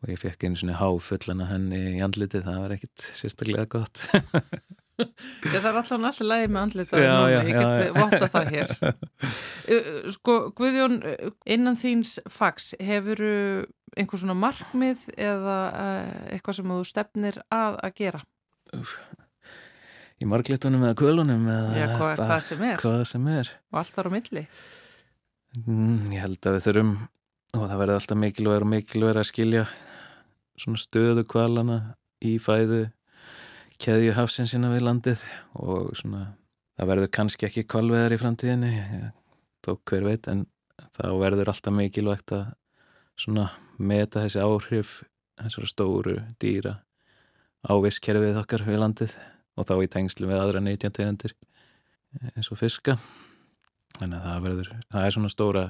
og 0.00 0.08
ég 0.12 0.20
fekk 0.20 0.44
einu 0.46 0.56
svona 0.56 0.78
háfullana 0.78 1.48
henni 1.50 1.80
í 1.98 2.02
andlitið, 2.04 2.46
það 2.46 2.62
var 2.62 2.74
ekkit 2.76 3.08
sérstaklega 3.18 3.66
gott 3.74 4.00
Ég 5.54 5.60
þarf 5.60 5.78
alltaf 5.82 5.96
alltaf 5.98 6.20
lægi 6.24 6.48
með 6.52 6.60
andlitað 6.62 7.02
Já, 7.04 7.10
núna, 7.12 7.32
já, 7.32 7.38
ég 7.40 7.56
get 7.56 7.82
já. 7.84 7.92
votta 7.96 8.28
það 8.32 8.50
hér. 8.54 8.74
Uh, 8.86 9.90
Sko, 10.14 10.36
Guðjón 10.56 10.96
uh, 11.02 11.34
innan 11.56 11.76
þíns 11.80 12.14
fags 12.32 12.70
hefur 12.80 13.22
einhver 13.96 14.20
svona 14.20 14.36
markmið 14.38 15.04
eða 15.16 15.58
uh, 15.68 16.16
eitthvað 16.32 16.58
sem 16.60 16.72
þú 16.74 16.80
stefnir 16.88 17.38
að 17.52 17.78
að 17.86 17.94
gera? 18.00 18.22
Í 20.16 20.24
marglitunum 20.28 20.86
eða 20.88 20.96
kvölunum 20.96 21.44
eða 21.52 21.76
Já, 21.76 21.86
bara 22.00 22.16
hvað 22.24 22.40
sem 22.46 22.62
er. 22.70 22.80
hvað 22.80 23.02
sem 23.12 23.26
er. 23.34 23.50
Og 23.72 23.80
allt 23.82 23.96
þar 23.98 24.08
á 24.08 24.12
milli. 24.16 24.42
Mm, 25.66 26.12
ég 26.14 26.22
held 26.24 26.48
að 26.48 26.56
við 26.56 26.64
þurfum 26.70 26.94
og 27.56 27.66
það 27.70 27.78
verður 27.82 27.98
alltaf 28.00 28.18
mikilvægur 28.20 28.64
og 28.66 28.70
mikilvægur 28.72 29.20
að 29.20 29.28
skilja 29.30 29.66
svona 30.60 30.80
stöðu 30.80 31.24
kvalana 31.28 31.76
í 32.24 32.34
fæðu 32.40 32.86
keðju 33.82 34.14
hafsinsina 34.16 34.70
við 34.72 34.86
landið 34.86 35.22
og 35.60 35.92
svona 35.98 36.22
það 36.76 36.90
verður 36.92 37.12
kannski 37.18 37.48
ekki 37.48 37.66
kvalveðar 37.70 38.16
í 38.16 38.20
framtíðinni 38.20 38.72
þó 39.64 39.70
hver 39.88 40.06
veit 40.06 40.28
en 40.32 40.46
þá 40.96 41.06
verður 41.20 41.52
alltaf 41.52 41.74
mikilvægt 41.74 42.34
að 42.36 42.50
svona 43.16 43.48
meta 43.78 44.24
þessi 44.24 44.42
áhrif 44.44 44.98
þessara 45.40 45.70
stóru 45.70 46.18
dýra 46.42 46.76
á 47.66 47.72
visskerfið 47.82 48.40
okkar 48.42 48.64
við 48.66 48.80
landið 48.82 49.16
og 49.56 49.68
þá 49.68 49.74
í 49.80 49.90
tengslu 49.92 50.28
við 50.28 50.40
aðra 50.40 50.62
neytjantegundir 50.64 51.34
eins 52.36 52.50
og 52.52 52.60
fiska. 52.60 52.96
Þannig 53.96 54.20
að 54.20 54.26
það 54.26 54.44
verður, 54.44 54.70
það 54.92 55.06
er 55.06 55.14
svona 55.16 55.32
stóra 55.32 55.64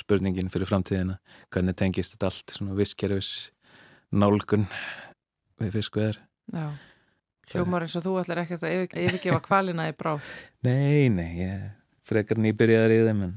spurningin 0.00 0.52
fyrir 0.52 0.68
framtíðina 0.68 1.18
hvernig 1.52 1.76
tengist 1.78 2.14
þetta 2.14 2.30
allt 2.30 2.54
svona 2.56 2.76
visskerfis 2.78 3.32
nálgun 4.10 4.66
við 5.60 5.76
fiskveðar 5.78 6.20
Já, 6.50 6.66
hljómar 7.54 7.86
eins 7.86 7.96
og 7.98 8.06
þú 8.06 8.16
ætlar 8.22 8.42
ekkert 8.44 8.66
að 8.66 8.76
yfir, 8.76 8.98
yfirgefa 9.06 9.40
kvalina 9.48 9.88
í 9.90 9.94
bráð. 9.98 10.28
Nei, 10.66 11.08
nei, 11.12 11.30
ég 11.42 11.70
frekar 12.06 12.40
nýbyrjaðar 12.42 12.94
í 12.96 13.00
þeim 13.06 13.24
en 13.28 13.34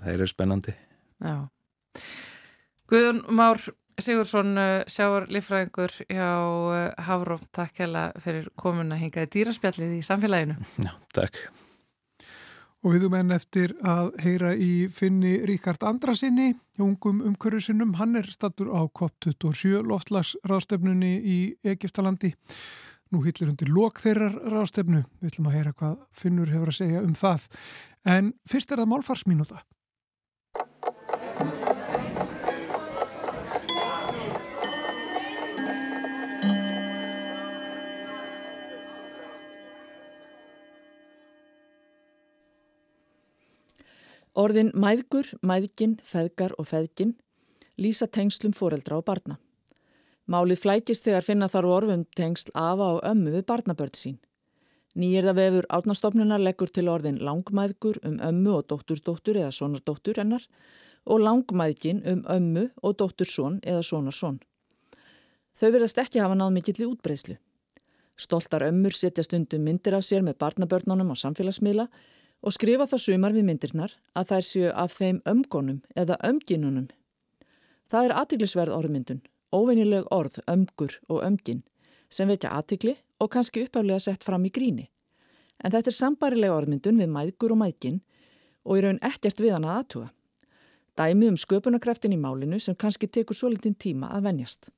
það 0.00 0.12
eru 0.16 0.28
spennandi. 0.30 0.76
Já. 1.22 1.36
Guðjón 2.90 3.24
Már 3.32 3.62
Sigursson 4.02 4.56
uh, 4.58 4.80
sjáur 4.90 5.28
líffræðingur 5.30 5.92
hjá 6.08 6.30
uh, 6.34 6.78
Hafró, 7.06 7.38
takk 7.54 7.84
hella 7.84 8.08
fyrir 8.22 8.48
komuna 8.58 8.98
hingaði 8.98 9.30
dýraspjallið 9.36 10.00
í 10.00 10.02
samfélaginu. 10.06 10.56
Já, 10.82 10.90
takk. 11.14 11.38
Og 12.84 12.92
við 12.92 13.06
um 13.06 13.14
enn 13.16 13.32
eftir 13.32 13.72
að 13.86 14.10
heyra 14.20 14.50
í 14.60 14.88
finni 14.92 15.38
Ríkard 15.48 15.86
Andrasinni, 15.88 16.50
ungum 16.82 17.22
umhverjusinnum. 17.24 17.94
Hann 17.96 18.18
er 18.20 18.28
stattur 18.28 18.68
á 18.76 18.84
COP27 18.98 19.86
loftlagsrástefnunni 19.88 21.14
í 21.22 21.38
Egiptalandi. 21.64 22.34
Nú 23.14 23.20
hillir 23.22 23.46
undir 23.52 23.68
lok 23.70 24.00
þeirrar 24.02 24.32
rástefnu. 24.50 25.04
Við 25.22 25.28
ætlum 25.28 25.46
að 25.46 25.52
heyra 25.54 25.72
hvað 25.78 25.92
Finnur 26.18 26.50
hefur 26.50 26.72
að 26.72 26.78
segja 26.80 27.02
um 27.06 27.12
það. 27.14 27.44
En 28.10 28.32
fyrst 28.50 28.74
er 28.74 28.80
það 28.82 28.90
málfarsmínúta. 28.90 29.62
Orðin 44.34 44.74
mæðgur, 44.74 45.30
mæðgin, 45.46 46.00
feðgar 46.02 46.58
og 46.58 46.66
feðgin 46.66 47.14
lýsa 47.78 48.10
tengslum 48.10 48.58
foreldra 48.58 48.98
og 48.98 49.06
barna. 49.06 49.38
Málið 50.24 50.62
flækist 50.62 51.04
þegar 51.04 51.26
finna 51.26 51.48
þar 51.52 51.66
orðum 51.68 52.04
tengsl 52.16 52.52
afa 52.56 52.94
og 52.96 53.02
ömmu 53.04 53.34
við 53.34 53.44
barnabörn 53.50 53.98
sín. 53.98 54.16
Nýjirða 54.96 55.34
vefur 55.36 55.66
átnastofnunar 55.68 56.40
leggur 56.40 56.70
til 56.70 56.86
orðin 56.88 57.18
langmæðgur 57.20 57.98
um 58.08 58.20
ömmu 58.22 58.54
og 58.56 58.68
dótturdóttur 58.70 59.36
eða 59.42 59.52
sonardóttur 59.52 60.20
hennar 60.22 60.46
og 61.04 61.20
langmæðgin 61.20 62.00
um 62.08 62.22
ömmu 62.30 62.68
og 62.82 62.96
dóttursson 63.02 63.58
eða 63.66 63.82
sonarsson. 63.82 64.38
Þau 65.60 65.68
verðast 65.74 66.00
ekki 66.00 66.22
hafa 66.22 66.38
náð 66.38 66.54
mikill 66.56 66.80
í 66.80 66.88
útbreyslu. 66.88 67.36
Stoltar 68.16 68.64
ömmur 68.68 68.94
setja 68.94 69.26
stundum 69.26 69.66
myndir 69.66 69.98
af 69.98 70.06
sér 70.06 70.22
með 70.22 70.38
barnabörnunum 70.40 71.12
á 71.12 71.16
samfélagsmiðla 71.18 71.88
og 72.40 72.54
skrifa 72.54 72.86
þá 72.88 72.96
sumar 73.02 73.34
við 73.34 73.48
myndirnar 73.50 73.92
að 74.14 74.30
þær 74.30 74.48
séu 74.48 74.72
af 74.72 74.96
þeim 74.96 75.20
ömgonum 75.28 75.82
eða 75.98 76.16
ömginunum. 76.24 76.88
Það 77.90 78.04
er 78.08 78.16
aðtiklisverð 78.22 78.76
orðmyndun, 78.78 79.22
óvenileg 79.54 80.10
orð, 80.14 80.40
ömgur 80.50 80.98
og 81.08 81.22
ömgin, 81.22 81.62
sem 82.10 82.28
vekja 82.28 82.52
aðtikli 82.58 82.96
og 83.22 83.30
kannski 83.30 83.64
uppaflega 83.64 84.00
sett 84.02 84.26
fram 84.26 84.44
í 84.44 84.52
gríni. 84.52 84.88
En 85.62 85.72
þetta 85.72 85.90
er 85.92 85.98
sambarileg 85.98 86.52
orðmyndun 86.52 87.00
við 87.00 87.12
mæðgur 87.14 87.54
og 87.54 87.62
mæðgin 87.62 88.00
og 88.64 88.78
í 88.78 88.84
raun 88.84 89.02
ekkert 89.06 89.40
við 89.40 89.54
hann 89.54 89.68
að 89.68 89.78
aðtuga. 89.80 90.08
Dæmi 90.98 91.30
um 91.32 91.38
sköpunarkreftin 91.40 92.14
í 92.14 92.20
málinu 92.20 92.60
sem 92.62 92.76
kannski 92.78 93.08
tekur 93.10 93.38
svo 93.38 93.50
litinn 93.50 93.74
tíma 93.74 94.12
að 94.14 94.28
venjast. 94.28 94.68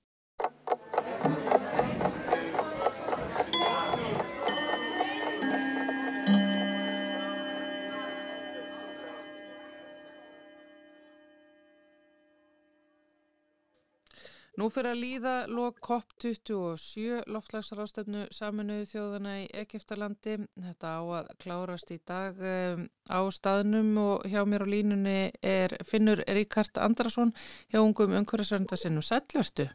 Nú 14.56 14.70
fyrir 14.72 14.94
að 14.94 15.00
líða 15.02 15.32
lok 15.52 15.82
COP27 15.84 17.26
loftlagsrástefnu 17.28 18.22
saminuðu 18.32 18.86
þjóðana 18.88 19.34
í 19.42 19.48
Egiptalandi. 19.60 20.38
Þetta 20.56 20.92
á 20.96 21.00
að 21.18 21.28
klárast 21.42 21.92
í 21.92 21.98
dag 22.08 22.40
um, 22.40 22.86
á 23.12 23.20
staðnum 23.36 23.90
og 24.00 24.24
hjá 24.24 24.40
mér 24.48 24.64
á 24.64 24.72
línunni 24.72 25.18
er 25.44 25.76
Finnur 25.84 26.24
Ríkard 26.24 26.80
Andrason 26.80 27.34
hjá 27.68 27.82
ungum 27.82 28.16
umhverfisvernda 28.16 28.80
sinnum 28.80 29.04
Sællvertu. 29.04 29.68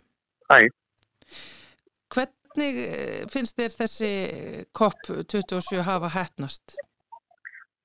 Hæ. 0.50 0.66
Hvernig 2.10 2.82
eh, 2.82 3.22
finnst 3.30 3.62
þér 3.62 3.78
þessi 3.84 4.12
COP27 4.82 5.86
hafa 5.86 6.10
hefnast? 6.18 6.74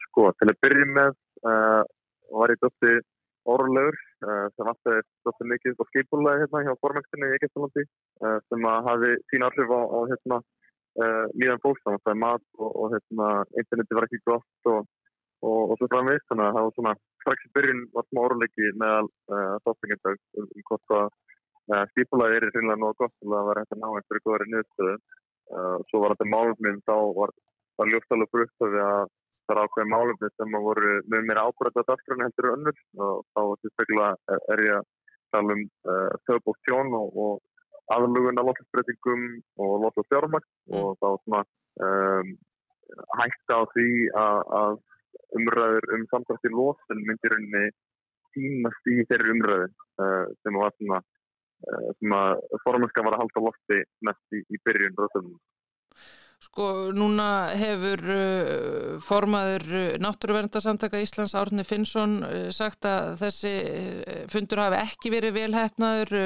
Sko, 0.09 0.31
til 0.41 0.49
að 0.49 0.61
byrja 0.65 0.91
með 0.97 1.13
uh, 1.45 1.85
var 2.33 2.57
ég 2.57 2.65
dótti 2.65 2.97
orðlegur 3.45 4.01
uh, 4.25 4.47
sem 4.55 4.69
vantaði 4.69 5.03
dótti 5.27 5.49
mikið 5.53 5.81
á 5.81 5.85
skipulagi 5.91 6.43
hérna 6.45 6.63
hjá 6.67 6.75
formæktinni 6.85 7.31
í 7.31 7.37
Egeftalandi 7.39 7.85
uh, 7.87 8.39
sem 8.49 8.69
að 8.73 8.89
hafi 8.91 9.11
sín 9.33 9.47
áhrif 9.49 9.75
á, 9.75 9.81
á 9.81 9.99
hérna, 10.13 10.39
uh, 11.03 11.25
líðan 11.35 11.63
fólks, 11.65 11.83
þannig 11.85 12.01
að 12.01 12.07
það 12.07 12.15
er 12.15 12.23
mat 12.23 12.47
og, 12.61 12.71
og 12.71 12.95
hérna, 12.95 13.29
interneti 13.63 13.99
var 13.99 14.09
ekki 14.09 14.23
gott 14.31 14.71
og, 14.73 14.81
og, 15.43 15.61
og 15.73 15.77
svo 15.81 15.91
framvegist, 15.93 16.29
þannig 16.31 16.49
að 16.49 16.59
það 16.59 16.69
var 16.69 16.77
svona 16.79 16.97
strax 17.27 17.49
í 17.49 17.53
byrjun 17.59 17.85
var 17.97 18.09
smá 18.09 18.23
orðleiki 18.25 18.73
meðal 18.81 19.07
uh, 19.35 19.57
þáttingendag 19.67 20.19
um, 20.41 20.49
um 20.49 20.67
hvort 20.71 20.97
að 21.01 21.07
uh, 21.75 21.85
skipulagi 21.93 22.39
er 22.39 22.49
reynilega 22.49 22.81
nóg 22.83 22.97
gott 23.03 23.15
til 23.21 23.35
að 23.35 23.51
vera 23.51 23.65
hægt 23.65 23.77
að 23.77 23.83
ná 23.83 23.89
einhverju 23.91 24.27
góðari 24.27 24.51
niðurstöðu. 24.53 24.97
Uh, 25.47 25.77
svo 25.91 26.01
var 26.03 26.15
þetta 26.15 26.33
máluminn, 26.33 26.81
þá 26.87 26.97
var, 27.15 27.33
var 27.79 27.91
ljóftalega 27.93 28.33
brutt 28.35 28.65
að 28.67 28.79
það 29.47 29.57
er 29.57 29.63
ákveðin 29.65 29.93
málumni 29.95 30.31
sem 30.35 30.57
að 30.59 30.67
voru 30.69 30.95
með 31.13 31.27
mér 31.29 31.43
ábrætt 31.43 31.81
að 31.81 31.89
dagskræna 31.91 32.29
heldur 32.29 32.53
önnur 32.53 32.81
og 33.07 33.25
þá 33.33 33.71
spekla 33.71 34.09
er 34.55 34.65
ég 34.67 34.79
að 34.81 34.89
tala 35.35 35.57
um 35.57 35.63
uh, 35.67 36.13
þauðbóktjón 36.29 36.97
og, 36.99 37.21
og 37.25 37.95
aðlugun 37.95 38.41
af 38.41 38.49
lóttasbreytingum 38.49 39.25
og 39.63 39.75
lóttasfjármakt 39.85 40.51
Mm. 40.67 40.83
og 40.83 40.97
þá 40.99 41.09
svona 41.23 41.41
um, 41.87 42.31
hægt 43.21 43.53
á 43.55 43.61
því 43.75 43.91
að, 44.19 44.39
að 44.61 44.73
umræður 45.39 45.87
um 45.95 46.07
samtrætti 46.11 46.51
lótsin 46.51 47.05
myndir 47.07 47.37
henni 47.37 47.67
týnast 48.35 48.91
í 48.91 49.05
þeirri 49.11 49.35
umræðu 49.37 49.69
uh, 50.03 50.27
sem 50.43 50.59
var 50.59 50.75
svona 50.77 50.99
uh, 51.03 51.89
sem 52.01 52.17
að 52.19 52.43
formannska 52.65 53.07
var 53.07 53.17
að 53.17 53.23
halda 53.25 53.45
lofti 53.47 53.79
mest 54.09 54.39
í, 54.39 54.43
í 54.43 54.61
byrjun 54.67 54.99
röðum. 54.99 55.31
Sko, 56.45 56.93
núna 56.93 57.29
hefur 57.57 58.03
uh, 58.13 58.97
formaður 59.03 59.67
uh, 59.73 59.85
Náttúruverndasandaka 60.05 61.01
Íslands 61.01 61.35
Árni 61.39 61.65
Finnsson 61.67 62.19
uh, 62.23 62.49
sagt 62.55 62.87
að 62.89 63.15
þessi 63.23 63.53
fundur 64.33 64.63
hafi 64.67 64.83
ekki 64.85 65.13
verið 65.15 65.39
velhefnaður. 65.41 66.17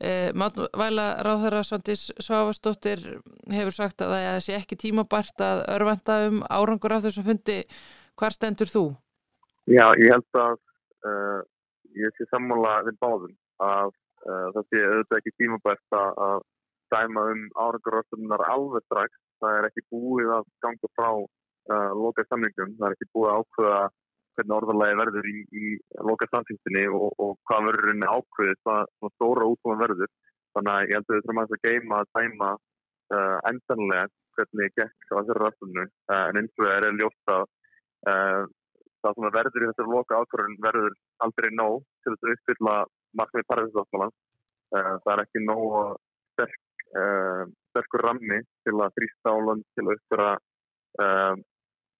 Uh, 0.00 0.30
Matvæla 0.32 1.06
ráðherra 1.26 1.60
Svandís 1.66 2.06
Svavastóttir 2.16 3.02
hefur 3.52 3.74
sagt 3.76 4.00
að 4.04 4.14
það 4.16 4.38
sé 4.46 4.54
ekki 4.56 4.78
tímabært 4.80 5.42
að 5.44 5.64
örvenda 5.74 6.16
um 6.28 6.38
árangur 6.48 6.96
af 6.96 7.04
þessu 7.04 7.24
fundi. 7.26 7.58
Hvar 8.20 8.36
stendur 8.36 8.68
þú? 8.68 8.84
Já, 9.68 9.86
ég 10.00 10.08
held 10.12 10.38
að 10.40 10.56
uh, 11.04 11.40
ég 11.96 12.16
sé 12.16 12.26
sammála 12.30 12.80
við 12.88 12.96
báðum 13.02 13.34
að 13.64 13.92
uh, 13.92 14.48
það 14.56 14.62
sé 14.68 14.80
auðvitað 14.86 15.18
ekki 15.20 15.34
tímabært 15.36 15.98
að, 16.00 16.46
dæma 16.90 17.22
um 17.30 17.42
árangurröstunar 17.54 18.42
alveg 18.50 18.82
strax. 18.88 19.12
Það 19.40 19.58
er 19.58 19.68
ekki 19.70 19.86
búið 19.94 20.34
að 20.36 20.48
ganga 20.64 20.92
frá 20.98 21.08
uh, 21.16 21.90
loka 21.96 22.26
samlingum. 22.28 22.76
Það 22.78 22.86
er 22.88 22.96
ekki 22.96 23.10
búið 23.16 23.32
að 23.32 23.42
ákveða 23.42 23.82
hvernig 24.36 24.56
orðalagi 24.56 24.98
verður 25.00 25.28
í, 25.28 25.36
í 25.52 25.66
loka 26.06 26.28
samfélginni 26.30 26.86
og, 26.94 27.10
og 27.20 27.36
hvað 27.48 27.66
verður 27.68 27.92
henni 27.92 28.10
ákveðið, 28.10 28.60
hvað 28.64 29.12
stóra 29.16 29.48
útfóðan 29.52 29.82
verður. 29.84 30.12
Þannig 30.56 30.72
að 30.72 30.84
ég 30.86 30.96
held 30.96 31.10
að 31.10 31.16
við 31.16 31.26
þurfum 31.26 31.42
að 31.42 31.56
geima 31.66 32.00
að 32.00 32.12
dæma 32.18 32.50
uh, 32.54 33.38
endanlega 33.50 34.06
hvernig 34.36 34.72
gekk 34.78 35.10
á 35.10 35.14
þessari 35.18 35.42
röstunum. 35.44 35.92
Uh, 36.10 36.24
en 36.30 36.40
eins 36.40 36.54
og 36.56 36.66
það 36.66 36.88
er 36.88 36.98
ljóst 37.00 37.34
að 37.34 37.44
uh, 38.10 38.42
það 39.00 39.16
sem 39.16 39.34
verður 39.36 39.64
í 39.64 39.70
þessari 39.70 39.94
loka 39.94 40.20
ákvörðun 40.20 40.58
verður 40.64 40.96
aldrei 41.26 41.50
nóg 41.54 41.84
til 42.04 42.14
þess 42.14 42.26
að 42.26 42.34
uppfylla 42.34 42.76
markmið 43.20 43.48
parðisáttmála. 43.52 44.10
Uh, 44.70 44.94
það 45.04 45.12
er 45.14 45.22
ekki 45.24 45.44
nóg 45.44 45.78
sterk, 46.34 46.60
uh, 46.94 47.44
sterkur 47.70 48.04
rammi 48.06 48.40
til 48.66 48.76
að 48.76 48.96
þrýsta 48.98 49.34
áland 49.34 49.64
til 49.74 49.86
að 49.86 49.94
uppfylla 49.96 50.30
uh, 51.04 51.34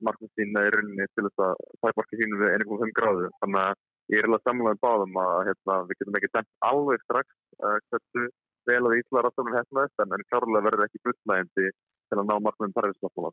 markmið 0.07 0.33
sína 0.39 0.67
í 0.67 0.75
rauninni 0.75 1.07
til 1.15 1.27
þess 1.29 1.45
að 1.47 1.65
tækmarki 1.85 2.21
sínu 2.21 2.41
við 2.41 2.55
1,5 2.59 2.95
gráðu. 2.99 3.31
Þannig 3.43 3.63
að 3.63 3.75
ég 4.11 4.23
er 4.23 4.29
alveg 4.29 4.45
samlega 4.47 4.83
báðum 4.85 5.19
að 5.23 5.35
hérna, 5.49 5.79
við 5.89 6.01
getum 6.01 6.21
ekki 6.21 6.33
dæmt 6.35 6.53
alveg 6.71 7.05
strax 7.07 7.35
uh, 7.61 7.79
hversu 7.91 8.27
vel 8.69 8.83
að 8.87 8.99
Ísla 9.01 9.25
ráttunum 9.25 9.57
hefnaðist 9.57 10.05
en, 10.05 10.15
en 10.17 10.27
klárlega 10.29 10.67
verður 10.69 10.87
ekki 10.87 11.03
fullnægindi 11.07 11.71
til 11.71 12.19
að 12.19 12.29
ná 12.29 12.35
markmiðum 12.45 12.77
parðisáttmála. 12.77 13.33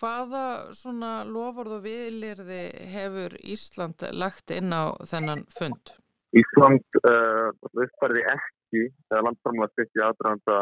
Hvaða 0.00 0.44
svona 0.76 1.10
lofurð 1.28 1.76
og 1.78 1.82
viðlirði 1.84 2.62
hefur 2.94 3.34
Ísland 3.44 4.04
lagt 4.16 4.54
inn 4.54 4.72
á 4.72 4.96
þennan 5.04 5.44
fund? 5.52 5.92
Ísland 6.32 7.00
uh, 7.04 7.52
uppfærði 7.76 8.22
ekki 8.32 8.86
eða 9.12 9.26
landframlega 9.28 9.74
styrkt 9.74 10.00
í 10.00 10.04
aðdraðanda 10.06 10.60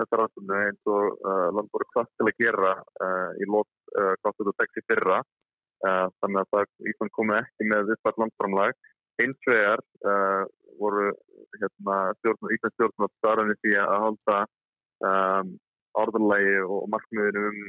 þetta 0.00 0.18
rannsóknu 0.20 0.58
eins 0.58 0.90
og 0.90 1.20
uh, 1.20 1.48
land 1.56 1.70
voru 1.74 1.88
hvað 1.92 2.10
til 2.12 2.28
að 2.28 2.40
gera 2.42 2.72
uh, 2.78 3.30
í 3.38 3.48
lót 3.50 3.70
uh, 3.98 4.14
2006 4.24 4.86
fyrra. 4.90 5.20
Uh, 5.82 6.06
þannig 6.22 6.40
að 6.44 6.50
það 6.54 6.90
Ísland 6.92 7.12
komi 7.16 7.34
ekki 7.40 7.68
með 7.72 7.94
uppfært 7.96 8.20
landframlag 8.22 8.76
eins 9.22 9.48
vegar 9.48 9.82
uh, 10.06 10.44
voru 10.78 11.10
hérna, 11.58 11.96
stjórn, 12.20 12.52
Íslands 12.54 12.76
stjórn 12.76 13.06
að 13.06 13.14
starfni 13.18 13.56
því 13.60 13.74
að 13.82 13.94
halda 14.04 14.38
um, 15.08 15.52
orðurlægi 16.02 16.56
og 16.64 16.86
markmiðinu 16.94 17.44
um 17.50 17.60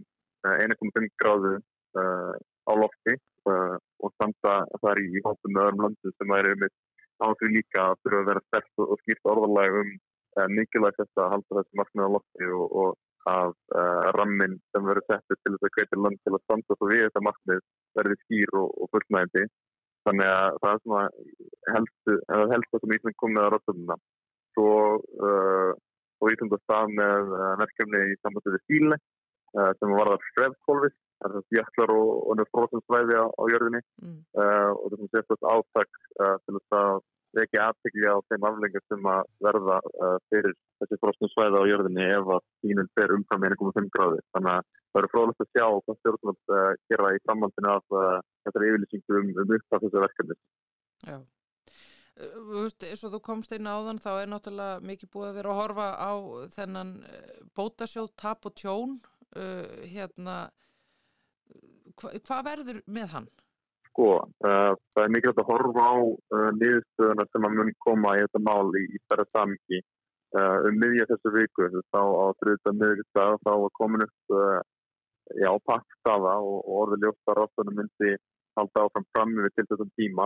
uh, 0.47 0.55
1,5 0.63 1.09
gráðu 1.21 1.55
uh, 1.57 2.34
á 2.69 2.74
lofti 2.80 3.17
og 3.43 4.11
standa 4.15 4.53
þar 4.80 5.01
í 5.03 5.19
hópum 5.26 5.51
með 5.51 5.65
öðrum 5.65 5.82
landum 5.84 6.13
sem 6.15 6.30
væri 6.32 6.53
um 6.55 6.61
á 7.19 7.28
því 7.39 7.49
líka 7.57 7.82
að 7.89 7.97
þurfa 8.03 8.19
að 8.21 8.30
vera 8.30 8.43
stert 8.45 8.84
og, 8.84 8.93
skýrt 9.01 9.30
orðalag 9.34 9.80
um 9.82 9.89
mikilvægt 10.50 11.00
þetta 11.02 11.26
að 11.26 11.34
halda 11.36 11.58
þessi 11.60 11.80
markmið 11.80 12.08
á 12.08 12.16
lofti 12.16 12.48
og, 12.58 12.66
og 12.84 12.90
að 13.30 13.54
uh, 13.78 14.08
rammin 14.18 14.58
sem 14.74 14.88
verður 14.88 15.06
settur 15.08 15.40
til 15.40 15.54
þess 15.54 15.68
að 15.68 15.74
kveitir 15.78 16.02
land 16.04 16.20
til 16.24 16.34
að 16.34 16.44
standa 16.44 16.78
svo 16.78 16.90
við 16.90 17.06
þetta 17.06 17.24
markmið 17.28 17.62
verði 18.00 18.18
skýr 18.24 18.58
og, 18.60 18.74
og 18.82 18.92
fullnægindi. 18.96 19.46
Þannig 20.04 20.32
að 20.34 20.58
það 20.60 20.74
er 20.74 20.82
svona 20.84 21.04
helstu, 21.72 22.18
eða 22.36 22.50
helstu 22.52 22.82
sem 22.82 22.96
Ísland 22.98 23.20
kom 23.22 23.36
með 23.38 23.48
á 23.48 23.50
röttumina. 23.54 23.98
Svo 24.54 24.74
uh, 25.00 25.72
og 26.20 26.34
Ísland 26.34 26.58
að 26.58 26.64
stað 26.66 26.98
með 27.00 27.32
verkefni 27.64 28.04
í 28.12 28.20
sambandi 28.20 28.56
við 28.56 28.66
Stíle 28.66 29.00
uh, 29.00 29.72
sem 29.80 29.96
var 29.96 30.12
það 30.12 30.28
frefkólfið, 30.34 31.00
það 31.24 31.40
er 31.40 31.58
jöklar 31.60 31.96
og, 31.96 32.12
og 32.28 32.40
nefnfróðsvæði 32.42 33.24
á, 33.24 33.26
á 33.32 33.44
jörðinni 33.54 33.84
Mm. 34.04 34.20
og 34.36 34.88
þessum 34.92 35.10
sérstast 35.14 35.46
átak 35.48 36.00
uh, 36.20 36.36
til 36.44 36.58
þess 36.58 36.76
að 36.76 36.98
vekja 37.38 37.68
aðtekli 37.70 38.10
á 38.10 38.18
þeim 38.30 38.48
aflengar 38.48 38.84
sem 38.92 39.10
að 39.10 39.28
verða 39.44 39.78
uh, 39.82 40.16
fyrir 40.32 40.56
þessi 40.82 41.00
frosnum 41.02 41.32
svæði 41.32 41.62
á 41.62 41.70
jörðinni 41.70 42.08
ef 42.14 42.32
að 42.36 42.42
þínum 42.64 42.90
fer 42.98 43.14
umfram 43.18 43.46
1,5 43.50 43.92
gráði. 43.98 44.24
Þannig 44.36 44.54
að 44.54 44.68
það 44.70 45.02
eru 45.02 45.12
fróðlegt 45.14 45.46
að 45.46 45.52
sjá 45.52 45.66
hvað 45.68 46.00
stjórnvöld 46.00 46.56
uh, 46.58 46.72
gera 46.94 47.14
í 47.14 47.22
framhaldinu 47.28 47.72
af 47.74 47.98
uh, 47.98 48.18
þessari 48.48 48.72
yfirlýsingu 48.72 49.20
um, 49.20 49.32
um 49.44 49.56
upptaf 49.58 49.86
þessu 49.86 50.04
verkefni. 50.06 50.40
Já. 51.08 51.18
Þú 52.14 52.60
veist, 52.60 52.84
eins 52.86 53.02
og 53.08 53.16
þú 53.16 53.20
komst 53.26 53.56
inn 53.56 53.70
áðan 53.70 54.02
þá 54.02 54.12
er 54.14 54.28
náttúrulega 54.30 54.84
mikið 54.86 55.10
búið 55.16 55.30
að 55.32 55.38
vera 55.40 55.54
að 55.54 55.62
horfa 55.64 55.88
á 55.98 56.14
þennan 56.54 56.92
bótasjóð 57.58 58.12
tap 58.22 58.46
og 58.46 58.54
tjón 58.60 59.00
hérna 59.90 60.36
hva, 61.98 62.12
hvað 62.14 62.46
verður 62.46 62.80
með 62.86 63.16
hann? 63.16 63.28
Sko, 63.94 64.10
uh, 64.26 64.74
það 64.94 65.04
er 65.04 65.12
mikilvægt 65.14 65.41
að 65.44 65.50
horfa 65.52 65.84
á 65.86 65.96
uh, 66.02 66.48
niðurstöðuna 66.58 67.26
sem 67.30 67.46
að 67.46 67.58
mun 67.60 67.74
koma 67.86 68.16
í 68.18 68.24
þetta 68.24 68.41
mál 68.41 68.72
í, 68.80 68.84
í 68.89 69.02
stærra 69.04 69.26
samingi 69.30 69.82
uh, 70.34 70.58
um 70.66 70.80
miðja 70.82 71.06
þessu 71.12 71.34
viku. 71.36 71.68
Að 71.70 71.78
á 71.94 72.26
þrjúta 72.41 72.74
miðugstað 72.80 73.38
þá 73.46 73.52
var 73.54 73.76
komin 73.78 74.06
upp 74.08 74.38
já, 75.38 75.52
pakkstafa 75.70 76.34
og, 76.41 76.58
og 76.66 76.80
orðið 76.82 77.06
ljósta 77.06 77.38
ráttunum 77.38 77.78
myndi 77.80 78.16
halda 78.58 78.88
áfram 78.88 79.06
fram 79.14 79.38
við 79.38 79.54
til 79.54 79.68
þessum 79.70 79.91
tíma 79.98 80.26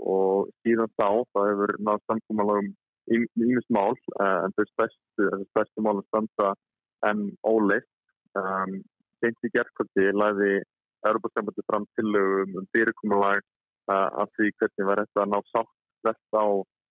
og 0.00 0.48
síðan 0.64 0.90
þá 0.98 1.08
það 1.36 1.48
hefur 1.50 1.72
nátt 1.86 2.02
samkómalagum 2.10 2.72
ímis 3.10 3.68
mál 3.72 3.92
uh, 3.92 4.44
en 4.46 4.56
þau 4.56 4.66
stærstu, 4.72 5.84
málum 5.84 6.04
standa 6.08 6.54
en 7.06 7.30
óleitt. 7.46 7.88
Um, 8.38 8.80
Seint 9.20 9.36
í 9.44 9.50
gerðkvöldi 9.52 10.12
læði 10.16 10.52
Europasambandi 11.08 11.64
fram 11.66 11.86
tillögum 11.96 12.58
um 12.60 12.66
fyrirkomulag 12.74 13.40
uh, 13.92 14.08
af 14.22 14.28
því 14.36 14.50
hvernig 14.58 14.88
var 14.88 15.02
þetta 15.02 15.24
að 15.24 15.32
ná 15.32 15.38
sátt 15.52 15.72
vest 16.08 16.36
á 16.36 16.44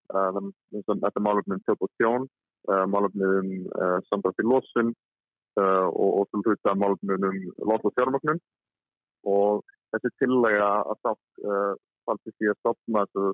þetta 0.09 1.21
málefni 1.21 1.57
um 1.57 1.65
tjóp 1.65 1.83
og 1.85 1.91
tjón, 2.01 2.23
uh, 2.71 2.85
málefni 2.89 3.27
um 3.41 3.51
uh, 3.77 3.99
samdrátt 4.09 4.41
í 4.41 4.47
losun 4.47 4.95
og, 5.59 6.09
og 6.21 6.27
til 6.31 6.41
hluta 6.45 6.71
málefni 6.77 7.17
um 7.17 7.37
lót 7.67 7.83
og 7.83 7.93
fjármagnun 7.97 8.37
og 9.27 9.65
þessi 9.91 10.11
tillega 10.21 10.69
að 10.87 11.01
sátt 11.03 11.41
faldi 12.07 12.33
því 12.37 12.51
að 12.51 12.59
stopna 12.61 13.03
þessu 13.09 13.33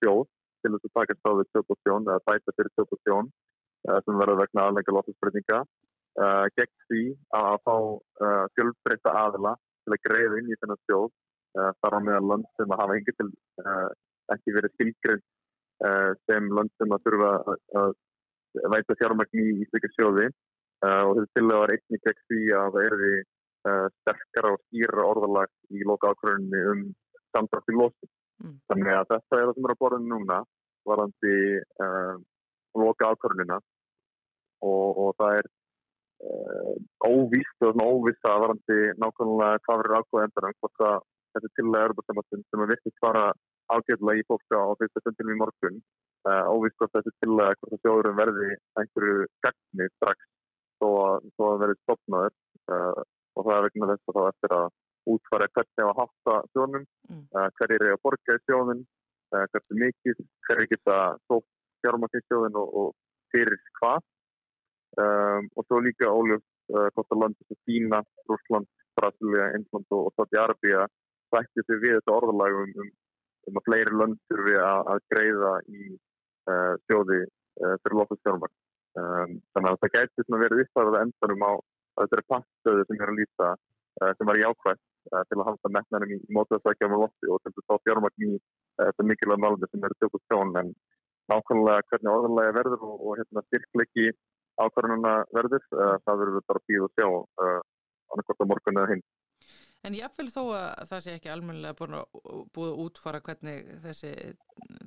sjóð 0.00 0.24
til 0.64 0.72
þess 0.74 0.88
að 0.88 0.96
taka 0.98 1.16
þá 1.20 1.30
við 1.38 1.50
tjóp 1.52 1.70
og 1.74 1.78
tjón 1.84 2.08
eða 2.08 2.24
bæta 2.26 2.56
fyrir 2.56 2.72
tjóp 2.74 2.96
og 2.96 3.00
tjón 3.06 3.30
uh, 3.30 3.98
sem 4.04 4.18
verður 4.20 4.40
vegna 4.40 4.66
aðlenga 4.66 4.96
lótusbreytinga 4.96 5.60
uh, 5.60 6.46
gegn 6.58 6.74
því 6.88 7.04
að 7.38 7.54
fá 7.68 7.76
fjölbreyta 8.56 9.14
aðila 9.22 9.54
til 9.84 9.96
að 9.96 10.04
greiða 10.06 10.38
inn 10.40 10.52
í 10.52 10.58
þennan 10.60 10.80
sjóð 10.84 11.08
uh, 11.08 11.72
þar 11.80 11.96
á 11.96 12.00
meðal 12.06 12.28
lönd 12.30 12.48
sem 12.58 12.74
að 12.74 12.82
hafa 12.82 12.96
engi 12.98 13.16
til 13.16 13.28
uh, 13.64 13.88
ekki 14.34 14.54
verið 14.56 14.74
skilgrein 14.76 15.24
uh, 15.86 16.12
sem 16.28 16.48
lönd 16.58 16.72
sem 16.78 16.94
að 16.94 17.04
þurfa 17.08 17.32
að, 17.40 17.58
að 17.82 18.70
veita 18.74 18.98
fjármagn 19.00 19.42
í, 19.42 19.48
í 19.62 19.68
slika 19.70 19.92
sjóði 19.96 20.30
og 20.80 21.10
þessi 21.18 21.36
tillega 21.36 21.60
var 21.60 21.70
einnig 21.74 22.00
gegn 22.06 22.22
því 22.30 22.44
að 22.56 22.70
það 22.74 22.86
erði 22.88 23.16
sterkara 24.00 24.52
og 24.54 24.62
skýra 24.62 25.02
orðalag 25.04 25.50
í 25.76 25.82
loka 25.84 26.14
ákvörðunni 26.14 26.62
um 26.70 26.80
samdrátt 27.36 27.68
í 27.68 27.74
losun. 27.76 28.10
Mm. 28.40 28.54
Þannig 28.70 28.94
að 28.94 29.10
þetta 29.10 29.36
er 29.36 29.44
það 29.44 29.52
sem 29.58 29.68
er 29.68 29.74
að 29.74 29.80
borðinu 29.82 30.08
núna 30.14 30.38
varandi 30.88 31.34
loka 32.80 33.10
ákvörðunina 33.12 33.60
og, 33.60 34.88
og 35.04 35.12
það 35.20 35.36
er 35.42 35.50
óvíst 37.06 37.64
og 37.64 37.72
svona 37.72 37.86
óvissa 37.94 38.34
varandi 38.42 38.78
nákvæmlega 39.02 39.62
hvað 39.64 39.80
verður 39.80 39.96
ákvæða 40.00 40.26
endanum 40.26 40.58
hvort 40.60 40.84
að 40.88 40.98
þessi 41.34 41.50
tillega 41.56 41.88
erfarsamastund 41.90 42.44
sem 42.50 42.64
að 42.64 42.72
virkist 42.74 43.00
fara 43.04 43.24
ágæðlega 43.70 44.20
í 44.20 44.26
fólka 44.28 44.60
á 44.60 44.68
fyrsta 44.80 45.02
stundinum 45.04 45.36
í 45.36 45.40
morgun 45.40 45.78
uh, 46.28 46.44
óvíst 46.52 46.76
hvort 46.80 46.94
þessi 46.98 47.14
tillega 47.22 47.56
hvort 47.60 47.76
að 47.76 47.82
sjóðurum 47.84 48.20
verði 48.20 48.50
einhverju 48.82 49.26
gagni 49.46 49.88
strax 49.96 50.28
þó 50.80 50.88
að, 51.06 51.30
að 51.48 51.62
verði 51.64 51.80
stopnaður 51.80 52.36
uh, 52.74 53.02
og 53.36 53.46
það 53.46 53.56
er 53.56 53.66
vegna 53.68 53.90
þess 53.92 54.12
að 54.12 54.18
þá 54.18 54.22
eftir 54.32 54.56
að 54.58 54.68
útfæra 55.10 55.50
hvernig 55.54 55.86
að 55.86 55.98
hátta 56.02 56.40
sjónum 56.54 56.88
Mm. 57.10 57.24
uh, 57.34 57.48
hverjir 57.58 57.82
er 57.82 57.92
að 57.96 58.02
borga 58.04 58.34
í 58.36 58.42
sjóðun 58.46 58.82
uh, 59.34 59.46
hversu 59.50 59.76
mikið, 59.82 60.18
hverjir 60.46 60.68
geta 60.70 60.98
stótt 61.24 61.46
fjármagn 61.82 62.20
í 62.20 62.22
sjóðun 62.28 62.58
og, 62.60 62.68
og 62.80 62.92
fyrir 63.34 63.56
hvað 63.80 64.04
um, 64.98 65.48
og 65.56 65.66
svo 65.66 65.80
líka 65.84 66.10
óljóst 66.10 66.46
uh, 66.74 66.88
hvort 66.94 67.14
að 67.14 67.22
landi 67.22 67.46
sem 67.46 67.58
Kína, 67.66 68.00
Rúsland, 68.30 68.68
Brasilia, 68.98 69.50
Indland 69.58 69.86
og, 69.94 70.08
og 70.08 70.12
Saudi 70.16 70.40
Arabia 70.40 70.86
sætti 71.30 71.64
sig 71.66 71.82
við 71.84 71.98
þetta 71.98 72.16
orðalag 72.16 72.58
um, 72.62 72.72
um, 72.82 73.58
að 73.60 73.66
fleiri 73.68 73.98
lönd 74.00 74.18
þurfi 74.30 74.56
að, 74.58 74.92
að 74.94 75.02
greiða 75.14 75.52
í 75.70 75.80
uh, 76.50 76.74
sjóði 76.86 77.20
uh, 77.24 77.74
fyrir 77.82 77.98
lótast 78.00 78.24
fjármagn. 78.26 78.56
Um, 78.98 79.34
þannig 79.54 79.70
að 79.70 79.82
það 79.84 79.92
gæti 79.96 80.26
svona 80.26 80.44
verið 80.44 80.62
uppfærað 80.64 81.02
endanum 81.04 81.44
á 81.46 81.52
þetta 82.00 82.16
er 82.16 82.28
pakkstöðu 82.32 82.86
sem 82.86 83.02
er 83.04 83.12
að 83.12 83.20
lýsa 83.20 83.50
uh, 83.54 84.12
sem 84.18 84.30
var 84.30 84.40
jákvæmt 84.40 84.86
til 85.10 85.38
að 85.38 85.46
halda 85.48 85.70
metnanum 85.72 86.10
í, 86.12 86.16
í 86.20 86.34
mótaðsvækjum 86.36 86.92
og 86.92 87.00
lofti 87.06 87.30
og 87.32 87.38
til 87.40 87.50
að 87.54 87.62
þá 87.70 87.84
fjármagn 87.86 88.24
í 88.26 88.34
þetta 88.80 89.06
mikilvæg 89.08 89.40
málum 89.40 89.70
sem 89.70 89.86
eru 89.86 89.96
tökust 89.96 90.26
sjón 90.28 90.52
en 90.60 90.68
nákvæmlega 91.30 91.86
hvernig 91.88 92.12
orðanlega 92.12 92.56
verður 92.58 92.84
og, 92.88 92.96
og 93.00 93.16
hérna, 93.20 93.42
styrkleiki 93.48 94.10
ákvarðanuna 94.64 95.14
verður, 95.34 95.64
uh, 95.76 95.96
það 96.04 96.22
verður 96.24 96.46
bara 96.50 96.64
býð 96.68 96.86
og 96.86 96.94
sjá 96.98 97.08
uh, 97.08 97.58
annarkort 98.12 98.44
á 98.44 98.50
morgun 98.50 98.80
eða 98.80 98.92
hinn. 98.94 99.04
En 99.80 99.96
jáfnvel 99.96 100.26
þó 100.28 100.42
að 100.52 100.88
það 100.90 101.02
sé 101.04 101.12
ekki 101.16 101.30
almennilega 101.32 101.76
búin 101.78 101.94
að 101.96 102.18
búið 102.52 102.72
að 102.72 102.80
útfara 102.82 103.20
hvernig 103.24 103.70
þessi 103.80 104.10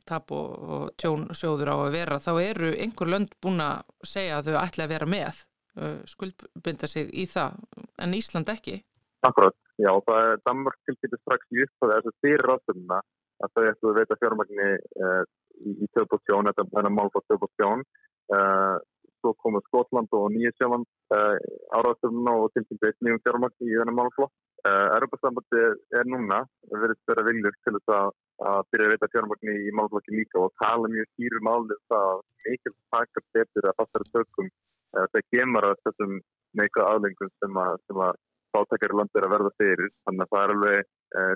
tap 0.06 0.34
og, 0.36 0.52
og 0.76 0.84
tjón 1.02 1.26
sjóður 1.34 1.74
á 1.74 1.78
að 1.80 1.96
vera, 1.96 2.20
þá 2.22 2.34
eru 2.44 2.70
einhver 2.78 3.10
lönd 3.10 3.34
búin 3.42 3.64
að 3.66 3.90
segja 4.06 4.38
að 4.38 4.52
þau 4.52 4.60
ætla 4.62 4.86
að 4.86 4.94
vera 4.94 5.10
með, 5.10 5.42
uh, 5.82 5.98
skuldbinda 6.14 6.90
sig 6.92 7.10
í 7.10 7.26
það, 7.30 7.58
en 8.06 8.14
Ísland 8.20 8.54
ekki. 8.54 8.78
Akkurat, 9.26 9.58
já, 9.82 9.90
það 10.06 10.30
er 10.30 10.46
Danmark 10.46 10.78
tilkynntið 10.86 11.24
strax 11.24 11.50
í 11.50 11.66
uppfæði 11.66 11.98
þessu 11.98 12.16
fyrir 12.22 12.48
ráðstöfnuna 12.52 13.02
að 13.44 13.54
þau 13.56 13.64
ættu 13.72 13.90
að 13.90 14.00
veita 14.00 14.20
fjármagni 14.22 14.72
uh, 14.78 15.22
í, 15.58 15.74
í 15.74 15.92
töfbústjón, 15.98 16.52
þetta 16.52 16.84
er 16.84 16.94
mál 16.94 17.10
á 17.10 17.20
töfbústjón. 17.32 17.86
Uh, 18.30 18.78
svo 19.24 19.34
komu 19.40 19.62
Skotland 19.68 20.12
og 20.12 20.32
Nýjasjáland 20.34 20.88
uh, 21.16 21.38
áraðstöfnuna 21.78 22.34
og 22.42 22.52
tilkynntið 22.56 22.90
eitt 22.90 23.06
nýjum 23.06 23.22
fjármagni 23.24 23.70
í 23.70 23.78
þennan 23.80 23.98
málflokk. 24.00 24.34
Uh, 24.64 24.88
Europasambandi 24.98 25.64
er 26.00 26.10
núna 26.12 26.42
verið 26.72 27.00
vera 27.10 27.26
viljur 27.28 27.56
til 27.64 27.76
þess 27.78 27.96
að, 27.98 28.12
að 28.52 28.60
byrja 28.72 28.90
að 28.90 28.94
veita 28.94 29.12
fjármagni 29.16 29.56
í 29.68 29.74
málflokki 29.80 30.16
líka 30.18 30.44
og 30.44 30.54
tala 30.64 30.92
mjög 30.92 31.10
skýrum 31.14 31.52
álið 31.54 31.82
það 31.92 32.08
að 32.12 32.22
mikil 32.48 32.76
takar 32.96 33.26
betur 33.38 33.70
að 33.70 33.78
fastara 33.80 34.10
tökum 34.12 34.50
uh, 34.52 35.06
þegar 35.14 35.28
kemur 35.36 35.70
að 35.70 35.82
þessum 35.88 36.16
neikvæða 36.60 36.90
aðlengum 36.94 37.34
sem 37.42 37.62
að, 37.64 37.78
að 38.08 38.22
fátækari 38.54 39.00
land 39.00 39.18
er 39.18 39.28
að 39.28 39.36
verða 39.38 39.54
fyrir. 39.62 39.94
Þannig 40.08 40.26
að 40.28 40.36
það 40.36 40.44
er 40.44 40.56
alveg 40.58 40.92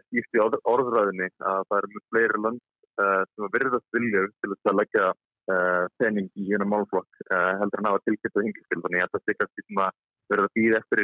skýrt 0.08 0.34
í 0.34 0.40
orðræðinni 0.74 1.28
að 1.46 1.60
það 1.70 1.80
eru 1.80 1.90
mjög 1.94 2.04
fleiri 2.12 2.40
land 2.42 2.62
sem 2.98 3.46
að 3.46 3.52
verðast 3.54 3.92
viljur 3.94 4.32
til 4.42 4.50
þess 4.52 4.70
að 4.72 4.78
leggja 4.80 5.10
pening 6.02 6.28
í 6.36 6.50
hérna 6.50 6.68
málflokk 6.68 7.22
heldur 7.32 7.82
en 7.82 7.90
hafa 7.90 8.04
tilkynnt 8.04 8.40
og 8.40 8.46
hingiskil. 8.48 8.82
Þannig 8.84 9.04
að 9.06 9.14
þetta 9.16 9.34
er 9.34 9.40
kannski 9.42 9.66
sem 9.66 9.82
að 9.84 9.98
verða 10.34 10.54
býð 10.58 10.78
eftir 10.82 11.04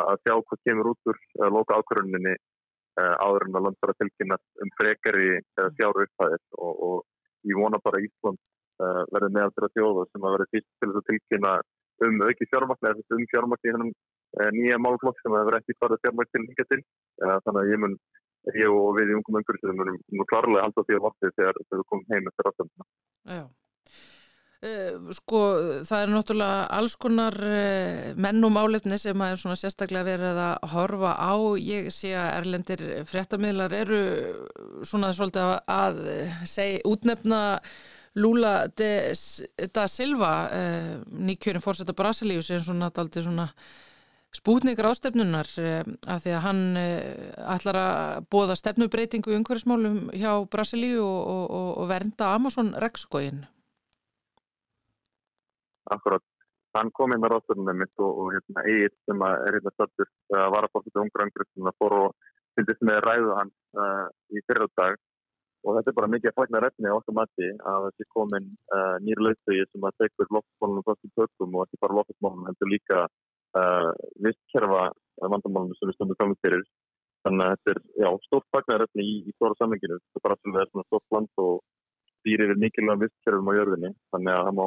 að 0.00 0.22
sjá 0.24 0.34
hvað 0.34 0.62
kemur 0.66 0.90
út 0.92 1.10
úr 1.12 1.20
loka 1.54 1.78
ákvörðuninni 1.78 2.34
áður 2.96 3.46
en 3.46 3.58
að 3.58 3.66
land 3.66 3.78
bara 3.84 3.98
tilkynna 4.00 4.38
um 4.64 4.72
frekari 4.80 5.38
fjár 5.78 6.02
upphæðir 6.02 6.42
og, 6.58 6.74
og 6.88 6.96
ég 7.46 7.58
vona 7.60 7.80
bara 7.84 8.02
Ísland 8.02 8.40
verði 9.12 9.32
meðal 9.36 9.54
þeirra 9.56 9.72
þjóða 9.76 10.06
sem 10.10 10.26
að 10.26 10.36
verði 10.36 10.52
fyrst 10.54 10.70
til 10.70 10.90
þess 10.90 11.00
að 11.00 11.08
tilkynna 11.10 11.52
um 12.06 12.22
auki 12.26 12.48
fjármagn 12.50 12.88
eða 12.90 13.16
um 13.16 13.26
fjármagn 13.32 13.66
í 13.68 13.74
hennum 13.74 13.92
nýja 14.56 14.78
málflokk 14.82 15.20
sem 15.22 15.36
hefur 15.36 15.58
ekki 15.60 15.76
farið 15.80 16.02
fjármagn 16.04 16.32
til 16.32 16.42
líka 16.44 16.66
til. 16.72 16.80
Þannig 17.20 17.60
að 17.62 17.70
ég 17.72 17.82
mun, 17.84 17.94
ég 18.56 18.74
og 18.80 18.90
við 18.98 19.12
í 19.12 19.16
ungum 19.18 19.38
umhverfisum 19.40 19.78
munum 19.80 20.00
nú 20.12 20.26
klárlega 20.32 20.66
halda 20.66 20.84
því 20.88 20.98
að 20.98 21.06
vatni 21.06 21.32
þegar 21.38 21.62
við 21.70 21.86
komum 21.92 22.10
heim 22.12 22.28
eftir 22.32 22.50
aftöndina. 22.50 22.88
Uh, 24.66 25.10
sko 25.14 25.40
það 25.86 26.00
er 26.02 26.10
náttúrulega 26.10 26.62
alls 26.74 26.96
konar 26.98 27.36
uh, 27.38 28.14
menn 28.18 28.46
og 28.46 28.54
málefni 28.54 28.98
sem 28.98 29.20
að 29.22 29.34
er 29.34 29.40
svona 29.42 29.58
sérstaklega 29.60 30.06
verið 30.08 30.40
að 30.42 30.66
horfa 30.72 31.12
á. 31.14 31.34
Ég 31.60 31.90
sé 31.94 32.14
að 32.16 32.30
erlendir 32.40 32.82
fréttamiðlar 33.06 33.76
eru 33.76 34.00
svona 34.86 35.12
svolítið 35.14 35.54
að 35.70 36.02
segja 36.48 36.82
útnefna 36.88 37.40
Lula 38.16 38.54
de, 38.80 38.90
da 39.76 39.86
Silva 39.92 40.34
uh, 40.48 40.92
nýkjörin 41.14 41.62
fórsetta 41.62 41.94
Brasilíu 41.94 42.42
sem 42.42 42.62
svona 42.64 42.90
aldrei 42.90 43.22
svona 43.22 43.50
spútningar 44.34 44.90
ástefnunar 44.90 45.48
af 45.48 46.24
því 46.24 46.32
að 46.34 46.42
hann 46.44 46.62
ætlar 46.76 47.78
að 47.80 48.26
bóða 48.34 48.56
stefnubreitingu 48.58 49.32
í 49.32 49.38
umhverfismálum 49.38 50.10
hjá 50.12 50.32
Brasilíu 50.52 51.04
og, 51.06 51.44
og, 51.46 51.70
og 51.80 51.88
vernda 51.88 52.34
Amazon 52.34 52.74
rekskóin 52.82 53.46
Akkurat, 55.94 56.24
hann 56.76 56.90
kom 56.96 57.14
inn 57.14 57.26
á 57.26 57.28
ráðstöðunum 57.30 57.82
mitt 57.82 58.02
og, 58.02 58.22
og 58.22 58.32
hérna, 58.34 58.64
Egil 58.72 58.94
sem 59.06 59.26
er 59.28 59.58
hérna 59.58 59.74
stöldur 59.74 60.08
að 60.40 60.48
vara 60.56 60.70
fórstuðu 60.72 61.04
umgrangurinn 61.04 61.70
að 61.70 61.78
fór 61.82 61.98
og 62.00 62.32
fylgist 62.56 62.82
með 62.88 63.02
ræðu 63.06 63.36
hann 63.38 63.52
uh, 63.78 64.06
í 64.32 64.42
fyrradag 64.48 64.96
og 65.66 65.76
þetta 65.76 65.92
er 65.92 65.96
bara 65.98 66.10
mikið 66.12 66.30
að 66.30 66.38
fagna 66.40 66.62
refni 66.62 66.90
á 66.90 66.96
okkur 66.96 67.16
mati 67.16 67.48
að 67.70 67.86
þessi 67.88 68.08
komin 68.14 68.50
uh, 68.76 68.96
nýri 69.02 69.26
lautstögi 69.26 69.64
sem 69.70 69.86
að 69.88 69.96
tekur 70.02 70.30
loftmálunum 70.36 70.86
fyrst 70.86 71.08
í 71.08 71.12
tökum 71.18 71.56
og 71.56 71.66
ekki 71.66 71.80
bara 71.82 71.98
loftmálunum 71.98 72.50
heldur 72.50 72.70
líka 72.70 73.00
uh, 73.06 73.90
vistkerfa 74.26 74.84
vandamálunum 75.32 75.78
sem 75.78 75.90
við 75.90 75.98
stöndum 75.98 76.20
fram 76.20 76.36
fyrir. 76.44 76.62
Þannig 77.26 77.46
að 77.46 77.56
þetta 77.56 78.06
er 78.06 78.18
stórt 78.28 78.48
fagna 78.54 78.78
refni 78.82 79.06
í, 79.06 79.14
í 79.26 79.34
stóra 79.34 79.58
samlinginu. 79.58 79.98
Þetta 79.98 80.20
er 80.20 80.26
bara 80.28 80.68
svona 80.70 80.86
stórt 80.86 81.16
land 81.16 81.42
og 81.42 81.56
stýrir 82.20 82.54
mikilvægum 82.62 83.02
vistkerfum 83.02 83.50
á 83.50 83.58
jörðinni. 83.58 83.90
Þannig 84.14 84.36
að 84.36 84.44
það 84.46 84.58
má 84.60 84.66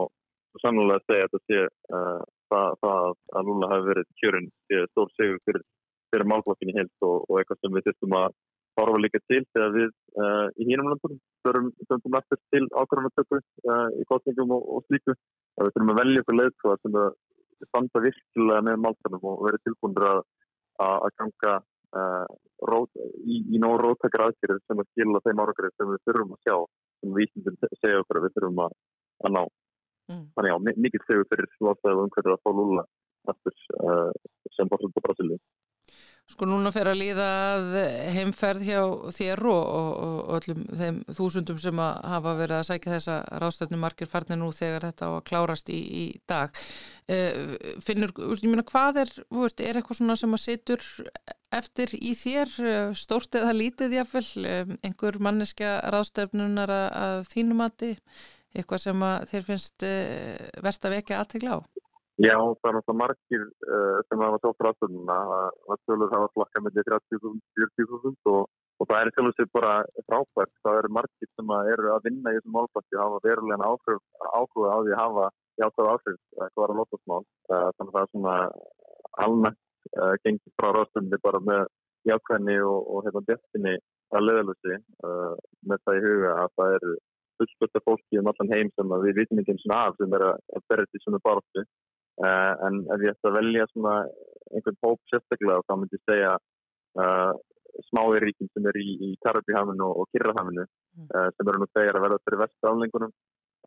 sannlega 0.64 1.06
segja 1.06 1.26
að 1.26 1.34
þetta 1.34 1.41
sé 1.45 1.60
uh, 1.95 2.22
það, 2.52 2.78
það 2.84 3.10
að 3.39 3.50
Lula 3.50 3.72
hafi 3.72 3.88
verið 3.89 4.08
kjörun 4.22 4.47
stór 4.91 5.12
segur 5.16 5.41
fyrir, 5.45 5.66
fyrir 6.10 6.30
málflokkinni 6.32 6.78
helt 6.78 7.06
og, 7.06 7.26
og 7.30 7.39
eitthvað 7.39 7.62
sem 7.62 7.76
við 7.78 7.89
þurftum 7.89 8.18
að 8.20 8.38
horfa 8.80 9.02
líka 9.04 9.22
til 9.28 9.41
þegar 9.54 9.74
við 9.76 9.89
uh, 9.89 10.47
í 10.56 10.68
hínum 10.70 10.89
landunum 10.91 11.22
þurfum 11.45 12.18
eftir 12.20 12.41
til 12.54 12.66
ákvarðanatöku 12.74 13.39
uh, 13.39 13.88
í 14.00 14.06
kostningum 14.10 14.54
og, 14.56 14.68
og 14.76 14.86
slíku. 14.88 15.16
Við 15.60 15.74
þurfum 15.76 15.93
að 15.93 16.02
velja 16.02 16.24
okkur 16.24 16.39
leiðtóa 16.39 16.78
sem 16.84 17.00
að 17.00 17.10
standa 17.68 18.04
virkilega 18.06 18.66
með 18.68 18.84
málflokkinum 18.86 19.32
og 19.34 19.41
verið 19.47 19.66
tilbúinur 19.68 20.08
að, 20.14 20.22
að 20.80 21.10
ganga 21.20 21.56
rót, 22.70 22.91
í, 23.26 23.39
í 23.56 23.60
nóg 23.62 23.80
róttakar 23.82 24.28
aðgerðir 24.28 24.62
sem 24.68 24.82
að 24.82 24.88
skilja 24.91 25.22
þeim 25.26 25.41
áragrið 25.43 25.74
sem 25.74 25.89
við 25.89 26.04
þurfum 26.06 26.36
að 26.36 26.43
sjá 26.45 26.56
sem 27.00 27.16
við 27.18 27.66
segja 27.82 28.04
okkur 28.04 28.20
að 28.20 28.28
við 28.28 28.36
þurfum 28.38 28.62
að, 28.66 28.78
að 29.26 29.36
ná. 29.36 29.41
Mm. 30.10 30.26
Þannig 30.36 30.53
já, 30.53 30.76
mikið 30.86 31.05
segur 31.05 31.28
fyrir 31.30 31.49
slóðstæðu 31.57 32.05
umhverfið 32.07 32.36
að 32.36 32.43
fá 32.45 32.51
Lula 32.57 32.86
eftir 33.30 33.57
uh, 33.78 34.14
sem 34.55 34.70
borðsum 34.70 34.93
på 34.95 35.03
Brasilíu. 35.05 35.41
Sko 36.30 36.45
núna 36.45 36.70
fer 36.70 36.86
að 36.91 36.99
líða 36.99 37.28
heimferð 38.14 38.62
hjá 38.68 38.82
þér 39.16 39.39
og, 39.49 39.64
og, 39.80 39.88
og 40.03 40.36
öllum 40.38 40.60
þeim 40.78 40.99
þúsundum 41.18 41.57
sem 41.62 41.82
að 41.82 42.03
hafa 42.12 42.34
verið 42.38 42.57
að 42.60 42.68
sækja 42.68 42.93
þessa 42.93 43.16
ráðstöfnum 43.41 43.82
margir 43.82 44.10
farnir 44.12 44.38
nú 44.38 44.51
þegar 44.53 44.86
þetta 44.86 45.10
á 45.10 45.12
að 45.16 45.26
klárast 45.32 45.72
í, 45.74 45.80
í 45.82 46.05
dag. 46.30 46.53
Uh, 47.10 47.57
finnur, 47.82 48.14
ég 48.30 48.45
meina, 48.45 48.66
hvað 48.70 49.01
er, 49.05 49.14
veist, 49.39 49.66
er 49.66 49.82
eitthvað 49.82 50.01
svona 50.01 50.18
sem 50.22 50.38
að 50.38 50.43
situr 50.45 50.86
eftir 51.57 51.95
í 51.97 52.14
þér, 52.14 52.57
stórt 52.93 53.39
eða 53.39 53.55
lítið 53.57 53.97
jáfnvel, 53.97 54.28
einhver 54.86 55.18
manneskja 55.26 55.80
ráðstöfnunar 55.89 56.70
að, 56.70 56.89
að 57.07 57.24
þínum 57.34 57.66
aðti? 57.66 57.95
Eitthvað 58.58 58.82
sem 58.84 59.06
þér 59.32 59.45
finnst 59.45 59.86
uh, 59.86 60.47
verðt 60.66 60.88
að 60.88 60.95
vekja 60.97 61.20
aðtegla 61.22 61.58
á? 61.58 61.60
Já, 62.20 62.36
það 62.36 62.68
er 62.68 62.76
náttúrulega 62.76 63.00
margir 63.00 63.43
uh, 63.47 64.00
sem 64.10 64.24
hafa 64.26 64.39
tótt 64.43 64.64
ráðstöðuna 64.66 65.20
að 65.72 65.78
tölur 65.88 66.10
hafa 66.12 66.32
slakka 66.34 66.64
með 66.66 66.80
30.000-40.000 66.82 68.32
og, 68.34 68.41
og 68.76 68.89
það 68.89 69.00
er 69.00 69.12
sjálf 69.14 69.30
og 69.30 69.38
sér 69.38 69.47
bara 69.56 69.76
frábært. 70.10 70.52
Það 70.66 70.80
eru 70.82 70.91
margir 70.97 71.30
sem 71.32 71.54
eru 71.76 71.93
að 71.93 72.10
vinna 72.10 72.34
í 72.34 72.39
þessum 72.39 72.58
málfætti 72.58 73.00
og 73.00 73.06
hafa 73.06 73.22
verulega 73.24 73.72
ákvöða 73.72 74.74
á 74.76 74.80
því 74.84 74.95
að 74.95 75.02
hafa 75.04 75.30
játáð 75.64 75.91
áhrif 75.93 76.20
hvað 76.36 76.66
er 76.66 76.74
að 76.74 76.82
lótasmál. 76.82 77.24
Uh, 77.47 77.70
þannig 77.78 77.88
að 77.88 77.95
það 77.95 78.04
er 78.04 78.12
svona 78.14 78.38
almennt 79.24 79.66
gengið 80.26 80.58
frá 80.60 80.74
ráðstöðunni 80.76 81.22
bara 81.24 81.39
með 81.39 81.62
jákvæðni 82.10 82.58
og, 82.68 82.80
og 82.84 83.08
hérna 83.08 83.24
deftinni 83.30 83.78
að 84.16 84.26
leðalusi 84.26 84.76
með 85.70 85.82
það 85.86 85.97
í 85.97 86.04
huga 86.04 86.34
að 86.43 86.52
það 86.60 86.76
eru 86.80 86.93
fullspölda 87.40 87.82
fólki 87.86 88.20
um 88.20 88.30
allan 88.32 88.54
heim 88.54 88.72
sem 88.76 88.96
við 89.06 89.22
vitum 89.22 89.42
ekki 89.42 89.56
eins 89.56 89.68
og 89.70 89.76
af 89.78 90.00
sem 90.00 90.16
er 90.18 90.26
að 90.30 90.66
berja 90.72 90.90
því 90.90 91.02
er 91.14 91.26
baráttu. 91.28 91.66
Uh, 92.20 92.54
en 92.68 92.82
ef 92.92 93.04
ég 93.06 93.14
ætti 93.16 93.30
að 93.30 93.38
velja 93.38 93.66
svona 93.72 93.94
einhvern 94.52 94.80
hóp 94.84 95.00
sérstaklega 95.08 95.64
þá 95.68 95.74
myndi 95.80 95.96
ég 95.96 96.10
segja 96.10 96.34
uh, 97.00 97.34
smáiríkin 97.88 98.50
sem 98.52 98.66
er 98.68 98.80
í, 98.82 98.90
í 99.08 99.10
Karabíhaminu 99.24 99.86
og, 99.86 100.02
og 100.02 100.10
Kirrahaminu 100.12 100.66
uh, 100.66 101.30
sem 101.36 101.48
eru 101.48 101.62
nú 101.62 101.70
þegar 101.72 102.00
að 102.00 102.06
verða 102.06 102.24
fyrir 102.26 102.42
vestu 102.42 102.68
aflengunum 102.68 103.14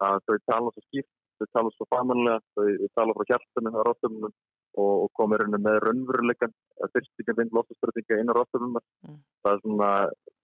að 0.04 0.18
þau 0.26 0.36
tala 0.50 0.72
svo 0.74 0.84
skýrt, 0.84 1.10
þau 1.38 1.48
tala 1.56 1.72
svo 1.72 1.86
famanlega, 1.94 2.42
þau, 2.56 2.90
tala 2.98 3.16
frá 3.16 3.30
hjartunum 3.30 3.78
á 3.78 3.80
ráðstöfunum 3.88 4.28
og, 4.28 4.92
og 5.04 5.08
komir 5.16 5.46
með 5.54 5.78
raunveruleikan 5.86 6.54
fyrstíkjum 6.92 7.56
loftastöðinga 7.56 8.20
inn 8.20 8.32
á 8.32 8.36
ráðstöfunum 8.36 8.76
mm. 8.80 9.18
það 9.44 9.56
er 9.56 9.64
svona 9.64 9.90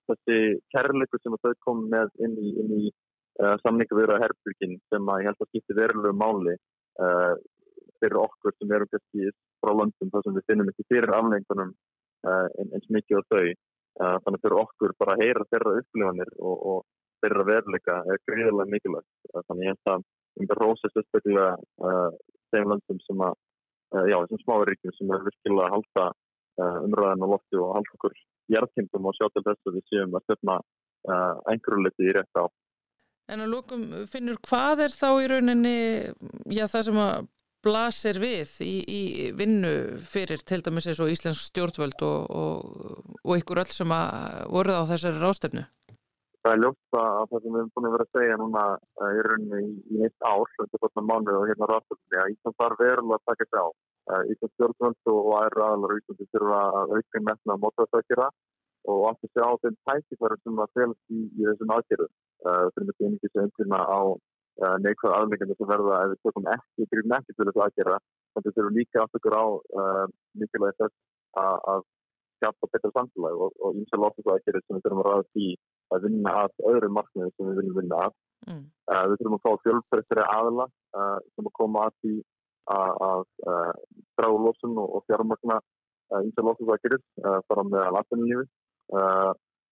þessi 0.09 0.39
kærleiku 0.73 1.21
sem 1.21 1.37
þau 1.43 1.53
kom 1.65 1.85
með 1.93 2.13
inn 2.25 2.37
í, 2.41 2.55
inn 2.63 2.75
í 2.79 2.93
uh, 3.43 3.55
samningu 3.63 3.99
við 3.99 4.15
að 4.15 4.25
herrbyrgin 4.25 4.77
sem 4.93 5.13
að 5.13 5.23
ég 5.23 5.31
held 5.31 5.45
að 5.45 5.51
skipti 5.53 5.79
verulegu 5.79 6.19
máli 6.19 6.57
uh, 6.57 7.35
fyrir 7.99 8.21
okkur 8.23 8.55
sem 8.57 8.75
erum 8.77 8.93
kannski 8.93 9.33
frá 9.59 9.73
landum 9.75 10.13
þar 10.13 10.27
sem 10.27 10.39
við 10.39 10.51
finnum 10.51 10.71
ekki 10.73 10.89
fyrir 10.93 11.17
aflengunum 11.19 11.73
uh, 11.73 12.47
eins 12.67 12.93
mikið 12.95 13.25
á 13.25 13.31
þau 13.33 13.49
þannig 13.99 14.43
fyrir 14.45 14.61
okkur 14.61 14.93
bara 14.95 15.15
að 15.17 15.21
heyra 15.25 15.45
þeirra 15.51 15.71
upplifanir 15.81 16.29
og, 16.39 16.59
og 16.71 16.77
þeirra 17.19 17.47
veruleika 17.49 17.97
er 18.07 18.21
greiðilega 18.29 18.71
mikilvægt 18.71 19.33
þannig 19.49 19.65
ég 19.65 19.73
held 19.73 19.91
að 19.91 20.05
um 20.39 20.53
rosa 20.61 20.91
sérstaklega 20.93 21.49
uh, 21.83 22.11
þeim 22.53 22.73
löndum 22.73 23.01
sem 23.05 23.23
að, 23.27 23.37
uh, 23.95 24.07
já, 24.11 24.17
þessum 24.23 24.43
smáríkjum 24.45 24.97
sem 24.97 25.15
er 25.15 25.25
virkilega 25.27 25.67
að 25.67 25.75
halda 25.77 26.07
uh, 26.63 26.79
umræðan 26.87 27.27
og 27.27 27.35
lofti 27.35 27.61
og 27.61 27.75
halda 27.77 27.97
okkur 27.99 28.17
hjartkindum 28.53 29.09
og 29.09 29.17
sjá 29.19 29.27
til 29.33 29.45
þess 29.49 29.69
að 29.69 29.79
við 29.79 29.87
séum 29.91 30.17
að 30.17 30.27
stefna 30.27 30.59
uh, 30.59 31.35
einhverju 31.53 31.85
liti 31.85 32.09
í 32.09 32.15
rétt 32.17 32.41
á. 32.41 32.45
En 33.29 33.45
að 33.45 33.51
lókum 33.53 33.83
finnur 34.09 34.39
hvað 34.49 34.87
er 34.87 34.95
þá 34.95 35.09
í 35.21 35.27
rauninni 35.29 35.79
já, 36.55 36.65
það 36.65 36.87
sem 36.87 37.01
að 37.03 37.27
blasir 37.65 38.21
við 38.23 38.53
í, 38.65 38.75
í 38.89 39.03
vinnu 39.37 39.73
fyrir 40.01 40.41
til 40.47 40.61
dæmis 40.65 40.87
eins 40.89 41.01
og 41.03 41.11
Íslensk 41.13 41.51
stjórnvöld 41.51 42.05
og, 42.07 42.31
og, 42.31 43.19
og 43.25 43.41
ykkur 43.41 43.61
öll 43.65 43.75
sem 43.75 43.93
að 43.93 44.47
voruð 44.55 44.81
á 44.81 44.91
þessari 44.93 45.21
rástefnu? 45.21 45.65
Það 46.47 46.55
er 46.55 46.61
ljóst 46.63 46.97
að 46.97 47.17
það 47.19 47.43
sem 47.43 47.53
við 47.53 47.61
erum 47.61 47.73
búin 47.75 47.89
að 47.89 47.95
vera 47.97 48.07
að 48.07 48.17
segja 48.17 48.37
núna 48.41 48.65
uh, 48.79 49.09
í 49.11 49.23
rauninni 49.27 49.59
í, 49.61 49.73
í 49.93 50.05
eitt 50.07 50.25
ár, 50.25 50.53
þetta 50.55 50.79
er 50.79 50.83
bara 50.87 51.07
mánuð 51.11 51.39
og 51.41 51.49
hérna 51.51 51.69
rástefni, 51.69 52.21
að 52.23 52.31
Ísland 52.33 52.59
þarf 52.63 52.83
verulega 52.85 53.19
að 53.19 53.27
taka 53.33 53.49
sig 53.49 53.59
á. 53.59 53.67
Uh, 54.09 54.23
Ísland 54.33 54.55
stjórnvöld 54.55 55.11
og 55.13 55.29
aðra 55.43 55.67
aðlar 55.75 55.97
Íslandi 55.99 56.29
þurfa 56.31 56.61
að 56.79 56.95
auka 56.95 57.25
metna 57.27 57.59
á 57.59 57.63
mótaðsakera 57.67 58.31
og 58.89 59.03
að 59.11 59.21
segja 59.27 59.51
á 59.51 59.53
þeim 59.65 59.77
tækifæri 59.91 60.39
sem 60.41 60.63
að 60.63 60.75
felast 60.79 61.13
í, 61.13 61.27
í 61.27 61.49
þessum 61.51 61.75
aðgerðum. 61.75 62.15
Við 62.45 62.73
þurfum 62.75 62.91
ekki 62.93 63.07
einnig 63.09 63.33
sem 63.33 63.47
umfyrna 63.47 63.81
á 63.83 64.01
uh, 64.63 64.77
neikvæða 64.85 65.21
afleggandi 65.21 65.57
sem 65.59 65.71
verða 65.71 66.01
ef 66.05 66.13
við 66.13 66.21
tökum 66.27 66.51
ekki 66.55 66.89
grífum 66.93 67.15
ekki 67.19 67.35
til 67.35 67.47
þessu 67.49 67.63
aðgerða. 67.65 67.99
Þannig 68.33 68.49
að 68.49 68.49
við 68.49 68.59
þurfum 68.59 68.79
líka 68.79 69.05
átt 69.05 69.19
okkur 69.19 69.39
á 69.39 69.45
uh, 69.83 70.05
mikilvægi 70.43 70.79
þess 70.83 70.99
að, 71.43 71.87
skapa 72.39 72.69
betra 72.71 72.93
samfélag 72.95 73.41
og, 73.43 73.55
og 73.67 73.79
ímsa 73.81 73.99
lóttis 73.99 74.29
aðgerði 74.31 74.61
sem 74.63 74.77
við 74.77 74.85
þurfum 74.85 75.01
að 75.03 75.09
ræða 75.09 75.25
því 75.35 75.47
að 75.91 76.05
vinna 76.07 76.35
að 76.45 76.61
öðrum 76.71 76.93
markmiðum 76.95 77.33
sem 77.35 77.49
við 77.49 77.57
viljum 77.59 77.79
vinna 77.81 78.03
að. 78.07 78.13
Mm. 78.47 78.61
Uh, 78.87 79.05
við 79.11 79.17
þurfum 79.19 79.39
að 79.39 79.47
fá 79.47 79.65
fjölbreyttri 79.65 80.27
aðla 80.37 80.67
uh, 80.69 81.17
sem 81.35 81.51
að 81.51 81.57
koma 81.59 81.89
að 81.89 81.97
því 81.99 82.15
að, 82.69 83.23
dragu 84.21 84.41
lósun 84.45 84.75
og, 84.77 84.89
og 84.99 85.05
fjármagna 85.09 85.55
ímsa 86.21 86.43
lóttis 86.45 86.69
aðgerðis 86.69 87.05
fara 87.49 87.63
með 87.65 87.81
að 87.81 87.95
latinlífi 87.97 88.43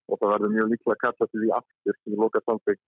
og 0.07 0.20
það 0.20 0.32
verður 0.32 0.52
mjög 0.54 0.68
líklega 0.72 0.96
að 0.96 1.02
kalla 1.04 1.28
til 1.30 1.40
því 1.42 1.48
aftur 1.61 1.96
í 2.07 2.18
loka 2.22 2.42
samfélg 2.44 2.82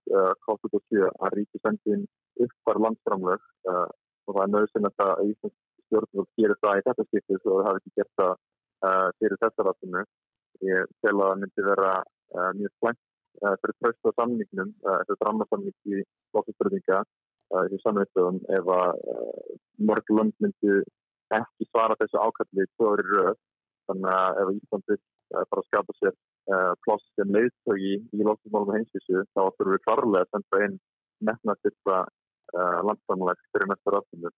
K27 0.44 1.08
að 1.08 1.34
ríki 1.38 1.62
sendin 1.62 2.04
uppvar 2.44 2.82
landframlög 2.84 3.48
og 3.68 4.36
það 4.36 4.44
er 4.44 4.52
nöðsynlegt 4.54 5.04
að 5.04 5.24
Íslands 5.32 5.58
stjórnvöld 5.88 6.28
gerir 6.36 6.60
það 6.62 6.80
í 6.80 6.84
þetta 6.86 7.06
skiptið 7.08 7.46
og 7.48 7.58
það 7.58 7.68
hafi 7.68 7.80
ekki 7.80 7.94
gert 7.98 8.14
það 8.20 8.32
uh, 8.34 9.08
fyrir 9.18 9.40
þessa 9.44 9.66
rættinu. 9.66 10.04
Ég 10.68 10.92
tel 11.04 11.14
að 11.14 11.24
það 11.24 11.40
myndi 11.42 11.66
vera 11.68 11.92
uh, 12.02 12.50
mjög 12.58 12.74
slæmt 12.76 13.02
uh, 13.42 13.54
fyrir 13.62 13.76
tröst 13.78 14.08
á 14.08 14.10
samningnum, 14.18 14.72
þetta 14.84 15.18
drammarsamning 15.22 15.76
í 15.94 16.04
lókaspröðinga 16.36 17.02
í 17.72 17.78
samveitum 17.80 18.42
ef 18.52 18.66
að 18.68 18.98
mörg 19.88 20.10
lönd 20.12 20.34
myndi 20.44 20.82
ekki 21.32 21.68
svara 21.70 21.96
þessu 22.00 22.20
ákalli. 22.20 22.66
Þannig 23.88 24.10
að 24.12 24.40
ef 24.42 24.50
Ísland 24.52 24.90
vil 24.90 24.98
fara 25.32 25.62
að 25.62 25.68
skapa 25.70 25.94
sér 25.96 26.16
ploss 26.84 27.04
sem 27.18 27.32
leiðtögi 27.34 27.96
í 28.00 28.24
lókasmálum 28.24 28.72
og 28.72 28.78
heimsvísu 28.78 29.24
þá 29.34 29.42
þurfum 29.42 29.74
við 29.74 29.82
klarlega 29.84 30.24
að 30.24 30.30
senda 30.32 30.60
inn 30.66 30.78
metnastyrta 31.28 31.98
landsamlegs 32.88 33.50
fyrir 33.52 33.68
næsta 33.68 33.92
rættinu. 33.92 34.30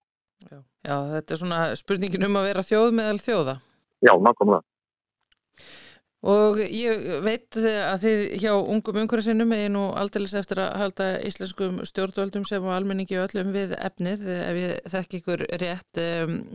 Já. 0.51 0.59
Já, 0.89 0.97
þetta 1.13 1.35
er 1.35 1.41
svona 1.43 1.61
spurningin 1.79 2.27
um 2.27 2.39
að 2.41 2.49
vera 2.49 2.65
þjóð 2.65 2.95
meðal 2.97 3.21
þjóða. 3.23 3.55
Já, 4.01 4.13
nákvæmlega. 4.27 4.65
Og 6.21 6.59
ég 6.61 7.23
veit 7.25 7.57
að 7.57 8.03
þið 8.03 8.23
hjá 8.43 8.51
ungum 8.53 8.99
umhverfinsinnum 9.01 9.53
er 9.57 9.71
nú 9.73 9.87
aldeilis 9.97 10.35
eftir 10.37 10.59
að 10.61 10.75
halda 10.83 11.07
íslenskum 11.25 11.79
stjórnvöldum 11.89 12.45
sem 12.45 12.67
á 12.69 12.77
almenningi 12.77 13.17
öllum 13.17 13.55
við 13.55 13.73
efnið 13.79 14.27
ef 14.35 14.59
ég 14.61 14.91
þekk 14.93 15.15
ykkur 15.17 15.45
rétt, 15.63 16.01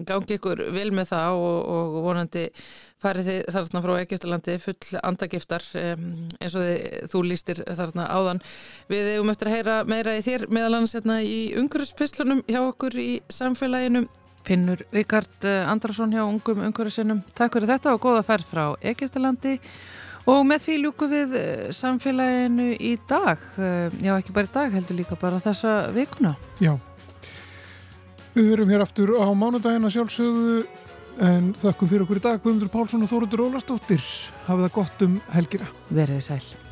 gangi 0.06 0.38
ykkur 0.38 0.62
vil 0.76 0.92
með 0.94 1.10
það 1.16 1.38
og, 1.40 1.58
og 1.78 1.98
vonandi 2.06 2.44
farið 3.02 3.30
þið 3.32 3.40
þarna 3.56 3.82
frá 3.86 3.94
Egiptalandi 4.04 4.58
full 4.62 5.00
andagiftar 5.02 5.66
eins 5.74 6.54
og 6.54 6.68
þið, 6.68 6.86
þú 7.10 7.24
lístir 7.26 7.64
þarna 7.66 8.06
áðan. 8.14 8.44
Við 8.92 9.10
hefum 9.16 9.34
eftir 9.34 9.50
að 9.50 9.58
heyra 9.58 9.80
meira 9.90 10.14
í 10.14 10.22
þér 10.26 10.46
meðal 10.54 10.76
annars 10.76 10.94
hérna 10.94 11.18
í 11.26 11.40
umhverfispislunum 11.58 12.46
hjá 12.46 12.62
okkur 12.68 13.02
í 13.02 13.10
samfélaginu. 13.34 14.06
Finnur 14.46 14.82
Ríkard 14.94 15.46
Andrason 15.66 16.14
hjá 16.14 16.24
ungum 16.24 16.64
umhverfisinum. 16.68 17.24
Takk 17.34 17.58
fyrir 17.58 17.72
þetta 17.74 17.96
og 17.96 18.04
góða 18.04 18.24
ferð 18.28 18.50
frá 18.52 18.66
Egiptalandi 18.94 19.56
og 20.30 20.42
með 20.50 20.64
því 20.64 20.76
ljúku 20.84 21.10
við 21.10 21.36
samfélaginu 21.76 22.72
í 22.78 22.96
dag. 23.10 23.42
Já, 24.02 24.16
ekki 24.16 24.34
bara 24.36 24.50
í 24.50 24.54
dag, 24.56 24.74
heldur 24.74 25.00
líka 25.02 25.18
bara 25.22 25.42
þessa 25.44 25.76
vikuna. 25.96 26.36
Já. 26.62 26.74
Við 28.36 28.52
verum 28.52 28.74
hér 28.74 28.84
aftur 28.84 29.16
á 29.22 29.28
mánudagina 29.38 29.90
sjálfsögðu 29.94 30.66
en 31.24 31.54
þökkum 31.56 31.88
fyrir 31.88 32.04
okkur 32.04 32.20
í 32.20 32.26
dag 32.26 32.42
Guðmundur 32.44 32.74
Pálsson 32.74 33.06
og 33.06 33.12
Þóruður 33.14 33.48
Ólastóttir. 33.48 34.04
Hafið 34.50 34.68
það 34.68 34.78
gott 34.82 35.08
um 35.08 35.18
helgina. 35.38 35.74
Verðið 35.94 36.24
sæl. 36.28 36.65